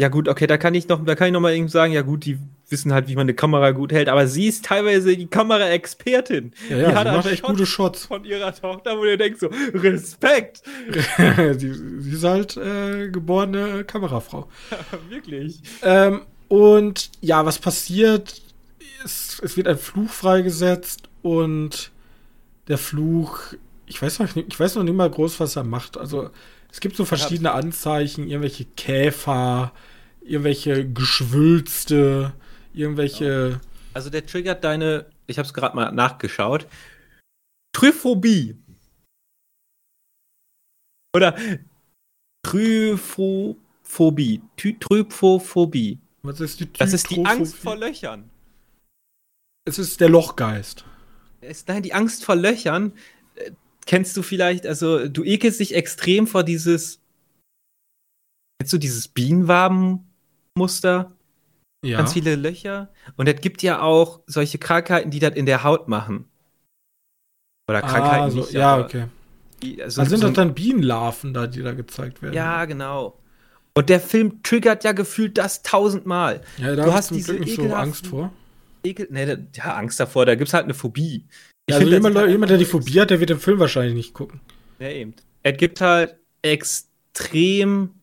Ja, 0.00 0.08
gut, 0.08 0.28
okay, 0.28 0.46
da 0.46 0.56
kann 0.56 0.74
ich 0.74 0.88
noch, 0.88 1.04
da 1.04 1.14
kann 1.14 1.26
ich 1.26 1.34
noch 1.34 1.40
mal 1.40 1.52
irgendwie 1.52 1.70
sagen, 1.70 1.92
ja 1.92 2.00
gut, 2.00 2.24
die 2.24 2.38
wissen 2.70 2.94
halt, 2.94 3.08
wie 3.08 3.16
man 3.16 3.26
eine 3.26 3.34
Kamera 3.34 3.72
gut 3.72 3.92
hält, 3.92 4.08
aber 4.08 4.26
sie 4.26 4.46
ist 4.46 4.64
teilweise 4.64 5.14
die 5.14 5.26
Kameraexpertin. 5.26 6.52
Ja, 6.70 6.76
ja, 6.78 6.88
die 6.88 6.94
hat 6.96 7.06
macht 7.08 7.26
echt 7.26 7.42
gute 7.42 7.66
Shots. 7.66 8.06
Von 8.06 8.24
ihrer 8.24 8.54
Tochter, 8.54 8.96
wo 8.96 9.04
ihr 9.04 9.18
denkt 9.18 9.40
so, 9.40 9.50
Respekt! 9.74 10.62
sie, 11.58 11.74
sie, 11.98 12.12
ist 12.12 12.24
halt 12.24 12.56
äh, 12.56 13.10
geborene 13.10 13.84
Kamerafrau. 13.84 14.48
Wirklich. 15.10 15.60
Ähm, 15.82 16.22
und 16.48 17.10
ja, 17.20 17.44
was 17.44 17.58
passiert? 17.58 18.40
Es, 19.04 19.38
es 19.44 19.58
wird 19.58 19.68
ein 19.68 19.76
Fluch 19.76 20.08
freigesetzt 20.08 21.10
und 21.20 21.90
der 22.68 22.78
Fluch, 22.78 23.52
ich 23.84 24.00
weiß 24.00 24.18
noch 24.20 24.34
nicht, 24.34 24.48
ich 24.50 24.58
weiß 24.58 24.76
noch 24.76 24.82
nicht 24.82 24.96
mal 24.96 25.10
groß, 25.10 25.40
was 25.40 25.56
er 25.56 25.64
macht. 25.64 25.98
Also 25.98 26.30
es 26.72 26.80
gibt 26.80 26.96
so 26.96 27.04
verschiedene 27.04 27.52
Anzeichen, 27.52 28.26
irgendwelche 28.26 28.64
Käfer, 28.64 29.72
irgendwelche 30.30 30.90
Geschwülste, 30.90 32.32
irgendwelche. 32.72 33.60
Also 33.92 34.10
der 34.10 34.24
triggert 34.26 34.64
deine, 34.64 35.06
ich 35.26 35.38
habe 35.38 35.46
es 35.46 35.54
gerade 35.54 35.74
mal 35.76 35.90
nachgeschaut, 35.92 36.66
Tryphobie. 37.72 38.56
Oder 41.14 41.36
Tryphophobie. 42.44 43.56
Tryphophobie. 44.56 45.98
Was 46.22 46.40
ist 46.40 46.60
die 46.60 46.72
Das 46.72 46.92
ist 46.92 47.10
die 47.10 47.24
Angst 47.24 47.56
vor 47.56 47.76
Löchern. 47.76 48.30
Es 49.64 49.78
ist 49.78 50.00
der 50.00 50.08
Lochgeist 50.08 50.84
ist 51.40 51.68
nein, 51.68 51.82
die 51.82 51.94
Angst 51.94 52.24
vor 52.24 52.36
Löchern. 52.36 52.92
Äh, 53.34 53.52
kennst 53.86 54.16
du 54.16 54.22
vielleicht, 54.22 54.66
also 54.66 55.08
du 55.08 55.24
ekelst 55.24 55.60
dich 55.60 55.74
extrem 55.74 56.26
vor 56.26 56.44
dieses. 56.44 57.00
Kennst 58.58 58.72
du 58.72 58.78
dieses 58.78 59.08
Bienenwabenmuster? 60.60 61.12
Ja. 61.82 61.98
Ganz 61.98 62.12
viele 62.12 62.36
Löcher. 62.36 62.92
Und 63.16 63.28
es 63.28 63.40
gibt 63.40 63.62
ja 63.62 63.80
auch 63.80 64.20
solche 64.26 64.58
Krankheiten, 64.58 65.10
die 65.10 65.18
das 65.18 65.34
in 65.34 65.46
der 65.46 65.64
Haut 65.64 65.88
machen. 65.88 66.26
Oder 67.68 67.80
Krankheiten 67.80 68.24
ah, 68.24 68.30
so, 68.30 68.40
nicht. 68.40 68.52
Ja, 68.52 68.78
okay. 68.78 69.06
Die, 69.62 69.82
also 69.82 70.04
sind 70.04 70.20
so 70.20 70.26
das 70.26 70.36
dann 70.36 70.54
Bienenlarven 70.54 71.32
da, 71.32 71.46
die 71.46 71.62
da 71.62 71.72
gezeigt 71.72 72.20
werden? 72.20 72.34
Ja, 72.34 72.64
genau. 72.66 73.18
Und 73.74 73.88
der 73.88 74.00
Film 74.00 74.42
triggert 74.42 74.84
ja 74.84 74.92
gefühlt 74.92 75.38
das 75.38 75.62
tausendmal. 75.62 76.42
Ja, 76.58 76.74
da 76.74 76.84
du 76.84 76.92
hast 76.92 77.10
diese 77.10 77.34
nicht 77.34 77.56
so 77.56 77.72
Angst 77.72 78.08
vor. 78.08 78.32
Ekel, 78.82 79.08
nee, 79.10 79.36
ja, 79.54 79.74
Angst 79.76 80.00
davor, 80.00 80.26
da 80.26 80.34
gibt 80.34 80.48
es 80.48 80.54
halt 80.54 80.64
eine 80.64 80.74
Phobie. 80.74 81.26
Ich 81.66 81.74
also 81.74 81.86
jemand, 81.86 82.16
jemand, 82.28 82.50
der 82.50 82.58
die 82.58 82.64
Phobie 82.64 83.00
hat, 83.00 83.10
der 83.10 83.20
wird 83.20 83.30
den 83.30 83.38
Film 83.38 83.58
wahrscheinlich 83.58 83.94
nicht 83.94 84.12
gucken. 84.12 84.40
Ja, 84.80 84.88
eben. 84.88 85.14
Es 85.42 85.56
gibt 85.56 85.80
halt 85.80 86.16
extrem 86.42 87.94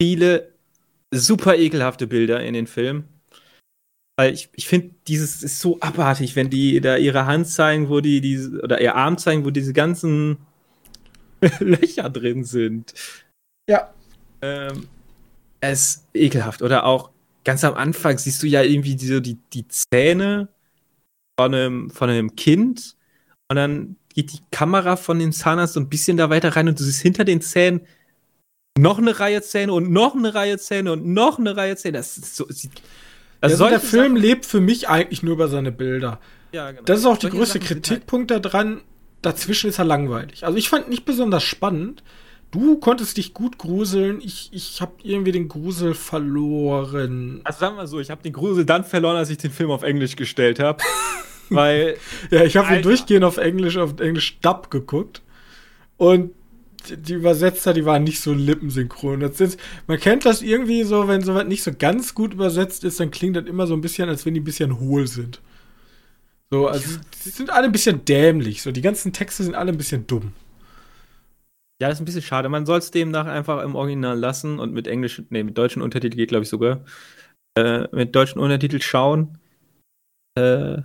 viele 0.00 0.51
super 1.12 1.56
ekelhafte 1.56 2.06
Bilder 2.06 2.42
in 2.42 2.54
den 2.54 2.66
Film. 2.66 3.04
Weil 4.16 4.34
ich, 4.34 4.50
ich 4.54 4.66
finde, 4.66 4.94
dieses 5.06 5.42
ist 5.42 5.60
so 5.60 5.78
abartig, 5.80 6.36
wenn 6.36 6.50
die 6.50 6.80
da 6.80 6.96
ihre 6.96 7.26
Hand 7.26 7.48
zeigen, 7.48 7.88
wo 7.88 8.00
die 8.00 8.20
diese, 8.20 8.60
oder 8.60 8.80
ihr 8.80 8.94
Arm 8.94 9.16
zeigen, 9.18 9.44
wo 9.44 9.50
diese 9.50 9.72
ganzen 9.72 10.38
Löcher 11.60 12.10
drin 12.10 12.44
sind. 12.44 12.92
Ja. 13.68 13.92
Ähm, 14.42 14.88
es 15.60 15.80
ist 15.80 16.08
ekelhaft. 16.14 16.62
Oder 16.62 16.84
auch 16.84 17.10
ganz 17.44 17.64
am 17.64 17.74
Anfang 17.74 18.18
siehst 18.18 18.42
du 18.42 18.46
ja 18.46 18.62
irgendwie 18.62 18.98
so 18.98 19.20
die, 19.20 19.38
die 19.52 19.66
Zähne 19.68 20.48
von 21.38 21.54
einem, 21.54 21.90
von 21.90 22.10
einem 22.10 22.36
Kind 22.36 22.96
und 23.48 23.56
dann 23.56 23.96
geht 24.14 24.32
die 24.32 24.40
Kamera 24.50 24.96
von 24.96 25.18
dem 25.18 25.32
Zahnarzt 25.32 25.74
so 25.74 25.80
ein 25.80 25.88
bisschen 25.88 26.16
da 26.16 26.30
weiter 26.30 26.54
rein 26.54 26.68
und 26.68 26.78
du 26.78 26.84
siehst 26.84 27.02
hinter 27.02 27.24
den 27.24 27.40
Zähnen 27.40 27.80
noch 28.78 28.98
eine 28.98 29.18
Reihe 29.18 29.42
Zähne 29.42 29.72
und 29.72 29.90
noch 29.90 30.14
eine 30.14 30.34
Reihe 30.34 30.58
Zähne 30.58 30.92
und 30.92 31.06
noch 31.06 31.38
eine 31.38 31.56
Reihe 31.56 31.76
Zähne. 31.76 31.98
Das 31.98 32.16
ist 32.16 32.36
so. 32.36 32.46
Also 33.40 33.68
der 33.68 33.80
Film 33.80 34.12
Sachen 34.12 34.16
lebt 34.16 34.46
für 34.46 34.60
mich 34.60 34.88
eigentlich 34.88 35.22
nur 35.22 35.34
über 35.34 35.48
seine 35.48 35.72
Bilder. 35.72 36.20
Ja, 36.52 36.70
genau. 36.70 36.82
Das 36.84 37.00
ist 37.00 37.06
auch 37.06 37.18
der 37.18 37.30
größte 37.30 37.58
Sachen 37.58 37.68
Kritikpunkt 37.68 38.30
daran. 38.30 38.82
Dazwischen 39.20 39.70
ist 39.70 39.78
er 39.78 39.84
langweilig. 39.84 40.44
Also 40.44 40.58
ich 40.58 40.68
fand 40.68 40.88
nicht 40.88 41.04
besonders 41.04 41.42
spannend. 41.42 42.02
Du 42.50 42.78
konntest 42.78 43.16
dich 43.16 43.34
gut 43.34 43.56
gruseln. 43.56 44.20
Ich, 44.22 44.50
ich 44.52 44.80
habe 44.80 44.92
irgendwie 45.02 45.32
den 45.32 45.48
Grusel 45.48 45.94
verloren. 45.94 47.40
Also 47.44 47.60
sagen 47.60 47.76
wir 47.76 47.86
so, 47.86 47.98
ich 47.98 48.10
habe 48.10 48.22
den 48.22 48.32
Grusel 48.32 48.64
dann 48.64 48.84
verloren, 48.84 49.16
als 49.16 49.30
ich 49.30 49.38
den 49.38 49.50
Film 49.50 49.70
auf 49.70 49.82
Englisch 49.82 50.16
gestellt 50.16 50.60
habe. 50.60 50.82
weil. 51.48 51.96
Ja, 52.30 52.44
ich 52.44 52.56
habe 52.56 52.74
ihn 52.74 52.82
durchgehend 52.82 53.24
auf 53.24 53.38
Englisch, 53.38 53.76
auf 53.76 53.98
Englisch 54.00 54.38
Dub 54.40 54.70
geguckt. 54.70 55.22
Und 55.96 56.32
die 56.90 57.14
Übersetzer, 57.14 57.72
die 57.72 57.84
waren 57.84 58.04
nicht 58.04 58.20
so 58.20 58.32
lippensynchron. 58.32 59.20
Das 59.20 59.40
ist, 59.40 59.58
man 59.86 59.98
kennt 59.98 60.24
das 60.24 60.42
irgendwie 60.42 60.82
so, 60.84 61.08
wenn 61.08 61.22
sowas 61.22 61.46
nicht 61.46 61.62
so 61.62 61.72
ganz 61.76 62.14
gut 62.14 62.34
übersetzt 62.34 62.84
ist, 62.84 63.00
dann 63.00 63.10
klingt 63.10 63.36
das 63.36 63.46
immer 63.46 63.66
so 63.66 63.74
ein 63.74 63.80
bisschen, 63.80 64.08
als 64.08 64.26
wenn 64.26 64.34
die 64.34 64.40
ein 64.40 64.44
bisschen 64.44 64.78
hohl 64.78 65.06
sind. 65.06 65.40
So, 66.50 66.68
also 66.68 66.98
sie 67.16 67.30
sind 67.30 67.50
alle 67.50 67.66
ein 67.66 67.72
bisschen 67.72 68.04
dämlich. 68.04 68.62
So, 68.62 68.72
die 68.72 68.82
ganzen 68.82 69.12
Texte 69.12 69.42
sind 69.42 69.54
alle 69.54 69.72
ein 69.72 69.78
bisschen 69.78 70.06
dumm. 70.06 70.32
Ja, 71.80 71.88
das 71.88 71.98
ist 71.98 72.02
ein 72.02 72.04
bisschen 72.04 72.22
schade. 72.22 72.48
Man 72.48 72.66
soll 72.66 72.78
es 72.78 72.90
demnach 72.90 73.26
einfach 73.26 73.62
im 73.64 73.74
Original 73.74 74.18
lassen 74.18 74.58
und 74.58 74.72
mit 74.72 74.86
englischen, 74.86 75.26
nee, 75.30 75.42
mit 75.42 75.56
deutschen 75.58 75.82
Untertitel 75.82 76.16
geht, 76.16 76.28
glaube 76.28 76.44
ich, 76.44 76.48
sogar. 76.48 76.84
Äh, 77.58 77.88
mit 77.92 78.14
deutschen 78.14 78.38
Untertitel 78.38 78.80
schauen. 78.80 79.38
Äh, 80.38 80.82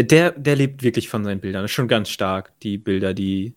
der, 0.00 0.32
der 0.32 0.56
lebt 0.56 0.82
wirklich 0.82 1.08
von 1.08 1.24
seinen 1.24 1.40
Bildern. 1.40 1.62
Das 1.62 1.70
ist 1.70 1.74
schon 1.74 1.88
ganz 1.88 2.08
stark, 2.08 2.58
die 2.60 2.76
Bilder, 2.78 3.14
die 3.14 3.54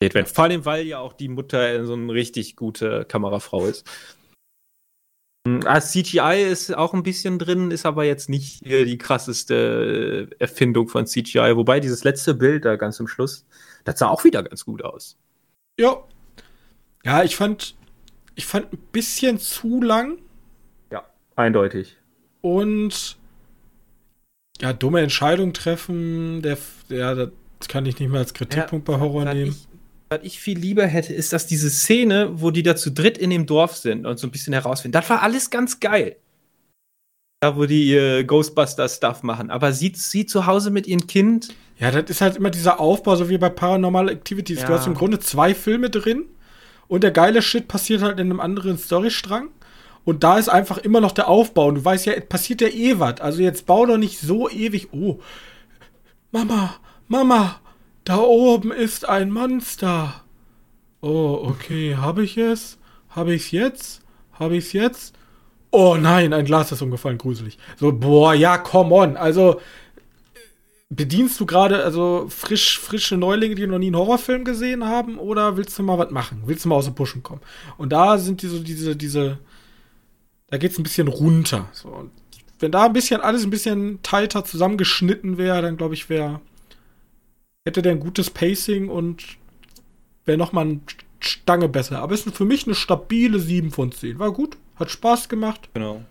werden. 0.00 0.26
Vor 0.26 0.44
allem, 0.44 0.64
weil 0.64 0.86
ja 0.86 0.98
auch 0.98 1.12
die 1.12 1.28
Mutter 1.28 1.84
so 1.84 1.94
eine 1.94 2.12
richtig 2.12 2.56
gute 2.56 3.04
Kamerafrau 3.04 3.66
ist. 3.66 3.86
Also 5.64 6.00
CGI 6.00 6.46
ist 6.50 6.74
auch 6.76 6.92
ein 6.92 7.02
bisschen 7.02 7.38
drin, 7.38 7.70
ist 7.70 7.86
aber 7.86 8.04
jetzt 8.04 8.28
nicht 8.28 8.64
die 8.66 8.98
krasseste 8.98 10.28
Erfindung 10.38 10.88
von 10.88 11.06
CGI. 11.06 11.56
Wobei 11.56 11.80
dieses 11.80 12.04
letzte 12.04 12.34
Bild 12.34 12.64
da 12.64 12.76
ganz 12.76 12.96
zum 12.96 13.08
Schluss, 13.08 13.46
das 13.84 13.98
sah 13.98 14.08
auch 14.08 14.24
wieder 14.24 14.42
ganz 14.42 14.64
gut 14.64 14.84
aus. 14.84 15.16
Ja. 15.80 16.02
Ja, 17.04 17.22
ich 17.22 17.36
fand, 17.36 17.76
ich 18.34 18.44
fand 18.44 18.72
ein 18.72 18.78
bisschen 18.92 19.38
zu 19.38 19.80
lang. 19.80 20.18
Ja, 20.92 21.04
eindeutig. 21.36 21.96
Und 22.42 23.16
ja, 24.60 24.72
dumme 24.72 25.00
Entscheidung 25.00 25.52
treffen, 25.52 26.42
der, 26.42 26.58
der, 26.90 27.30
das 27.58 27.68
kann 27.68 27.86
ich 27.86 27.98
nicht 27.98 28.10
mehr 28.10 28.20
als 28.20 28.34
Kritikpunkt 28.34 28.88
ja, 28.88 28.94
bei 28.96 29.00
Horror 29.00 29.24
nehmen. 29.32 29.52
Ich, 29.52 29.68
was 30.08 30.20
ich 30.22 30.40
viel 30.40 30.58
lieber 30.58 30.86
hätte, 30.86 31.12
ist, 31.12 31.32
dass 31.32 31.46
diese 31.46 31.70
Szene, 31.70 32.30
wo 32.40 32.50
die 32.50 32.62
da 32.62 32.76
zu 32.76 32.90
dritt 32.90 33.18
in 33.18 33.30
dem 33.30 33.46
Dorf 33.46 33.76
sind 33.76 34.06
und 34.06 34.18
so 34.18 34.26
ein 34.26 34.30
bisschen 34.30 34.52
herausfinden, 34.52 34.92
das 34.92 35.08
war 35.10 35.22
alles 35.22 35.50
ganz 35.50 35.80
geil. 35.80 36.16
Da, 37.40 37.56
wo 37.56 37.66
die 37.66 37.88
ihr 37.88 38.24
Ghostbuster-Stuff 38.24 39.22
machen. 39.22 39.50
Aber 39.50 39.72
sie, 39.72 39.92
sie 39.94 40.26
zu 40.26 40.46
Hause 40.46 40.70
mit 40.70 40.86
ihrem 40.86 41.06
Kind. 41.06 41.54
Ja, 41.78 41.92
das 41.92 42.10
ist 42.10 42.20
halt 42.20 42.36
immer 42.36 42.50
dieser 42.50 42.80
Aufbau, 42.80 43.14
so 43.14 43.28
wie 43.28 43.38
bei 43.38 43.48
Paranormal 43.48 44.08
Activities. 44.08 44.62
Ja. 44.62 44.66
Du 44.66 44.72
hast 44.72 44.86
im 44.86 44.94
Grunde 44.94 45.20
zwei 45.20 45.54
Filme 45.54 45.88
drin 45.90 46.24
und 46.88 47.04
der 47.04 47.12
geile 47.12 47.40
Shit 47.40 47.68
passiert 47.68 48.02
halt 48.02 48.18
in 48.18 48.30
einem 48.30 48.40
anderen 48.40 48.76
Storystrang. 48.76 49.50
Und 50.04 50.24
da 50.24 50.38
ist 50.38 50.48
einfach 50.48 50.78
immer 50.78 51.00
noch 51.00 51.12
der 51.12 51.28
Aufbau. 51.28 51.66
Und 51.68 51.74
du 51.76 51.84
weißt 51.84 52.06
ja, 52.06 52.14
es 52.14 52.26
passiert 52.26 52.62
ja 52.62 52.68
eh 52.68 52.98
was. 52.98 53.20
Also 53.20 53.42
jetzt 53.42 53.66
bau 53.66 53.84
doch 53.84 53.98
nicht 53.98 54.18
so 54.18 54.48
ewig. 54.48 54.88
Oh, 54.92 55.20
Mama, 56.32 56.74
Mama, 57.06 57.60
da 58.08 58.16
oben 58.16 58.72
ist 58.72 59.06
ein 59.06 59.30
Monster. 59.30 60.24
Oh, 61.02 61.40
okay. 61.42 61.96
Habe 61.96 62.24
ich 62.24 62.38
es? 62.38 62.78
Habe 63.10 63.34
ich 63.34 63.42
es 63.42 63.50
jetzt? 63.50 64.00
Habe 64.32 64.56
ich 64.56 64.64
es 64.66 64.72
jetzt? 64.72 65.14
Oh 65.70 65.96
nein, 66.00 66.32
ein 66.32 66.46
Glas 66.46 66.72
ist 66.72 66.80
umgefallen, 66.80 67.18
gruselig. 67.18 67.58
So, 67.76 67.92
boah, 67.92 68.32
ja, 68.32 68.56
come 68.56 68.94
on. 68.94 69.16
Also, 69.18 69.60
bedienst 70.88 71.38
du 71.38 71.44
gerade 71.44 71.84
also 71.84 72.26
frisch, 72.30 72.78
frische 72.78 73.18
Neulinge, 73.18 73.54
die 73.54 73.66
noch 73.66 73.78
nie 73.78 73.88
einen 73.88 73.96
Horrorfilm 73.96 74.44
gesehen 74.44 74.86
haben, 74.86 75.18
oder 75.18 75.58
willst 75.58 75.78
du 75.78 75.82
mal 75.82 75.98
was 75.98 76.10
machen? 76.10 76.44
Willst 76.46 76.64
du 76.64 76.70
mal 76.70 76.76
aus 76.76 76.86
dem 76.86 76.94
Pushen 76.94 77.22
kommen? 77.22 77.42
Und 77.76 77.92
da 77.92 78.16
sind 78.16 78.40
diese, 78.40 78.60
diese, 78.60 78.96
diese, 78.96 79.38
da 80.46 80.56
geht's 80.56 80.78
ein 80.78 80.82
bisschen 80.82 81.08
runter. 81.08 81.68
So, 81.72 82.08
wenn 82.58 82.72
da 82.72 82.86
ein 82.86 82.94
bisschen 82.94 83.20
alles 83.20 83.44
ein 83.44 83.50
bisschen 83.50 84.00
tighter 84.02 84.46
zusammengeschnitten 84.46 85.36
wäre, 85.36 85.60
dann 85.60 85.76
glaube 85.76 85.92
ich, 85.92 86.08
wäre 86.08 86.40
hätte 87.66 87.82
der 87.82 87.92
ein 87.92 88.00
gutes 88.00 88.30
Pacing 88.30 88.88
und 88.88 89.24
wäre 90.24 90.38
nochmal 90.38 90.66
eine 90.66 90.80
Stange 91.20 91.68
besser. 91.68 92.00
Aber 92.00 92.14
ist 92.14 92.28
für 92.34 92.44
mich 92.44 92.66
eine 92.66 92.74
stabile 92.74 93.40
7 93.40 93.70
von 93.70 93.92
10. 93.92 94.18
War 94.18 94.32
gut, 94.32 94.56
hat 94.76 94.90
Spaß 94.90 95.28
gemacht. 95.28 95.68
Genau. 95.74 96.02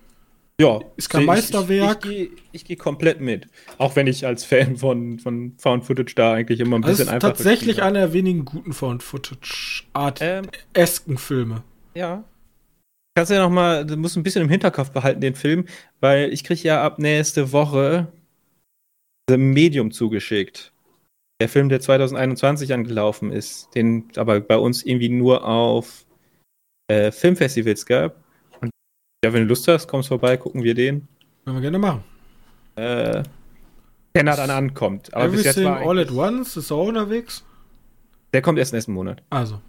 Ja. 0.60 0.80
Ist 0.96 1.10
kein 1.10 1.26
Meisterwerk. 1.26 2.06
Ich, 2.06 2.12
ich, 2.12 2.22
ich, 2.22 2.32
ich 2.52 2.66
gehe 2.66 2.78
komplett 2.78 3.22
mit. 3.22 3.48
Auch 3.78 3.96
wenn 3.96 4.08
ich 4.08 4.26
als 4.26 4.44
Fan 4.44 4.78
von, 4.78 5.20
von 5.20 5.54
Found 5.60 5.86
Footage 5.86 6.16
da 6.16 6.34
eigentlich 6.34 6.60
immer 6.60 6.78
ein 6.78 6.84
also 6.84 6.98
bisschen 6.98 7.14
einfach. 7.14 7.30
Tatsächlich 7.30 7.84
einer 7.84 8.00
der 8.00 8.14
wenigen 8.14 8.44
guten 8.44 8.74
Found 8.74 9.04
Footage-Art-esken 9.04 11.14
ähm, 11.14 11.18
Filme. 11.18 11.64
Ja. 11.94 12.24
Kannst 13.16 13.30
du 13.30 13.36
ja 13.36 13.42
noch 13.42 13.52
mal, 13.52 13.86
du 13.86 13.98
musst 13.98 14.18
ein 14.18 14.24
bisschen 14.24 14.42
im 14.42 14.50
Hinterkopf 14.50 14.90
behalten, 14.92 15.22
den 15.22 15.36
Film, 15.36 15.66
weil 16.00 16.34
ich 16.34 16.44
kriege 16.44 16.62
ja 16.62 16.84
ab 16.84 16.98
nächste 17.00 17.52
Woche 17.52 18.08
Medium 19.30 19.92
zugeschickt 19.92 20.72
der 21.40 21.50
Film, 21.50 21.70
der 21.70 21.80
2021 21.80 22.74
angelaufen 22.74 23.32
ist, 23.32 23.74
den 23.76 24.10
aber 24.16 24.40
bei 24.40 24.58
uns 24.58 24.84
irgendwie 24.84 25.10
nur 25.10 25.46
auf 25.46 26.06
äh, 26.88 27.12
Filmfestivals 27.12 27.86
gab. 27.86 28.16
Und 28.62 28.72
ja, 29.24 29.34
wenn 29.34 29.44
du 29.44 29.50
Lust 29.50 29.68
hast, 29.68 29.88
kommst 29.88 30.10
vorbei, 30.10 30.38
gucken 30.38 30.64
wir 30.64 30.74
den. 30.74 31.08
Können 31.46 31.58
wir 31.58 31.62
gerne 31.62 31.80
machen. 31.80 32.04
Äh, 32.76 33.24
wenn 34.14 34.28
er 34.28 34.36
dann 34.36 34.50
ankommt. 34.50 35.14
Aber 35.14 35.26
Everything 35.26 35.44
bis 35.44 35.56
jetzt 35.56 35.64
war 35.64 35.82
All 35.82 36.00
at 36.00 36.12
Once 36.12 36.58
ist 36.58 36.72
auch 36.72 36.88
unterwegs. 36.88 37.46
Der 38.34 38.42
kommt 38.42 38.58
erst 38.58 38.74
nächsten 38.74 38.94
Monat. 38.94 39.22
Also. 39.30 39.62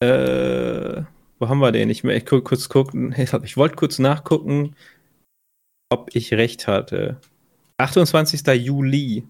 Äh, 0.00 1.02
wo 1.38 1.48
haben 1.48 1.58
wir 1.58 1.72
den? 1.72 1.90
Ich 1.90 2.04
möchte 2.04 2.40
kurz 2.42 2.68
gucken. 2.68 3.14
Ich 3.16 3.56
wollte 3.56 3.76
kurz 3.76 3.98
nachgucken, 3.98 4.76
ob 5.90 6.14
ich 6.14 6.32
recht 6.32 6.68
hatte. 6.68 7.20
28. 7.78 8.46
Juli 8.64 9.24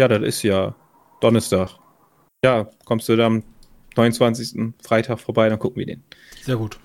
ja, 0.00 0.08
das 0.08 0.22
ist 0.22 0.42
ja 0.42 0.74
Donnerstag. 1.20 1.78
Ja, 2.44 2.68
kommst 2.84 3.08
du 3.08 3.16
dann 3.16 3.36
am 3.36 3.44
29. 3.96 4.74
Freitag 4.82 5.20
vorbei, 5.20 5.48
dann 5.48 5.58
gucken 5.58 5.78
wir 5.78 5.86
den. 5.86 6.04
Sehr 6.42 6.56
gut. 6.56 6.78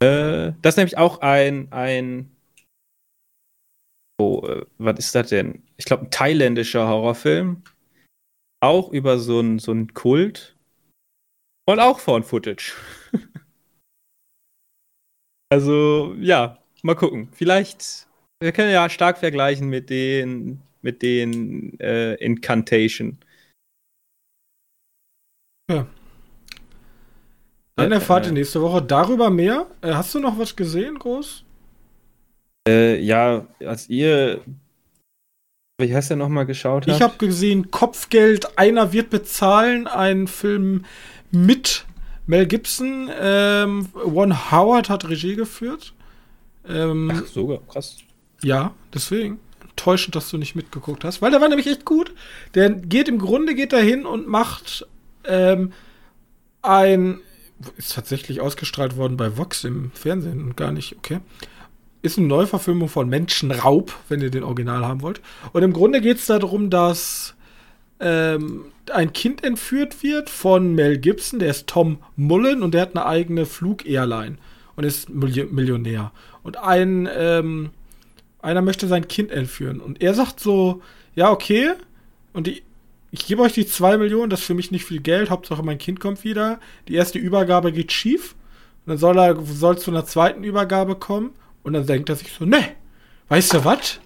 Äh, 0.00 0.52
das 0.62 0.74
ist 0.74 0.76
nämlich 0.76 0.98
auch 0.98 1.20
ein, 1.20 1.72
ein 1.72 2.30
oh, 4.20 4.46
äh, 4.46 4.66
was 4.78 4.98
ist 4.98 5.14
das 5.14 5.28
denn? 5.28 5.62
Ich 5.76 5.84
glaube, 5.84 6.04
ein 6.04 6.10
thailändischer 6.10 6.88
Horrorfilm. 6.88 7.62
Auch 8.60 8.92
über 8.92 9.18
so 9.18 9.40
einen 9.40 9.58
so 9.58 9.74
Kult. 9.92 10.56
Und 11.68 11.80
auch 11.80 11.98
von 11.98 12.22
Footage. 12.22 12.74
also, 15.50 16.14
ja, 16.20 16.58
mal 16.82 16.94
gucken. 16.94 17.28
Vielleicht, 17.32 18.06
wir 18.40 18.52
können 18.52 18.72
ja 18.72 18.88
stark 18.88 19.18
vergleichen 19.18 19.68
mit 19.68 19.90
den 19.90 20.62
mit 20.82 21.02
den 21.02 21.78
äh, 21.80 22.14
Incantation. 22.14 23.18
Ja. 25.70 25.86
Dann 27.76 27.92
erfahrt 27.92 28.26
ihr 28.26 28.32
nächste 28.32 28.60
Woche 28.60 28.82
darüber 28.82 29.30
mehr. 29.30 29.66
Äh, 29.80 29.94
hast 29.94 30.14
du 30.14 30.20
noch 30.20 30.38
was 30.38 30.54
gesehen, 30.54 30.98
groß? 30.98 31.44
Äh, 32.68 33.00
ja, 33.00 33.46
als 33.60 33.88
ihr, 33.88 34.42
wie 35.80 35.94
heißt 35.94 36.10
der 36.10 36.16
nochmal 36.16 36.46
geschaut 36.46 36.86
habt? 36.86 36.96
Ich 36.96 37.02
habe 37.02 37.16
gesehen, 37.16 37.70
Kopfgeld, 37.70 38.58
einer 38.58 38.92
wird 38.92 39.10
bezahlen, 39.10 39.86
ein 39.86 40.26
Film 40.28 40.84
mit 41.30 41.86
Mel 42.26 42.46
Gibson. 42.46 43.10
Ähm, 43.18 43.88
One 43.94 44.52
Howard 44.52 44.90
hat 44.90 45.08
Regie 45.08 45.34
geführt. 45.34 45.94
Ähm, 46.68 47.10
Ach, 47.12 47.26
sogar, 47.26 47.58
krass. 47.66 47.96
Ja, 48.42 48.74
deswegen 48.92 49.40
enttäuschend, 49.82 50.14
dass 50.14 50.30
du 50.30 50.38
nicht 50.38 50.54
mitgeguckt 50.54 51.04
hast, 51.04 51.22
weil 51.22 51.32
der 51.32 51.40
war 51.40 51.48
nämlich 51.48 51.66
echt 51.66 51.84
gut. 51.84 52.14
Der 52.54 52.70
geht 52.70 53.08
im 53.08 53.18
Grunde 53.18 53.54
geht 53.54 53.74
hin 53.74 54.06
und 54.06 54.28
macht 54.28 54.86
ähm, 55.24 55.72
ein 56.62 57.18
ist 57.76 57.94
tatsächlich 57.94 58.40
ausgestrahlt 58.40 58.96
worden 58.96 59.16
bei 59.16 59.36
Vox 59.36 59.64
im 59.64 59.92
Fernsehen 59.92 60.42
und 60.42 60.56
gar 60.56 60.72
nicht, 60.72 60.96
okay. 60.96 61.20
Ist 62.02 62.18
eine 62.18 62.26
Neuverfilmung 62.26 62.88
von 62.88 63.08
Menschenraub, 63.08 63.94
wenn 64.08 64.20
ihr 64.20 64.30
den 64.30 64.42
Original 64.42 64.84
haben 64.84 65.02
wollt. 65.02 65.20
Und 65.52 65.62
im 65.62 65.72
Grunde 65.72 66.00
geht 66.00 66.16
es 66.16 66.26
darum, 66.26 66.70
dass 66.70 67.34
ähm, 68.00 68.64
ein 68.92 69.12
Kind 69.12 69.44
entführt 69.44 70.02
wird 70.02 70.28
von 70.28 70.74
Mel 70.74 70.98
Gibson, 70.98 71.38
der 71.38 71.50
ist 71.50 71.68
Tom 71.68 71.98
Mullen 72.16 72.62
und 72.62 72.74
der 72.74 72.82
hat 72.82 72.96
eine 72.96 73.06
eigene 73.06 73.46
Flug-Airline 73.46 74.38
und 74.74 74.82
ist 74.82 75.08
Millionär. 75.10 76.10
Und 76.42 76.56
ein 76.56 77.08
ähm, 77.14 77.70
einer 78.42 78.62
möchte 78.62 78.88
sein 78.88 79.08
Kind 79.08 79.30
entführen. 79.30 79.80
Und 79.80 80.02
er 80.02 80.14
sagt 80.14 80.40
so, 80.40 80.82
ja, 81.14 81.30
okay, 81.30 81.72
und 82.32 82.46
die, 82.46 82.62
ich 83.10 83.26
gebe 83.26 83.42
euch 83.42 83.52
die 83.52 83.66
zwei 83.66 83.96
Millionen, 83.96 84.30
das 84.30 84.40
ist 84.40 84.46
für 84.46 84.54
mich 84.54 84.70
nicht 84.70 84.84
viel 84.84 85.00
Geld, 85.00 85.30
Hauptsache 85.30 85.62
mein 85.62 85.78
Kind 85.78 86.00
kommt 86.00 86.24
wieder. 86.24 86.60
Die 86.88 86.94
erste 86.94 87.18
Übergabe 87.18 87.72
geht 87.72 87.92
schief. 87.92 88.34
Und 88.84 88.90
dann 88.90 88.98
soll 88.98 89.18
er 89.18 89.40
soll 89.44 89.78
zu 89.78 89.90
einer 89.90 90.04
zweiten 90.04 90.44
Übergabe 90.44 90.96
kommen. 90.96 91.30
Und 91.62 91.74
dann 91.74 91.86
denkt 91.86 92.08
er 92.08 92.16
sich 92.16 92.32
so, 92.32 92.44
ne, 92.44 92.70
weißt 93.28 93.54
du 93.54 93.64
was? 93.64 94.00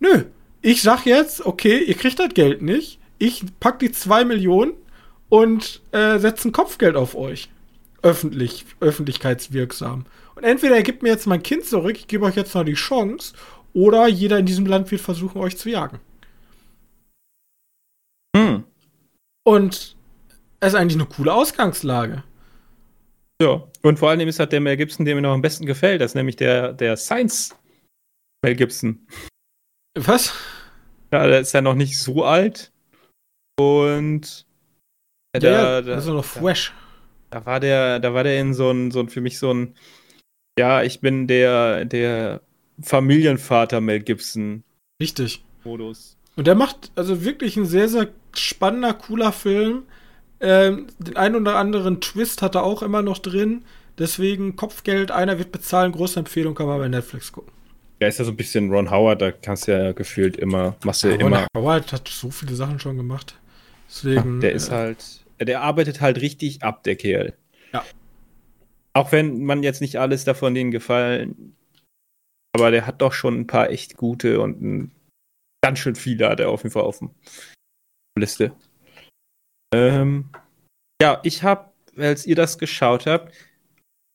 Nö, 0.00 0.24
ich 0.60 0.82
sag 0.82 1.06
jetzt, 1.06 1.46
okay, 1.46 1.78
ihr 1.78 1.94
kriegt 1.94 2.18
das 2.18 2.34
Geld 2.34 2.62
nicht. 2.62 2.98
Ich 3.18 3.44
pack 3.60 3.78
die 3.78 3.92
2 3.92 4.24
Millionen 4.24 4.72
und 5.28 5.80
äh, 5.92 6.18
setze 6.18 6.48
ein 6.48 6.52
Kopfgeld 6.52 6.96
auf 6.96 7.14
euch. 7.14 7.48
Öffentlich, 8.02 8.64
öffentlichkeitswirksam. 8.80 10.06
Und 10.42 10.48
entweder 10.48 10.76
ihr 10.76 10.82
gebt 10.82 11.04
mir 11.04 11.10
jetzt 11.10 11.28
mein 11.28 11.44
Kind 11.44 11.64
zurück, 11.64 11.96
ich 11.96 12.08
gebe 12.08 12.24
euch 12.24 12.34
jetzt 12.34 12.52
noch 12.56 12.64
die 12.64 12.74
Chance, 12.74 13.32
oder 13.74 14.08
jeder 14.08 14.40
in 14.40 14.46
diesem 14.46 14.66
Land 14.66 14.90
wird 14.90 15.00
versuchen, 15.00 15.40
euch 15.40 15.56
zu 15.56 15.70
jagen. 15.70 16.00
Hm. 18.36 18.64
Und 19.44 19.96
es 20.58 20.68
ist 20.68 20.74
eigentlich 20.74 21.00
eine 21.00 21.08
coole 21.08 21.32
Ausgangslage. 21.32 22.24
Ja, 23.40 23.62
und 23.82 24.00
vor 24.00 24.10
allem 24.10 24.26
ist 24.26 24.40
halt 24.40 24.50
der 24.50 24.60
Mel 24.60 24.76
Gibson, 24.76 25.06
der 25.06 25.14
mir 25.14 25.20
noch 25.20 25.32
am 25.32 25.42
besten 25.42 25.64
gefällt. 25.64 26.00
Das 26.00 26.10
ist 26.10 26.14
nämlich 26.16 26.34
der, 26.34 26.72
der 26.72 26.96
Science 26.96 27.54
Mel 28.44 28.56
Gibson. 28.56 29.06
Was? 29.96 30.34
Ja, 31.12 31.24
der 31.24 31.38
ist 31.38 31.52
ja 31.52 31.60
noch 31.60 31.74
nicht 31.74 32.00
so 32.00 32.24
alt. 32.24 32.72
Und. 33.60 34.44
Ja, 35.34 35.40
der, 35.40 35.82
der, 35.82 35.98
ist 35.98 36.06
noch 36.06 36.24
fresh. 36.24 36.74
Da, 37.30 37.38
da, 37.38 37.46
war 37.46 37.60
der, 37.60 38.00
da 38.00 38.12
war 38.12 38.24
der 38.24 38.40
in 38.40 38.54
so 38.54 38.72
ein, 38.72 38.90
so 38.90 38.98
ein, 38.98 39.08
für 39.08 39.20
mich 39.20 39.38
so 39.38 39.54
ein, 39.54 39.76
ja, 40.58 40.82
ich 40.82 41.00
bin 41.00 41.26
der, 41.26 41.84
der 41.84 42.40
Familienvater 42.82 43.80
Mel 43.80 44.00
Gibson. 44.00 44.64
Richtig. 45.00 45.44
Modus. 45.64 46.16
Und 46.36 46.46
der 46.46 46.54
macht 46.54 46.90
also 46.94 47.24
wirklich 47.24 47.56
ein 47.56 47.66
sehr, 47.66 47.88
sehr 47.88 48.08
spannender, 48.34 48.94
cooler 48.94 49.32
Film. 49.32 49.84
Ähm, 50.40 50.88
den 50.98 51.16
einen 51.16 51.36
oder 51.36 51.56
anderen 51.56 52.00
Twist 52.00 52.42
hat 52.42 52.54
er 52.54 52.64
auch 52.64 52.82
immer 52.82 53.02
noch 53.02 53.18
drin. 53.18 53.64
Deswegen 53.98 54.56
Kopfgeld, 54.56 55.10
einer 55.10 55.38
wird 55.38 55.52
bezahlen, 55.52 55.92
große 55.92 56.18
Empfehlung, 56.18 56.54
kann 56.54 56.66
man 56.66 56.78
bei 56.78 56.88
Netflix 56.88 57.30
gucken. 57.30 57.52
Ja, 58.00 58.08
ist 58.08 58.18
ja 58.18 58.24
so 58.24 58.32
ein 58.32 58.36
bisschen 58.36 58.70
Ron 58.70 58.90
Howard, 58.90 59.22
da 59.22 59.30
kannst 59.30 59.68
du 59.68 59.72
ja 59.72 59.92
gefühlt 59.92 60.36
immer, 60.36 60.74
machst 60.82 61.04
du 61.04 61.08
ja, 61.08 61.14
immer. 61.14 61.46
Ron 61.54 61.62
Howard 61.62 61.92
hat 61.92 62.08
so 62.08 62.30
viele 62.30 62.54
Sachen 62.56 62.80
schon 62.80 62.96
gemacht. 62.96 63.36
Deswegen. 63.88 64.40
der 64.40 64.52
ist 64.52 64.70
äh, 64.70 64.72
halt, 64.72 65.04
der 65.40 65.60
arbeitet 65.60 66.00
halt 66.00 66.20
richtig 66.20 66.62
ab, 66.62 66.82
der 66.82 66.96
Kerl. 66.96 67.34
Auch 68.94 69.12
wenn 69.12 69.44
man 69.44 69.62
jetzt 69.62 69.80
nicht 69.80 69.96
alles 69.96 70.24
davon 70.24 70.54
denen 70.54 70.70
gefallen, 70.70 71.56
aber 72.54 72.70
der 72.70 72.86
hat 72.86 73.00
doch 73.00 73.12
schon 73.12 73.40
ein 73.40 73.46
paar 73.46 73.70
echt 73.70 73.96
gute 73.96 74.40
und 74.40 74.60
ein, 74.60 74.90
ganz 75.64 75.78
schön 75.78 75.94
viele 75.94 76.28
hat 76.28 76.40
er 76.40 76.50
auf 76.50 76.62
jeden 76.62 76.72
Fall 76.72 76.82
auf 76.82 76.98
der 76.98 77.10
Liste. 78.18 78.54
Ähm, 79.74 80.30
ja, 81.00 81.20
ich 81.24 81.42
habe, 81.42 81.72
als 81.96 82.26
ihr 82.26 82.36
das 82.36 82.58
geschaut 82.58 83.06
habt, 83.06 83.34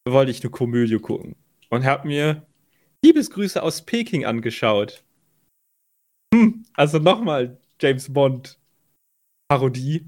wollte 0.08 0.32
ich 0.32 0.44
eine 0.44 0.52
Komödie 0.52 1.00
gucken 1.00 1.36
und 1.70 1.84
habe 1.84 2.08
mir 2.08 2.46
Liebesgrüße 3.04 3.62
aus 3.62 3.82
Peking 3.82 4.26
angeschaut. 4.26 5.04
Hm, 6.34 6.66
also 6.74 7.00
nochmal 7.00 7.60
James 7.82 8.12
Bond 8.12 8.60
Parodie. 9.50 10.06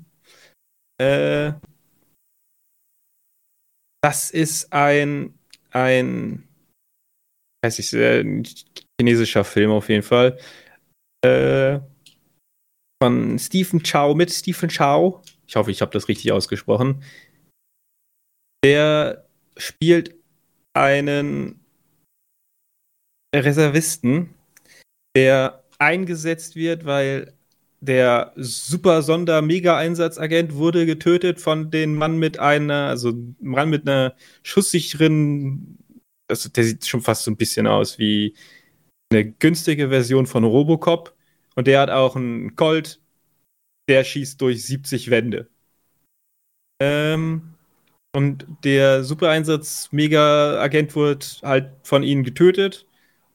Äh, 0.99 1.53
das 4.01 4.31
ist 4.31 4.71
ein 4.73 5.33
ein 5.71 6.47
weiß 7.63 7.79
ich 7.79 7.93
ein 7.93 8.47
chinesischer 8.99 9.43
Film 9.43 9.71
auf 9.71 9.89
jeden 9.89 10.03
Fall. 10.03 10.39
Äh, 11.25 11.79
von 13.01 13.39
Stephen 13.39 13.81
Chow 13.83 14.15
mit 14.15 14.31
Stephen 14.31 14.69
Chow. 14.69 15.21
Ich 15.47 15.55
hoffe, 15.55 15.71
ich 15.71 15.81
habe 15.81 15.91
das 15.91 16.07
richtig 16.07 16.31
ausgesprochen. 16.31 17.03
Der 18.63 19.25
spielt 19.57 20.15
einen 20.73 21.59
Reservisten, 23.35 24.33
der 25.15 25.63
eingesetzt 25.77 26.55
wird, 26.55 26.85
weil 26.85 27.33
der 27.81 28.33
super 28.35 29.01
Sonder 29.01 29.41
Mega 29.41 29.77
Einsatzagent 29.77 30.55
wurde 30.55 30.85
getötet 30.85 31.39
von 31.39 31.71
dem 31.71 31.95
Mann 31.95 32.17
mit 32.17 32.39
einer, 32.39 32.87
also 32.87 33.13
Mann 33.39 33.69
mit 33.69 33.87
einer 33.87 34.15
schusssicheren, 34.43 35.77
also 36.27 36.49
der 36.49 36.63
sieht 36.65 36.85
schon 36.85 37.01
fast 37.01 37.23
so 37.23 37.31
ein 37.31 37.37
bisschen 37.37 37.67
aus 37.67 37.97
wie 37.97 38.35
eine 39.11 39.31
günstige 39.31 39.89
Version 39.89 40.27
von 40.27 40.43
Robocop 40.43 41.15
und 41.55 41.67
der 41.67 41.81
hat 41.81 41.89
auch 41.89 42.15
einen 42.15 42.55
Colt, 42.55 43.01
der 43.89 44.03
schießt 44.03 44.39
durch 44.41 44.63
70 44.65 45.09
Wände. 45.09 45.49
Ähm, 46.81 47.53
und 48.15 48.45
der 48.63 49.03
Super 49.03 49.29
Einsatz 49.29 49.89
Mega 49.91 50.59
Agent 50.61 50.95
wurde 50.95 51.25
halt 51.43 51.71
von 51.83 52.03
ihnen 52.03 52.23
getötet 52.23 52.87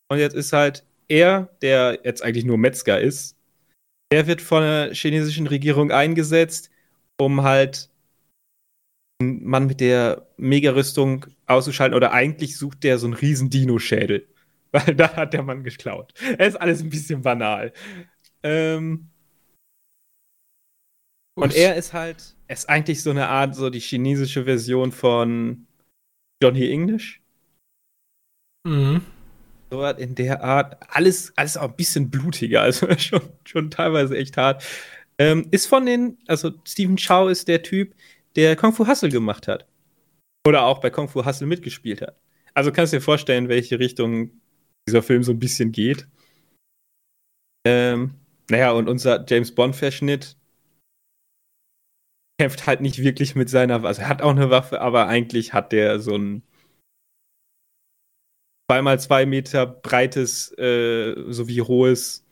und 0.09 0.18
jetzt 0.18 0.34
ist 0.34 0.53
halt 0.53 0.84
er, 1.09 1.51
der 1.62 2.01
jetzt 2.05 2.22
eigentlich 2.22 2.45
nur 2.45 2.59
Metzger 2.59 3.01
ist, 3.01 3.36
der 4.12 4.26
wird 4.26 4.40
von 4.40 4.62
der 4.62 4.94
chinesischen 4.94 5.46
Regierung 5.46 5.90
eingesetzt, 5.90 6.70
um 7.18 7.42
halt 7.42 7.90
einen 9.20 9.44
Mann 9.44 9.66
mit 9.66 9.80
der 9.80 10.28
Mega-Rüstung 10.36 11.26
auszuschalten. 11.46 11.96
Oder 11.96 12.12
eigentlich 12.12 12.57
sucht 12.57 12.84
der 12.84 12.98
so 12.98 13.07
einen 13.07 13.14
riesen 13.14 13.50
Dino-Schädel. 13.50 14.28
Weil 14.72 14.94
da 14.94 15.14
hat 15.14 15.32
der 15.32 15.42
Mann 15.42 15.62
geklaut. 15.62 16.12
Es 16.38 16.48
ist 16.48 16.57
alles 16.57 16.80
ein 16.80 16.90
bisschen 16.90 17.22
banal. 17.22 17.72
Ähm 18.42 19.09
und 21.36 21.55
er 21.55 21.74
ist 21.76 21.92
halt, 21.92 22.36
er 22.46 22.55
ist 22.55 22.68
eigentlich 22.68 23.02
so 23.02 23.11
eine 23.11 23.28
Art, 23.28 23.55
so 23.57 23.70
die 23.70 23.80
chinesische 23.80 24.44
Version 24.44 24.92
von 24.92 25.66
Johnny 26.42 26.70
English. 26.70 27.20
Mhm 28.66 29.02
so 29.75 29.85
in 29.87 30.14
der 30.14 30.43
Art. 30.43 30.77
Alles, 30.89 31.33
alles 31.37 31.57
auch 31.57 31.70
ein 31.70 31.77
bisschen 31.77 32.11
blutiger, 32.11 32.62
also 32.62 32.87
schon, 32.99 33.22
schon 33.45 33.70
teilweise 33.70 34.16
echt 34.16 34.37
hart. 34.37 34.64
Ähm, 35.18 35.47
ist 35.51 35.66
von 35.66 35.87
den, 35.87 36.18
also 36.27 36.53
Stephen 36.66 36.97
Chow 36.97 37.31
ist 37.31 37.49
der 37.49 37.62
Typ, 37.62 37.95
der 38.37 38.57
Kung 38.57 38.72
Fu 38.72 38.87
Hustle 38.87 39.11
gemacht 39.11 39.49
hat. 39.49 39.66
Oder 40.47 40.64
auch 40.64 40.81
bei 40.81 40.91
Kung 40.91 41.09
Fu 41.09 41.25
Hustle 41.25 41.47
mitgespielt 41.47 42.03
hat. 42.03 42.16
Also 42.55 42.70
kannst 42.72 42.93
du 42.93 42.99
dir 42.99 43.03
vorstellen, 43.03 43.49
welche 43.49 43.79
Richtung 43.79 44.31
dieser 44.89 45.03
Film 45.03 45.22
so 45.22 45.33
ein 45.33 45.39
bisschen 45.39 45.72
geht. 45.72 46.07
Ähm, 47.66 48.14
naja, 48.51 48.72
und 48.72 48.89
unser 48.89 49.25
James 49.27 49.55
Bond-Verschnitt 49.55 50.37
kämpft 52.39 52.66
halt 52.66 52.81
nicht 52.81 52.99
wirklich 52.99 53.35
mit 53.35 53.49
seiner 53.49 53.77
Waffe. 53.77 53.89
Also 53.89 54.03
er 54.03 54.09
hat 54.09 54.22
auch 54.22 54.31
eine 54.31 54.51
Waffe, 54.51 54.81
aber 54.81 55.07
eigentlich 55.07 55.53
hat 55.53 55.72
der 55.72 56.01
so 56.01 56.16
ein 56.16 56.43
zweimal 58.70 58.98
zwei 59.00 59.26
Meter 59.26 59.66
breites, 59.66 60.52
äh, 60.58 61.14
sowie 61.32 61.60
hohes 61.60 62.26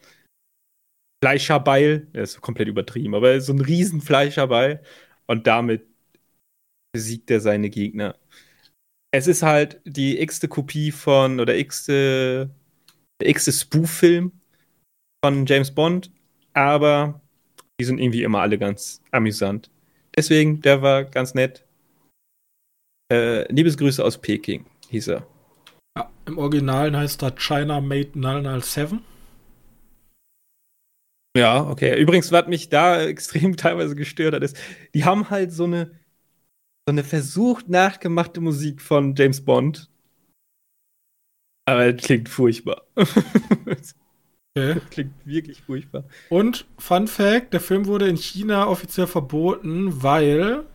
Fleischerbeil. 1.23 2.07
Der 2.15 2.23
ist 2.23 2.41
komplett 2.41 2.69
übertrieben, 2.69 3.15
aber 3.15 3.41
so 3.41 3.53
ein 3.53 3.61
riesen 3.61 4.01
Fleischerbeil. 4.01 4.83
Und 5.27 5.47
damit 5.47 5.87
besiegt 6.93 7.31
er 7.31 7.41
seine 7.41 7.71
Gegner. 7.71 8.19
Es 9.15 9.27
ist 9.27 9.43
halt 9.43 9.81
die 9.85 10.21
x-te 10.21 10.49
Kopie 10.49 10.91
von, 10.91 11.39
oder 11.39 11.57
x-te, 11.57 12.51
der 13.21 13.29
x-te 13.29 13.53
Spoof-Film 13.53 14.33
von 15.25 15.47
James 15.47 15.75
Bond, 15.75 16.11
aber 16.55 17.21
die 17.81 17.85
sind 17.85 17.99
irgendwie 17.99 18.23
immer 18.23 18.41
alle 18.41 18.59
ganz 18.59 19.03
amüsant. 19.11 19.71
Deswegen, 20.17 20.61
der 20.61 20.83
war 20.83 21.05
ganz 21.05 21.35
nett. 21.35 21.65
Äh, 23.13 23.51
Liebesgrüße 23.53 24.05
aus 24.05 24.21
Peking, 24.21 24.67
hieß 24.89 25.09
er. 25.09 25.27
Im 26.27 26.39
Originalen 26.39 26.97
heißt 26.97 27.23
er 27.23 27.33
China 27.33 27.81
Made 27.81 28.13
007. 28.15 29.01
Ja, 31.37 31.67
okay. 31.69 32.01
Übrigens, 32.01 32.31
was 32.31 32.47
mich 32.47 32.69
da 32.69 33.03
extrem 33.07 33.57
teilweise 33.57 33.95
gestört 33.95 34.35
hat, 34.35 34.43
ist, 34.43 34.57
die 34.95 35.05
haben 35.05 35.31
halt 35.31 35.53
so 35.53 35.65
eine, 35.65 35.87
so 36.87 36.93
eine 36.93 37.05
versucht 37.05 37.69
nachgemachte 37.69 38.41
Musik 38.41 38.83
von 38.83 39.15
James 39.15 39.45
Bond. 39.45 39.89
Aber 41.67 41.93
das 41.93 42.05
klingt 42.05 42.29
furchtbar. 42.29 42.83
Okay. 44.55 44.75
Das 44.75 44.91
klingt 44.91 45.15
wirklich 45.25 45.63
furchtbar. 45.63 46.05
Und 46.29 46.67
Fun 46.77 47.09
Fact: 47.09 47.55
Der 47.55 47.61
Film 47.61 47.87
wurde 47.87 48.07
in 48.07 48.17
China 48.17 48.67
offiziell 48.67 49.07
verboten, 49.07 50.03
weil 50.03 50.67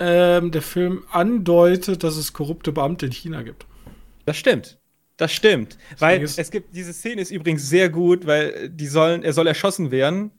ähm, 0.00 0.50
der 0.50 0.62
Film 0.62 1.04
andeutet, 1.12 2.02
dass 2.02 2.16
es 2.16 2.32
korrupte 2.32 2.72
Beamte 2.72 3.06
in 3.06 3.12
China 3.12 3.42
gibt. 3.42 3.66
Das 4.26 4.36
stimmt. 4.36 4.78
Das 5.16 5.32
stimmt. 5.32 5.78
weil 5.98 6.22
es 6.22 6.50
gibt, 6.50 6.76
diese 6.76 6.92
Szene 6.92 7.22
ist 7.22 7.30
übrigens 7.30 7.66
sehr 7.68 7.88
gut, 7.88 8.26
weil 8.26 8.68
die 8.68 8.86
sollen, 8.86 9.22
er 9.22 9.32
soll 9.32 9.46
erschossen 9.46 9.90
werden. 9.90 10.30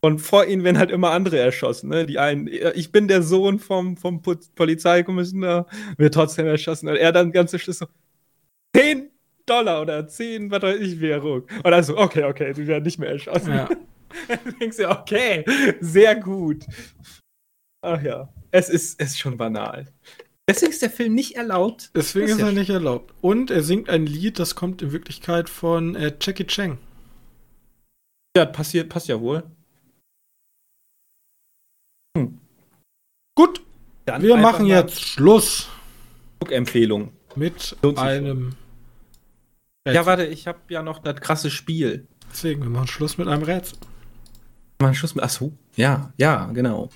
Und 0.00 0.18
vor 0.18 0.44
ihnen 0.44 0.64
werden 0.64 0.76
halt 0.76 0.90
immer 0.90 1.12
andere 1.12 1.38
erschossen. 1.38 1.88
Ne? 1.88 2.04
Die 2.04 2.18
einen, 2.18 2.48
ich 2.74 2.92
bin 2.92 3.08
der 3.08 3.22
Sohn 3.22 3.58
vom, 3.58 3.96
vom 3.96 4.20
Polizeikommissioner, 4.20 5.66
wird 5.96 6.12
trotzdem 6.12 6.46
erschossen. 6.46 6.88
Und 6.88 6.96
er 6.96 7.12
dann 7.12 7.32
ganz 7.32 7.52
zum 7.52 7.60
Schluss 7.60 7.78
so, 7.78 7.86
10 8.76 9.08
Dollar 9.46 9.82
oder 9.82 10.06
10, 10.06 10.50
was 10.50 10.62
weiß 10.62 10.80
ich, 10.80 11.00
Währung. 11.00 11.42
Und 11.42 11.70
dann 11.70 11.84
so, 11.84 11.96
okay, 11.96 12.24
okay, 12.24 12.52
die 12.52 12.66
werden 12.66 12.84
nicht 12.84 12.98
mehr 12.98 13.10
erschossen. 13.10 13.54
Ja. 13.54 13.68
dann 14.28 14.58
denkst 14.60 14.76
du, 14.76 14.90
okay, 14.90 15.44
sehr 15.80 16.16
gut. 16.16 16.64
Ach 17.80 18.02
ja, 18.02 18.28
es 18.50 18.68
ist, 18.68 19.00
es 19.00 19.12
ist 19.12 19.18
schon 19.18 19.36
banal. 19.36 19.86
Deswegen 20.48 20.72
ist 20.72 20.82
der 20.82 20.90
Film 20.90 21.14
nicht 21.14 21.36
erlaubt. 21.36 21.90
Deswegen 21.94 22.26
ist, 22.26 22.36
ist 22.36 22.42
er 22.42 22.52
nicht 22.52 22.70
erlaubt. 22.70 23.14
Und 23.22 23.50
er 23.50 23.62
singt 23.62 23.88
ein 23.88 24.06
Lied, 24.06 24.38
das 24.38 24.54
kommt 24.54 24.82
in 24.82 24.92
Wirklichkeit 24.92 25.48
von 25.48 25.94
äh, 25.96 26.14
Jackie 26.20 26.46
Chang. 26.46 26.78
Ja, 28.36 28.44
passiert, 28.44 28.88
passt 28.88 29.08
ja 29.08 29.20
wohl. 29.20 29.44
Hm. 32.16 32.38
Gut, 33.36 33.62
Dann 34.04 34.22
wir 34.22 34.36
machen 34.36 34.66
jetzt 34.66 35.00
Schluss. 35.00 35.68
Empfehlung. 36.50 37.12
Mit 37.36 37.76
einem. 37.96 38.54
Rätsel. 39.86 39.94
Ja, 39.94 40.06
warte, 40.06 40.26
ich 40.26 40.46
habe 40.46 40.58
ja 40.68 40.82
noch 40.82 40.98
das 40.98 41.16
krasse 41.20 41.50
Spiel. 41.50 42.06
Deswegen, 42.30 42.62
wir 42.62 42.70
machen 42.70 42.86
Schluss 42.86 43.16
mit 43.16 43.28
einem 43.28 43.42
Rätsel. 43.42 43.78
Wir 44.78 44.88
machen 44.88 44.94
Schluss 44.94 45.14
mit. 45.14 45.24
Achso, 45.24 45.52
ja, 45.74 46.12
ja, 46.18 46.46
genau. 46.52 46.90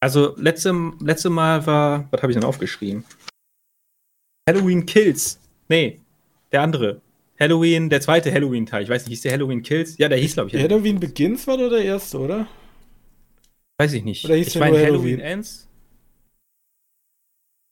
Also, 0.00 0.34
letzte, 0.36 0.74
letzte 1.00 1.30
Mal 1.30 1.66
war. 1.66 2.08
Was 2.10 2.22
habe 2.22 2.32
ich 2.32 2.36
denn 2.36 2.44
aufgeschrieben? 2.44 3.04
Halloween 4.48 4.86
Kills. 4.86 5.38
Nee, 5.68 6.00
der 6.52 6.62
andere. 6.62 7.00
Halloween, 7.38 7.88
der 7.88 8.00
zweite 8.00 8.32
Halloween-Teil. 8.32 8.82
Ich 8.82 8.88
weiß 8.88 9.02
nicht, 9.02 9.10
hieß 9.12 9.22
der 9.22 9.32
Halloween 9.32 9.62
Kills? 9.62 9.96
Ja, 9.96 10.08
der 10.08 10.18
hieß, 10.18 10.34
glaube 10.34 10.48
ich. 10.48 10.54
Halloween. 10.54 10.70
Halloween 10.70 11.00
Begins 11.00 11.46
war 11.46 11.54
oder 11.54 11.70
der 11.70 11.84
erste, 11.84 12.18
oder? 12.18 12.46
Weiß 13.78 13.94
ich 13.94 14.04
nicht. 14.04 14.24
Oder 14.26 14.34
hieß 14.34 14.48
ich 14.48 14.58
meine 14.58 14.76
Halloween? 14.78 15.18
Halloween 15.18 15.20
Ends. 15.20 15.68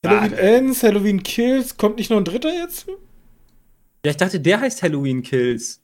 Halloween 0.03 0.33
ah, 0.33 0.37
Ends, 0.37 0.83
Halloween 0.83 1.23
Kills. 1.23 1.77
Kommt 1.77 1.97
nicht 1.97 2.09
noch 2.09 2.17
ein 2.17 2.25
dritter 2.25 2.51
jetzt? 2.51 2.87
Ja, 4.05 4.11
ich 4.11 4.17
dachte, 4.17 4.39
der 4.39 4.61
heißt 4.61 4.81
Halloween 4.81 5.21
Kills. 5.21 5.81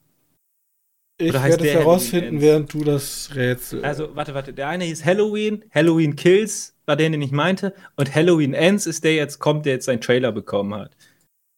Ich 1.18 1.32
werde 1.32 1.66
es 1.66 1.74
herausfinden, 1.74 2.40
während 2.42 2.72
du 2.74 2.84
das 2.84 3.30
Rätsel. 3.34 3.82
Also, 3.84 4.14
warte, 4.14 4.34
warte. 4.34 4.52
Der 4.52 4.68
eine 4.68 4.84
hieß 4.84 5.04
Halloween, 5.04 5.64
Halloween 5.74 6.14
Kills 6.14 6.76
war 6.84 6.96
der, 6.96 7.08
den 7.08 7.22
ich 7.22 7.32
meinte. 7.32 7.74
Und 7.96 8.14
Halloween 8.14 8.52
Ends 8.52 8.86
ist 8.86 9.02
der 9.02 9.14
jetzt, 9.14 9.38
kommt, 9.38 9.64
der 9.64 9.74
jetzt 9.74 9.86
seinen 9.86 10.00
Trailer 10.02 10.30
bekommen 10.30 10.74
hat. 10.74 10.96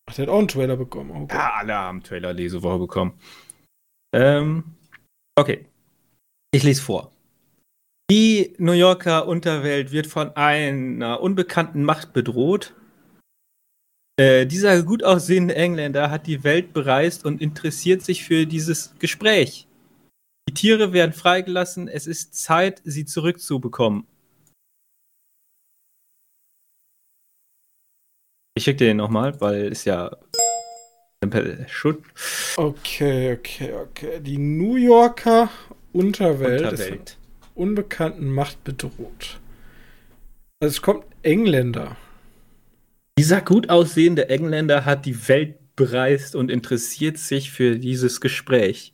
Ach, 0.09 0.15
der 0.15 0.27
hat 0.27 0.33
auch 0.33 0.39
einen 0.39 0.49
Trailer 0.49 0.77
bekommen. 0.77 1.11
Okay. 1.11 1.37
Ja, 1.37 1.55
alle 1.59 1.75
haben 1.75 2.03
Trailer 2.03 2.33
Lesewoche 2.33 2.79
bekommen. 2.79 3.19
Ähm, 4.15 4.65
okay. 5.37 5.67
Ich 6.53 6.63
lese 6.63 6.81
vor. 6.81 7.13
Die 8.11 8.55
New 8.59 8.73
Yorker 8.73 9.27
Unterwelt 9.27 9.93
wird 9.93 10.07
von 10.07 10.35
einer 10.35 11.21
unbekannten 11.21 11.83
Macht 11.83 12.15
bedroht. 12.15 12.75
Äh, 14.19 14.47
dieser 14.47 14.83
gut 14.83 15.05
aussehende 15.05 15.55
Engländer 15.55 16.11
hat 16.11 16.27
die 16.27 16.43
Welt 16.43 16.73
bereist 16.73 17.25
und 17.25 17.41
interessiert 17.41 18.03
sich 18.03 18.25
für 18.25 18.47
dieses 18.47 18.93
Gespräch. 18.99 19.69
Die 20.49 20.55
Tiere 20.55 20.93
werden 20.93 21.13
freigelassen, 21.13 21.87
es 21.87 22.09
ist 22.09 22.35
Zeit, 22.35 22.83
sie 22.85 23.05
zurückzubekommen. 23.05 24.09
Ich 28.57 28.65
schicke 28.65 28.79
dir 28.79 28.87
den 28.89 28.97
nochmal, 28.97 29.41
weil 29.41 29.71
es 29.71 29.85
ja 29.85 30.17
Schutt. 31.69 32.03
Okay, 32.57 33.35
okay, 33.35 33.73
okay. 33.73 34.21
Die 34.21 34.39
New 34.39 34.75
Yorker 34.75 35.49
Unterwelt, 35.93 36.63
Unterwelt. 36.63 37.11
ist 37.11 37.19
unbekannten 37.55 38.33
Macht 38.33 38.65
bedroht. 38.65 39.39
Also 40.61 40.73
es 40.75 40.83
kommt 40.83 41.05
Engländer. 41.23 41.97
Dieser 43.19 43.41
gut 43.41 43.69
aussehende 43.69 44.29
Engländer 44.29 44.85
hat 44.85 45.05
die 45.05 45.29
Welt 45.29 45.57
bereist 45.75 46.37
und 46.37 46.51
interessiert 46.51 47.19
sich 47.19 47.51
für 47.51 47.79
dieses 47.79 48.21
Gespräch. 48.21 48.93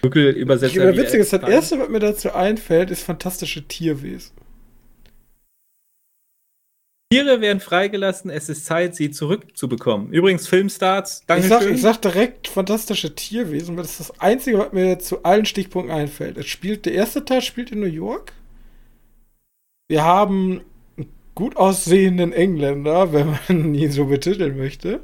Google 0.00 0.30
übersetzt. 0.30 0.76
Ja, 0.76 0.96
witzig 0.96 1.20
ist, 1.20 1.32
das 1.32 1.42
erste, 1.42 1.80
was 1.80 1.88
mir 1.88 1.98
dazu 1.98 2.32
einfällt, 2.32 2.90
ist 2.90 3.02
fantastische 3.02 3.66
Tierwesen. 3.66 4.32
Tiere 7.10 7.40
werden 7.40 7.58
freigelassen, 7.60 8.30
es 8.30 8.48
ist 8.50 8.66
Zeit, 8.66 8.94
sie 8.94 9.10
zurückzubekommen. 9.10 10.12
Übrigens, 10.12 10.46
Filmstarts, 10.46 11.24
danke 11.26 11.44
ich 11.44 11.48
sag, 11.48 11.62
ich 11.66 11.80
sag 11.80 11.96
direkt 12.02 12.48
fantastische 12.48 13.14
Tierwesen, 13.14 13.76
weil 13.76 13.84
das 13.84 13.98
ist 13.98 14.10
das 14.10 14.20
Einzige, 14.20 14.58
was 14.58 14.72
mir 14.72 14.98
zu 14.98 15.24
allen 15.24 15.46
Stichpunkten 15.46 15.92
einfällt. 15.92 16.36
Es 16.36 16.46
spielt, 16.46 16.84
der 16.84 16.92
erste 16.92 17.24
Teil 17.24 17.40
spielt 17.40 17.72
in 17.72 17.80
New 17.80 17.86
York. 17.86 18.32
Wir 19.88 20.04
haben 20.04 20.60
gut 21.38 21.56
aussehenden 21.56 22.32
Engländer, 22.32 23.12
wenn 23.12 23.28
man 23.28 23.72
ihn 23.76 23.92
so 23.92 24.06
betiteln 24.06 24.56
möchte. 24.56 24.98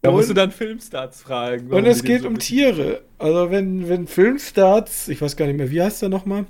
Da 0.00 0.08
und, 0.08 0.16
musst 0.16 0.30
du 0.30 0.34
dann 0.34 0.50
Filmstarts 0.50 1.20
fragen. 1.20 1.70
Und 1.70 1.84
es 1.84 2.02
geht 2.02 2.22
so 2.22 2.28
um 2.28 2.38
Tiere. 2.38 3.02
Also 3.18 3.50
wenn, 3.50 3.86
wenn 3.86 4.06
Filmstarts, 4.06 5.08
ich 5.08 5.20
weiß 5.20 5.36
gar 5.36 5.44
nicht 5.44 5.58
mehr, 5.58 5.70
wie 5.70 5.82
heißt 5.82 6.00
der 6.00 6.08
nochmal? 6.08 6.46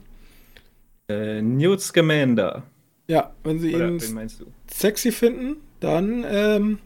Äh, 1.09 1.43
Newt 1.43 1.81
Scamander. 1.81 2.63
Ja, 3.09 3.35
wenn 3.43 3.59
sie 3.59 3.75
Oder, 3.75 3.89
ihn 3.89 4.31
sexy 4.71 5.11
finden, 5.11 5.57
dann 5.81 6.25
ähm, 6.29 6.79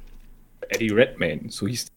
Eddie 0.71 0.91
Redmayne, 0.91 1.51
so 1.51 1.67
hieß 1.67 1.85
der 1.85 1.91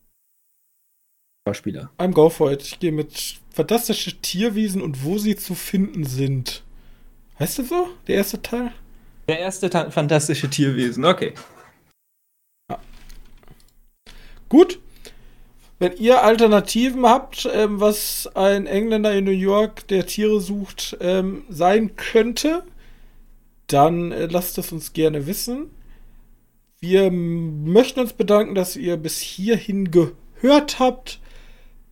Schauspieler. 1.47 1.91
I'm 1.97 2.11
go 2.11 2.29
for 2.29 2.51
it. 2.51 2.61
Ich 2.61 2.79
gehe 2.79 2.91
mit 2.91 3.39
fantastische 3.53 4.17
Tierwesen 4.17 4.81
und 4.81 5.05
wo 5.05 5.17
sie 5.17 5.37
zu 5.37 5.55
finden 5.55 6.03
sind. 6.03 6.65
Heißt 7.39 7.59
das 7.59 7.69
so? 7.69 7.87
Der 8.07 8.15
erste 8.15 8.41
Teil? 8.41 8.73
Der 9.27 9.39
erste 9.39 9.69
Ta 9.69 9.91
fantastische 9.91 10.49
Tierwesen, 10.49 11.03
okay. 11.05 11.33
Ja. 12.69 12.79
Gut. 14.49 14.79
Wenn 15.79 15.95
ihr 15.97 16.23
Alternativen 16.23 17.05
habt, 17.05 17.47
ähm, 17.53 17.79
was 17.79 18.27
ein 18.35 18.65
Engländer 18.65 19.13
in 19.13 19.25
New 19.25 19.31
York, 19.31 19.87
der 19.89 20.07
Tiere 20.07 20.39
sucht, 20.39 20.97
ähm, 21.01 21.43
sein 21.49 21.95
könnte, 21.95 22.63
dann 23.67 24.11
äh, 24.11 24.25
lasst 24.25 24.57
es 24.57 24.71
uns 24.71 24.93
gerne 24.93 25.27
wissen. 25.27 25.69
Wir 26.79 27.11
möchten 27.11 27.99
uns 27.99 28.13
bedanken, 28.13 28.55
dass 28.55 28.75
ihr 28.75 28.97
bis 28.97 29.19
hierhin 29.19 29.91
gehört 29.91 30.79
habt. 30.79 31.19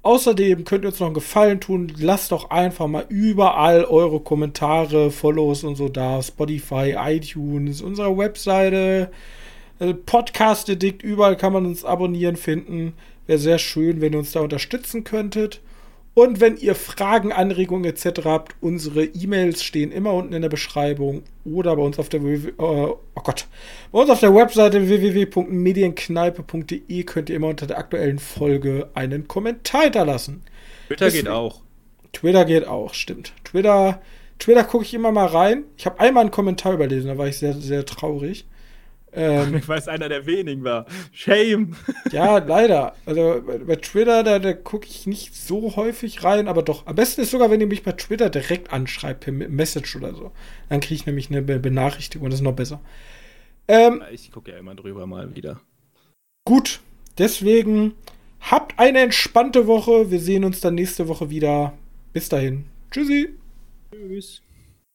Außerdem 0.06 0.66
könnt 0.66 0.86
ihr 0.86 0.90
uns 0.90 1.00
noch 1.00 1.08
einen 1.08 1.16
Gefallen 1.16 1.60
tun. 1.60 1.92
Lasst 1.98 2.32
doch 2.32 2.52
einfach 2.52 2.86
mal 2.86 3.08
überall 3.10 3.86
eure 3.86 4.20
Kommentare, 4.20 5.10
Follows 5.10 5.64
und 5.64 5.78
so 5.78 5.90
da. 5.90 6.22
Spotify, 6.22 6.94
iTunes, 6.96 7.82
unsere 7.82 8.16
Webseite, 8.16 9.10
äh, 9.80 9.96
Podcast 9.96 10.70
Addict, 10.70 11.02
überall 11.02 11.36
kann 11.36 11.54
man 11.54 11.66
uns 11.66 11.84
abonnieren 11.84 12.36
finden. 12.36 12.94
Wäre 13.26 13.40
sehr 13.40 13.58
schön, 13.58 14.00
wenn 14.00 14.14
ihr 14.14 14.20
uns 14.20 14.32
da 14.32 14.42
unterstützen 14.42 15.04
könntet. 15.04 15.60
Und 16.16 16.40
wenn 16.40 16.56
ihr 16.56 16.76
Fragen, 16.76 17.34
Anregungen 17.34 17.84
etc. 17.84 18.22
habt, 18.24 18.56
unsere 18.62 19.04
E-Mails 19.04 19.64
stehen 19.64 19.92
immer 19.92 20.14
unten 20.14 20.34
in 20.34 20.42
der 20.42 20.50
Beschreibung 20.50 21.24
oder 21.44 21.76
bei 21.76 21.82
uns 21.82 22.00
auf 22.00 22.08
der 22.08 22.24
äh, 22.24 22.54
oh 22.58 22.98
Gott, 23.16 23.48
bei 23.92 24.00
uns 24.00 24.10
auf 24.10 24.22
der 24.22 24.34
Webseite 24.34 24.88
www.medienkneipe.de 24.88 27.04
könnt 27.04 27.30
ihr 27.30 27.36
immer 27.36 27.50
unter 27.50 27.68
der 27.68 27.78
aktuellen 27.78 28.20
Folge 28.20 28.90
einen 28.94 29.28
Kommentar 29.28 29.84
hinterlassen. 29.84 30.42
Twitter 30.88 31.06
Deswegen, 31.06 31.26
geht 31.26 31.34
auch. 31.34 31.60
Twitter 32.14 32.46
geht 32.46 32.66
auch, 32.66 32.94
stimmt. 32.94 33.34
Twitter, 33.44 34.02
Twitter 34.40 34.64
gucke 34.64 34.86
ich 34.86 34.94
immer 34.94 35.12
mal 35.12 35.28
rein. 35.28 35.66
Ich 35.76 35.86
habe 35.86 36.00
einmal 36.00 36.22
einen 36.22 36.32
Kommentar 36.32 36.74
überlesen, 36.74 37.10
da 37.10 37.18
war 37.18 37.28
ich 37.28 37.40
sehr, 37.40 37.56
sehr 37.56 37.86
traurig. 37.86 38.46
Ähm, 39.16 39.62
Weil 39.66 39.80
es 39.80 39.88
einer 39.88 40.10
der 40.10 40.26
wenigen 40.26 40.64
war. 40.64 40.86
Shame. 41.12 41.76
Ja, 42.12 42.38
leider. 42.40 42.96
Also 43.06 43.42
bei, 43.66 43.76
Twitter, 43.78 44.24
da, 44.24 44.40
da 44.40 44.54
gucke 44.54 44.88
ich 44.88 45.08
nicht 45.08 45.36
so 45.36 45.76
häufig 45.76 46.24
rein, 46.24 46.48
aber 46.48 46.64
doch. 46.64 46.86
Am 46.86 46.96
besten 46.96 47.22
ist 47.22 47.32
sogar, 47.32 47.50
wenn 47.50 47.62
ihr 47.62 47.68
mich 47.68 47.84
bei 47.84 47.94
Twitter 47.94 48.30
direkt 48.30 48.74
anschreibt, 48.74 49.22
per 49.22 49.34
Message 49.34 49.96
oder 49.96 50.14
so. 50.14 50.32
Dann 50.70 50.82
kriege 50.82 50.96
ich 50.96 51.06
nämlich 51.06 51.30
eine 51.30 51.42
Benachrichtigung, 51.42 52.30
das 52.30 52.40
ist 52.40 52.44
noch 52.44 52.54
besser. 52.54 52.82
Ähm, 53.68 54.04
ich 54.12 54.32
gucke 54.32 54.52
ja 54.52 54.58
immer 54.58 54.76
drüber 54.76 55.08
mal 55.08 55.36
wieder. 55.36 55.60
Gut, 56.46 56.82
deswegen 57.18 57.94
habt 58.40 58.78
eine 58.78 59.00
entspannte 59.00 59.66
Woche. 59.66 60.12
Wir 60.12 60.20
sehen 60.20 60.44
uns 60.44 60.62
dann 60.62 60.76
nächste 60.76 61.08
Woche 61.08 61.30
wieder. 61.30 61.74
Bis 62.14 62.30
dahin. 62.30 62.66
Tschüssi. 62.92 63.30
Tschüss. 63.92 64.45